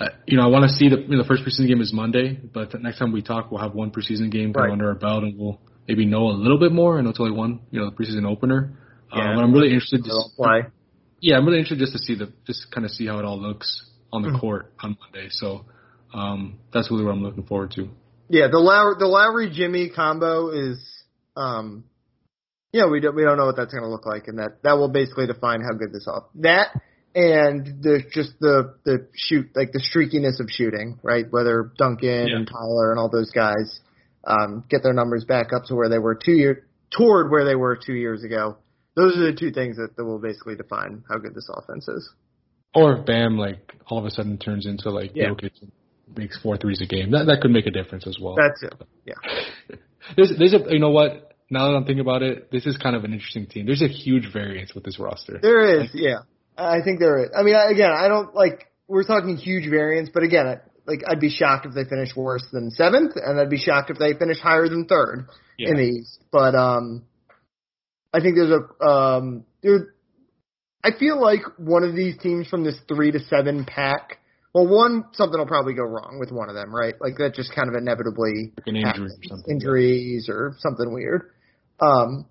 uh, 0.00 0.08
you 0.26 0.36
know, 0.36 0.44
I 0.44 0.46
want 0.46 0.64
to 0.64 0.70
see 0.70 0.88
the 0.88 0.96
you 0.96 1.16
know, 1.16 1.22
the 1.22 1.28
first 1.28 1.42
preseason 1.42 1.66
game 1.66 1.80
is 1.80 1.92
Monday, 1.92 2.32
but 2.32 2.70
the 2.70 2.78
next 2.78 2.98
time 2.98 3.12
we 3.12 3.22
talk, 3.22 3.50
we'll 3.50 3.60
have 3.60 3.74
one 3.74 3.90
preseason 3.90 4.30
game 4.30 4.52
right. 4.52 4.70
under 4.70 4.88
our 4.88 4.94
belt, 4.94 5.24
and 5.24 5.38
we'll 5.38 5.60
maybe 5.88 6.06
know 6.06 6.28
a 6.28 6.36
little 6.36 6.58
bit 6.58 6.72
more. 6.72 7.00
Know 7.02 7.10
it's 7.10 7.20
only 7.20 7.36
one, 7.36 7.60
you 7.70 7.80
know, 7.80 7.90
the 7.90 7.96
preseason 7.96 8.24
opener. 8.24 8.74
Yeah, 9.12 9.30
um, 9.30 9.36
but 9.36 9.42
I'm 9.42 9.52
really 9.52 9.68
interested 9.68 10.04
to 10.04 10.22
play. 10.36 10.62
Yeah, 11.20 11.36
I'm 11.36 11.46
really 11.46 11.58
interested 11.58 11.80
just 11.80 11.92
to 11.92 11.98
see 11.98 12.14
the 12.14 12.32
just 12.46 12.70
kind 12.72 12.84
of 12.84 12.92
see 12.92 13.06
how 13.06 13.18
it 13.18 13.24
all 13.24 13.40
looks 13.40 13.86
on 14.12 14.22
the 14.22 14.28
mm-hmm. 14.28 14.38
court 14.38 14.72
on 14.80 14.96
Monday. 15.00 15.28
So 15.30 15.64
um, 16.14 16.58
that's 16.72 16.90
really 16.90 17.04
what 17.04 17.12
I'm 17.12 17.22
looking 17.22 17.44
forward 17.44 17.72
to. 17.72 17.88
Yeah, 18.28 18.48
the 18.50 18.58
Lowry 18.58 18.94
the 18.98 19.06
Lowry 19.06 19.50
Jimmy 19.50 19.90
combo 19.90 20.50
is 20.50 20.78
um, 21.36 21.84
yeah, 22.72 22.88
we 22.88 23.00
don't 23.00 23.16
we 23.16 23.24
don't 23.24 23.36
know 23.36 23.46
what 23.46 23.56
that's 23.56 23.72
going 23.72 23.82
to 23.82 23.90
look 23.90 24.06
like, 24.06 24.28
and 24.28 24.38
that 24.38 24.62
that 24.62 24.74
will 24.74 24.90
basically 24.90 25.26
define 25.26 25.60
how 25.62 25.72
good 25.72 25.92
this 25.92 26.06
off 26.06 26.24
that 26.36 26.68
and 27.14 27.82
the 27.82 28.02
just 28.12 28.32
the 28.40 28.74
the 28.84 29.08
shoot 29.14 29.48
like 29.54 29.72
the 29.72 29.80
streakiness 29.80 30.40
of 30.40 30.48
shooting, 30.50 30.98
right? 31.02 31.26
Whether 31.30 31.72
Duncan 31.78 32.28
yeah. 32.28 32.36
and 32.36 32.46
Tyler 32.46 32.90
and 32.90 32.98
all 33.00 33.10
those 33.10 33.30
guys 33.30 33.80
um, 34.24 34.64
get 34.68 34.82
their 34.82 34.92
numbers 34.92 35.24
back 35.24 35.48
up 35.54 35.64
to 35.66 35.74
where 35.74 35.88
they 35.88 35.98
were 35.98 36.14
two 36.14 36.32
year 36.32 36.66
toward 36.96 37.30
where 37.30 37.44
they 37.44 37.54
were 37.54 37.76
two 37.76 37.94
years 37.94 38.24
ago. 38.24 38.58
Those 38.94 39.16
are 39.16 39.30
the 39.30 39.38
two 39.38 39.52
things 39.52 39.76
that, 39.76 39.96
that 39.96 40.04
will 40.04 40.18
basically 40.18 40.56
define 40.56 41.04
how 41.08 41.18
good 41.18 41.34
this 41.34 41.48
offense 41.52 41.86
is. 41.86 42.10
Or 42.74 42.98
if 42.98 43.06
Bam 43.06 43.38
like 43.38 43.74
all 43.86 43.98
of 43.98 44.04
a 44.04 44.10
sudden 44.10 44.38
turns 44.38 44.66
into 44.66 44.90
like 44.90 45.12
yeah. 45.14 45.28
Jokic 45.28 45.52
makes 46.16 46.40
four 46.40 46.56
threes 46.56 46.80
a 46.82 46.86
game, 46.86 47.12
that 47.12 47.26
that 47.26 47.40
could 47.40 47.50
make 47.50 47.66
a 47.66 47.70
difference 47.70 48.06
as 48.06 48.18
well. 48.20 48.36
That's 48.36 48.62
it. 48.62 48.74
Yeah. 49.04 49.76
there's 50.16 50.32
there's 50.38 50.54
a 50.54 50.64
you 50.68 50.78
know 50.78 50.90
what 50.90 51.28
now 51.50 51.68
that 51.68 51.76
I'm 51.76 51.84
thinking 51.84 52.00
about 52.00 52.22
it, 52.22 52.50
this 52.50 52.66
is 52.66 52.76
kind 52.76 52.94
of 52.94 53.04
an 53.04 53.12
interesting 53.12 53.46
team. 53.46 53.66
There's 53.66 53.82
a 53.82 53.88
huge 53.88 54.30
variance 54.32 54.74
with 54.74 54.84
this 54.84 54.98
roster. 54.98 55.38
There 55.40 55.80
is, 55.80 55.82
like, 55.82 55.90
yeah. 55.94 56.18
I 56.58 56.82
think 56.82 56.98
there 56.98 57.22
is. 57.24 57.30
I 57.36 57.42
mean, 57.42 57.54
again, 57.54 57.90
I 57.90 58.08
don't 58.08 58.34
like. 58.34 58.66
We're 58.88 59.04
talking 59.04 59.36
huge 59.36 59.68
variance, 59.68 60.10
but 60.12 60.22
again, 60.22 60.46
I, 60.46 60.56
like 60.86 61.02
I'd 61.06 61.20
be 61.20 61.30
shocked 61.30 61.66
if 61.66 61.74
they 61.74 61.84
finish 61.84 62.16
worse 62.16 62.44
than 62.52 62.70
seventh, 62.70 63.12
and 63.14 63.38
I'd 63.38 63.50
be 63.50 63.58
shocked 63.58 63.90
if 63.90 63.98
they 63.98 64.14
finish 64.14 64.40
higher 64.40 64.68
than 64.68 64.86
third 64.86 65.28
yeah. 65.58 65.70
in 65.70 65.76
the 65.76 65.82
East. 65.82 66.18
But 66.32 66.54
um, 66.54 67.04
I 68.12 68.20
think 68.20 68.36
there's 68.36 68.50
a 68.50 68.84
um, 68.84 69.44
there. 69.62 69.94
I 70.82 70.90
feel 70.98 71.20
like 71.20 71.42
one 71.58 71.84
of 71.84 71.94
these 71.94 72.16
teams 72.18 72.48
from 72.48 72.64
this 72.64 72.78
three 72.88 73.12
to 73.12 73.20
seven 73.20 73.64
pack. 73.64 74.18
Well, 74.54 74.66
one 74.66 75.04
something 75.12 75.38
will 75.38 75.46
probably 75.46 75.74
go 75.74 75.82
wrong 75.82 76.16
with 76.18 76.32
one 76.32 76.48
of 76.48 76.54
them, 76.54 76.74
right? 76.74 76.94
Like 77.00 77.18
that 77.18 77.34
just 77.34 77.54
kind 77.54 77.68
of 77.68 77.74
inevitably 77.74 78.52
like 78.56 78.66
an 78.66 78.76
injury 78.76 79.04
or 79.04 79.28
something. 79.28 79.54
injuries 79.54 80.28
or 80.28 80.54
something 80.58 80.92
weird. 80.92 81.30
Um, 81.80 82.26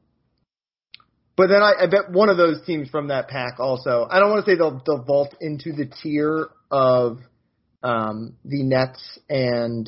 but 1.38 1.48
then 1.48 1.62
I, 1.62 1.84
I 1.84 1.86
bet 1.86 2.12
one 2.12 2.30
of 2.30 2.38
those 2.38 2.66
teams 2.66 2.90
from 2.90 3.10
that 3.10 3.28
pack 3.28 3.60
also. 3.60 4.08
I 4.10 4.20
don't 4.20 4.32
want 4.32 4.44
to 4.44 4.52
say 4.52 4.58
they'll, 4.58 4.82
they'll 4.86 5.04
vault 5.04 5.36
into 5.40 5.72
the 5.72 5.86
tier 5.86 6.50
of 6.72 7.20
um, 7.84 8.36
the 8.44 8.64
Nets 8.64 9.20
and 9.30 9.88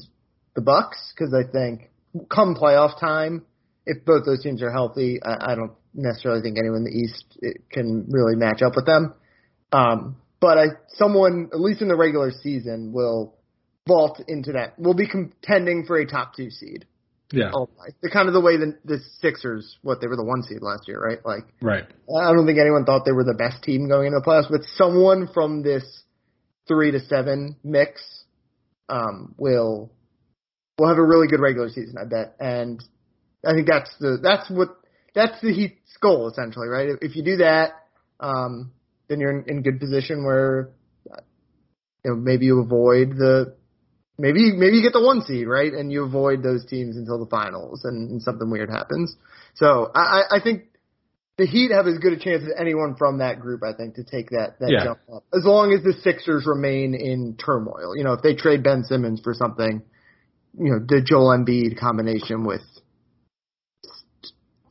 the 0.55 0.61
Bucks 0.61 1.11
because 1.13 1.33
I 1.33 1.51
think 1.51 1.89
come 2.29 2.55
playoff 2.55 2.99
time, 2.99 3.45
if 3.85 4.05
both 4.05 4.25
those 4.25 4.43
teams 4.43 4.61
are 4.61 4.71
healthy, 4.71 5.19
I, 5.23 5.53
I 5.53 5.55
don't 5.55 5.73
necessarily 5.95 6.41
think 6.41 6.57
anyone 6.59 6.79
in 6.79 6.83
the 6.85 6.91
East 6.91 7.25
can 7.71 8.05
really 8.09 8.35
match 8.35 8.61
up 8.61 8.75
with 8.75 8.85
them. 8.85 9.15
Um, 9.71 10.17
but 10.39 10.57
I, 10.57 10.65
someone 10.89 11.49
at 11.51 11.59
least 11.59 11.81
in 11.81 11.87
the 11.87 11.97
regular 11.97 12.31
season 12.31 12.93
will 12.93 13.35
vault 13.87 14.21
into 14.27 14.51
that. 14.53 14.77
Will 14.79 14.93
be 14.93 15.07
contending 15.07 15.85
for 15.85 15.97
a 15.97 16.05
top 16.05 16.35
two 16.35 16.51
seed. 16.51 16.85
Yeah. 17.31 17.51
Oh, 17.53 17.69
the 18.01 18.09
kind 18.09 18.27
of 18.27 18.33
the 18.33 18.41
way 18.41 18.57
the 18.57 18.77
the 18.85 18.99
Sixers, 19.19 19.77
what 19.83 20.01
they 20.01 20.07
were 20.07 20.15
the 20.15 20.23
one 20.23 20.41
seed 20.43 20.61
last 20.61 20.87
year, 20.87 20.99
right? 20.99 21.23
Like, 21.23 21.45
right. 21.61 21.83
I 21.83 22.33
don't 22.33 22.47
think 22.47 22.59
anyone 22.59 22.85
thought 22.85 23.05
they 23.05 23.11
were 23.11 23.23
the 23.23 23.35
best 23.35 23.61
team 23.63 23.87
going 23.87 24.07
into 24.07 24.19
the 24.19 24.25
playoffs, 24.25 24.49
but 24.49 24.61
someone 24.75 25.27
from 25.31 25.61
this 25.61 25.83
three 26.67 26.91
to 26.91 26.99
seven 26.99 27.55
mix 27.63 28.01
um, 28.89 29.35
will 29.37 29.91
will 30.77 30.87
have 30.87 30.97
a 30.97 31.03
really 31.03 31.27
good 31.27 31.39
regular 31.39 31.69
season, 31.69 31.95
I 31.99 32.05
bet. 32.05 32.35
And 32.39 32.83
I 33.45 33.53
think 33.53 33.67
that's 33.67 33.91
the 33.99 34.17
that's 34.21 34.49
what 34.49 34.69
that's 35.13 35.39
the 35.41 35.53
Heat's 35.53 35.97
goal 36.01 36.29
essentially, 36.29 36.67
right? 36.67 36.89
If 37.01 37.15
you 37.15 37.23
do 37.23 37.37
that, 37.37 37.73
um, 38.19 38.71
then 39.07 39.19
you're 39.19 39.39
in, 39.39 39.43
in 39.47 39.61
good 39.61 39.79
position 39.79 40.25
where 40.25 40.69
you 42.03 42.11
know 42.11 42.15
maybe 42.15 42.45
you 42.45 42.59
avoid 42.59 43.11
the 43.11 43.55
maybe 44.19 44.51
maybe 44.51 44.77
you 44.77 44.83
get 44.83 44.93
the 44.93 45.03
one 45.03 45.21
seed 45.21 45.47
right, 45.47 45.71
and 45.71 45.91
you 45.91 46.03
avoid 46.03 46.43
those 46.43 46.65
teams 46.65 46.97
until 46.97 47.17
the 47.17 47.29
finals, 47.29 47.81
and, 47.85 48.11
and 48.11 48.21
something 48.21 48.49
weird 48.51 48.69
happens. 48.69 49.15
So 49.55 49.89
I, 49.95 50.23
I 50.31 50.39
think 50.43 50.65
the 51.37 51.47
Heat 51.47 51.71
have 51.71 51.87
as 51.87 51.97
good 51.97 52.13
a 52.13 52.19
chance 52.19 52.43
as 52.43 52.51
anyone 52.59 52.95
from 52.97 53.19
that 53.19 53.39
group, 53.39 53.63
I 53.63 53.73
think, 53.73 53.95
to 53.95 54.03
take 54.03 54.29
that 54.31 54.59
that 54.59 54.69
yeah. 54.69 54.83
jump 54.83 54.99
up. 55.11 55.23
As 55.33 55.45
long 55.45 55.73
as 55.73 55.83
the 55.83 55.93
Sixers 56.03 56.45
remain 56.45 56.93
in 56.93 57.37
turmoil, 57.37 57.95
you 57.95 58.03
know, 58.03 58.13
if 58.13 58.21
they 58.21 58.35
trade 58.35 58.61
Ben 58.61 58.83
Simmons 58.83 59.21
for 59.23 59.33
something, 59.33 59.81
you 60.57 60.71
know, 60.71 60.79
the 60.79 61.01
Joel 61.01 61.35
Embiid 61.37 61.79
combination 61.79 62.45
with 62.45 62.61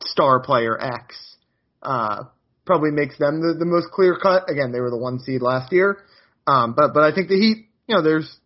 star 0.05 0.41
player 0.41 0.79
X 0.79 1.35
uh, 1.81 2.23
probably 2.65 2.91
makes 2.91 3.17
them 3.17 3.41
the, 3.41 3.55
the 3.57 3.65
most 3.65 3.87
clear 3.91 4.17
cut. 4.21 4.43
Again, 4.47 4.71
they 4.71 4.79
were 4.79 4.91
the 4.91 4.97
one 4.97 5.19
seed 5.19 5.41
last 5.41 5.73
year, 5.73 5.97
um, 6.45 6.75
but 6.77 6.93
but 6.93 7.03
I 7.03 7.15
think 7.15 7.29
the 7.29 7.39
Heat, 7.39 7.65
you 7.87 7.95
know, 7.95 8.03
there's 8.03 8.37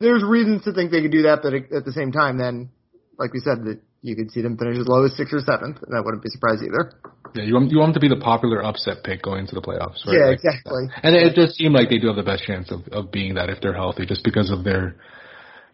there's 0.00 0.22
reasons 0.24 0.64
to 0.64 0.72
think 0.72 0.90
they 0.90 1.02
could 1.02 1.12
do 1.12 1.22
that, 1.22 1.40
but 1.42 1.54
at 1.54 1.84
the 1.84 1.92
same 1.92 2.12
time, 2.12 2.38
then 2.38 2.70
like 3.18 3.32
we 3.32 3.40
said, 3.40 3.64
that 3.64 3.80
you 4.00 4.14
could 4.14 4.30
see 4.30 4.42
them 4.42 4.56
finish 4.56 4.78
as 4.78 4.86
low 4.86 5.04
as 5.04 5.16
sixth 5.16 5.34
or 5.34 5.40
seventh, 5.40 5.82
and 5.82 5.96
I 5.96 6.00
wouldn't 6.00 6.22
be 6.22 6.30
surprised 6.30 6.62
either. 6.62 6.92
Yeah, 7.34 7.44
you 7.44 7.54
want 7.54 7.70
you 7.70 7.78
want 7.78 7.92
them 7.92 8.00
to 8.00 8.08
be 8.08 8.08
the 8.08 8.22
popular 8.22 8.64
upset 8.64 9.04
pick 9.04 9.22
going 9.22 9.40
into 9.40 9.54
the 9.54 9.60
playoffs, 9.60 10.06
right? 10.06 10.16
Yeah, 10.16 10.26
like, 10.30 10.38
exactly. 10.38 10.88
And 11.02 11.16
it 11.16 11.34
does 11.34 11.54
seem 11.56 11.72
like 11.72 11.90
they 11.90 11.98
do 11.98 12.06
have 12.06 12.16
the 12.16 12.22
best 12.22 12.44
chance 12.44 12.70
of 12.70 12.86
of 12.92 13.10
being 13.10 13.34
that 13.34 13.50
if 13.50 13.60
they're 13.60 13.74
healthy, 13.74 14.06
just 14.06 14.24
because 14.24 14.50
of 14.50 14.64
their 14.64 14.96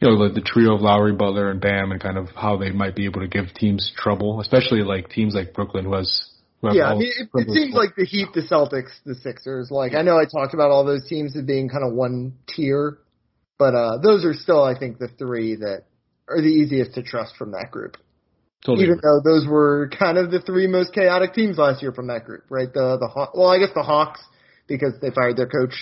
you 0.00 0.08
know, 0.08 0.28
the, 0.28 0.34
the 0.34 0.40
trio 0.40 0.74
of 0.74 0.80
Lowry, 0.80 1.12
Butler, 1.12 1.50
and 1.50 1.60
Bam, 1.60 1.92
and 1.92 2.00
kind 2.00 2.18
of 2.18 2.28
how 2.34 2.56
they 2.56 2.70
might 2.70 2.96
be 2.96 3.04
able 3.04 3.20
to 3.20 3.28
give 3.28 3.52
teams 3.54 3.92
trouble, 3.96 4.40
especially 4.40 4.82
like 4.82 5.08
teams 5.08 5.34
like 5.34 5.54
Brooklyn, 5.54 5.84
who 5.84 5.94
has. 5.94 6.30
Yeah, 6.62 6.84
I 6.86 6.94
mean, 6.94 7.12
it, 7.14 7.28
it 7.34 7.50
seems 7.50 7.74
like 7.74 7.94
the 7.94 8.06
Heat, 8.06 8.28
the 8.32 8.40
Celtics, 8.40 8.90
the 9.04 9.14
Sixers. 9.14 9.70
Like 9.70 9.94
I 9.94 10.00
know 10.00 10.16
I 10.16 10.24
talked 10.24 10.54
about 10.54 10.70
all 10.70 10.84
those 10.84 11.06
teams 11.06 11.36
as 11.36 11.44
being 11.44 11.68
kind 11.68 11.84
of 11.86 11.92
one 11.92 12.38
tier, 12.48 12.98
but 13.58 13.74
uh 13.74 13.98
those 14.02 14.24
are 14.24 14.34
still, 14.34 14.62
I 14.62 14.78
think, 14.78 14.98
the 14.98 15.08
three 15.18 15.56
that 15.56 15.84
are 16.28 16.40
the 16.40 16.48
easiest 16.48 16.94
to 16.94 17.02
trust 17.02 17.36
from 17.36 17.52
that 17.52 17.70
group. 17.70 17.96
Totally 18.64 18.86
Even 18.86 19.00
though 19.02 19.20
those 19.22 19.46
were 19.46 19.90
kind 19.98 20.16
of 20.16 20.30
the 20.30 20.40
three 20.40 20.66
most 20.66 20.94
chaotic 20.94 21.34
teams 21.34 21.58
last 21.58 21.82
year 21.82 21.92
from 21.92 22.06
that 22.06 22.24
group, 22.24 22.44
right? 22.48 22.72
The 22.72 22.96
the 22.98 23.08
Haw- 23.08 23.30
well, 23.34 23.48
I 23.48 23.58
guess 23.58 23.74
the 23.74 23.82
Hawks 23.82 24.22
because 24.66 24.94
they 25.02 25.10
fired 25.10 25.36
their 25.36 25.48
coach 25.48 25.74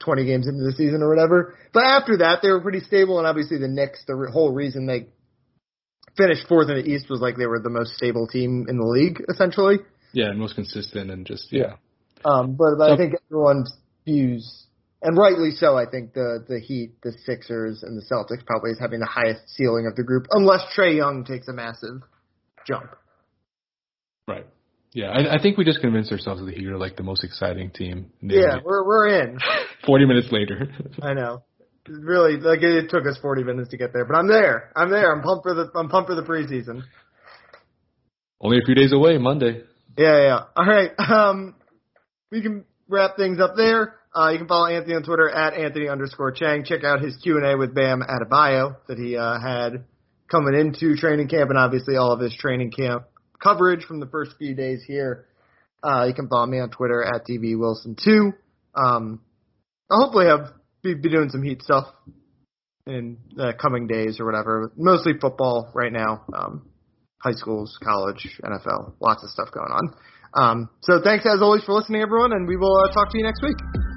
20 0.00 0.24
games 0.26 0.46
into 0.46 0.62
the 0.64 0.72
season 0.72 1.02
or 1.02 1.08
whatever. 1.08 1.56
But 1.72 1.84
after 1.84 2.18
that, 2.18 2.40
they 2.42 2.50
were 2.50 2.60
pretty 2.60 2.80
stable, 2.80 3.18
and 3.18 3.26
obviously 3.26 3.58
the 3.58 3.68
Knicks, 3.68 4.04
the 4.06 4.28
whole 4.32 4.52
reason 4.52 4.86
they 4.86 5.06
finished 6.16 6.46
fourth 6.48 6.68
in 6.68 6.76
the 6.76 6.84
East 6.84 7.06
was 7.08 7.20
like 7.20 7.36
they 7.36 7.46
were 7.46 7.60
the 7.60 7.70
most 7.70 7.96
stable 7.96 8.26
team 8.26 8.66
in 8.68 8.76
the 8.76 8.84
league, 8.84 9.22
essentially. 9.30 9.78
yeah, 10.12 10.26
and 10.28 10.38
most 10.38 10.54
consistent 10.54 11.10
and 11.10 11.26
just 11.26 11.52
yeah. 11.52 11.76
Um, 12.24 12.54
but, 12.54 12.76
but 12.78 12.92
I 12.92 12.96
think 12.96 13.14
everyone 13.30 13.64
views, 14.04 14.61
and 15.02 15.16
rightly 15.16 15.50
so, 15.50 15.76
I 15.76 15.84
think 15.90 16.14
the 16.14 16.44
the 16.48 16.60
Heat, 16.60 16.94
the 17.02 17.12
Sixers, 17.24 17.82
and 17.82 17.96
the 17.96 18.04
Celtics 18.04 18.44
probably 18.46 18.70
is 18.70 18.78
having 18.78 19.00
the 19.00 19.06
highest 19.06 19.48
ceiling 19.48 19.86
of 19.86 19.96
the 19.96 20.02
group, 20.02 20.26
unless 20.30 20.62
Trae 20.76 20.96
Young 20.96 21.24
takes 21.24 21.48
a 21.48 21.52
massive 21.52 22.02
jump. 22.66 22.90
Right. 24.28 24.46
Yeah, 24.92 25.06
I, 25.06 25.36
I 25.36 25.42
think 25.42 25.56
we 25.56 25.64
just 25.64 25.80
convinced 25.80 26.12
ourselves 26.12 26.40
that 26.40 26.46
the 26.46 26.52
Heat 26.52 26.68
are 26.68 26.78
like 26.78 26.96
the 26.96 27.02
most 27.02 27.24
exciting 27.24 27.70
team. 27.70 28.12
Yeah, 28.20 28.58
NBA. 28.58 28.64
we're 28.64 28.86
we're 28.86 29.22
in. 29.22 29.38
Forty 29.86 30.06
minutes 30.06 30.28
later. 30.30 30.68
I 31.02 31.14
know. 31.14 31.42
Really, 31.88 32.36
like 32.36 32.62
it 32.62 32.90
took 32.90 33.06
us 33.06 33.18
40 33.20 33.42
minutes 33.42 33.70
to 33.70 33.76
get 33.76 33.92
there, 33.92 34.04
but 34.04 34.14
I'm 34.14 34.28
there. 34.28 34.70
I'm 34.76 34.88
there. 34.88 35.12
I'm 35.12 35.20
pumped 35.20 35.42
for 35.42 35.54
the 35.54 35.68
I'm 35.74 35.88
pumped 35.88 36.10
for 36.10 36.14
the 36.14 36.22
preseason. 36.22 36.82
Only 38.40 38.58
a 38.58 38.64
few 38.64 38.76
days 38.76 38.92
away, 38.92 39.18
Monday. 39.18 39.62
Yeah, 39.98 40.22
yeah. 40.22 40.40
All 40.56 40.66
right. 40.66 40.90
Um, 40.98 41.56
we 42.30 42.40
can 42.40 42.64
wrap 42.88 43.16
things 43.16 43.40
up 43.40 43.54
there. 43.56 43.96
Uh, 44.14 44.28
you 44.30 44.38
can 44.38 44.48
follow 44.48 44.66
Anthony 44.66 44.94
on 44.94 45.02
Twitter 45.02 45.30
at 45.30 45.54
Anthony 45.54 45.88
underscore 45.88 46.32
Chiang. 46.32 46.64
Check 46.64 46.84
out 46.84 47.00
his 47.00 47.16
Q 47.22 47.36
and 47.38 47.46
A 47.46 47.56
with 47.56 47.74
Bam 47.74 48.02
Adebayo 48.02 48.76
that 48.88 48.98
he 48.98 49.16
uh, 49.16 49.40
had 49.40 49.84
coming 50.30 50.54
into 50.54 50.96
training 50.96 51.28
camp, 51.28 51.50
and 51.50 51.58
obviously 51.58 51.96
all 51.96 52.12
of 52.12 52.20
his 52.20 52.36
training 52.36 52.72
camp 52.72 53.04
coverage 53.42 53.84
from 53.84 54.00
the 54.00 54.06
first 54.06 54.32
few 54.38 54.54
days 54.54 54.82
here. 54.86 55.26
Uh, 55.82 56.04
you 56.06 56.14
can 56.14 56.28
follow 56.28 56.46
me 56.46 56.60
on 56.60 56.70
Twitter 56.70 57.02
at 57.02 57.26
DB 57.26 57.58
Wilson 57.58 57.96
two. 58.02 58.32
Um, 58.74 59.20
I'll 59.90 60.04
hopefully 60.04 60.26
have 60.26 60.52
be, 60.82 60.94
be 60.94 61.10
doing 61.10 61.30
some 61.30 61.42
Heat 61.42 61.62
stuff 61.62 61.86
in 62.86 63.18
the 63.34 63.52
coming 63.60 63.86
days 63.86 64.20
or 64.20 64.26
whatever. 64.26 64.72
Mostly 64.76 65.12
football 65.20 65.70
right 65.74 65.92
now. 65.92 66.24
Um, 66.34 66.68
high 67.22 67.32
schools, 67.32 67.78
college, 67.82 68.28
NFL, 68.44 68.94
lots 69.00 69.22
of 69.22 69.30
stuff 69.30 69.48
going 69.52 69.70
on. 69.70 69.94
Um, 70.34 70.70
so 70.80 71.00
thanks 71.02 71.26
as 71.26 71.42
always 71.42 71.62
for 71.64 71.72
listening, 71.72 72.02
everyone, 72.02 72.32
and 72.32 72.48
we 72.48 72.56
will 72.56 72.76
uh, 72.76 72.92
talk 72.92 73.10
to 73.10 73.18
you 73.18 73.24
next 73.24 73.42
week. 73.42 73.91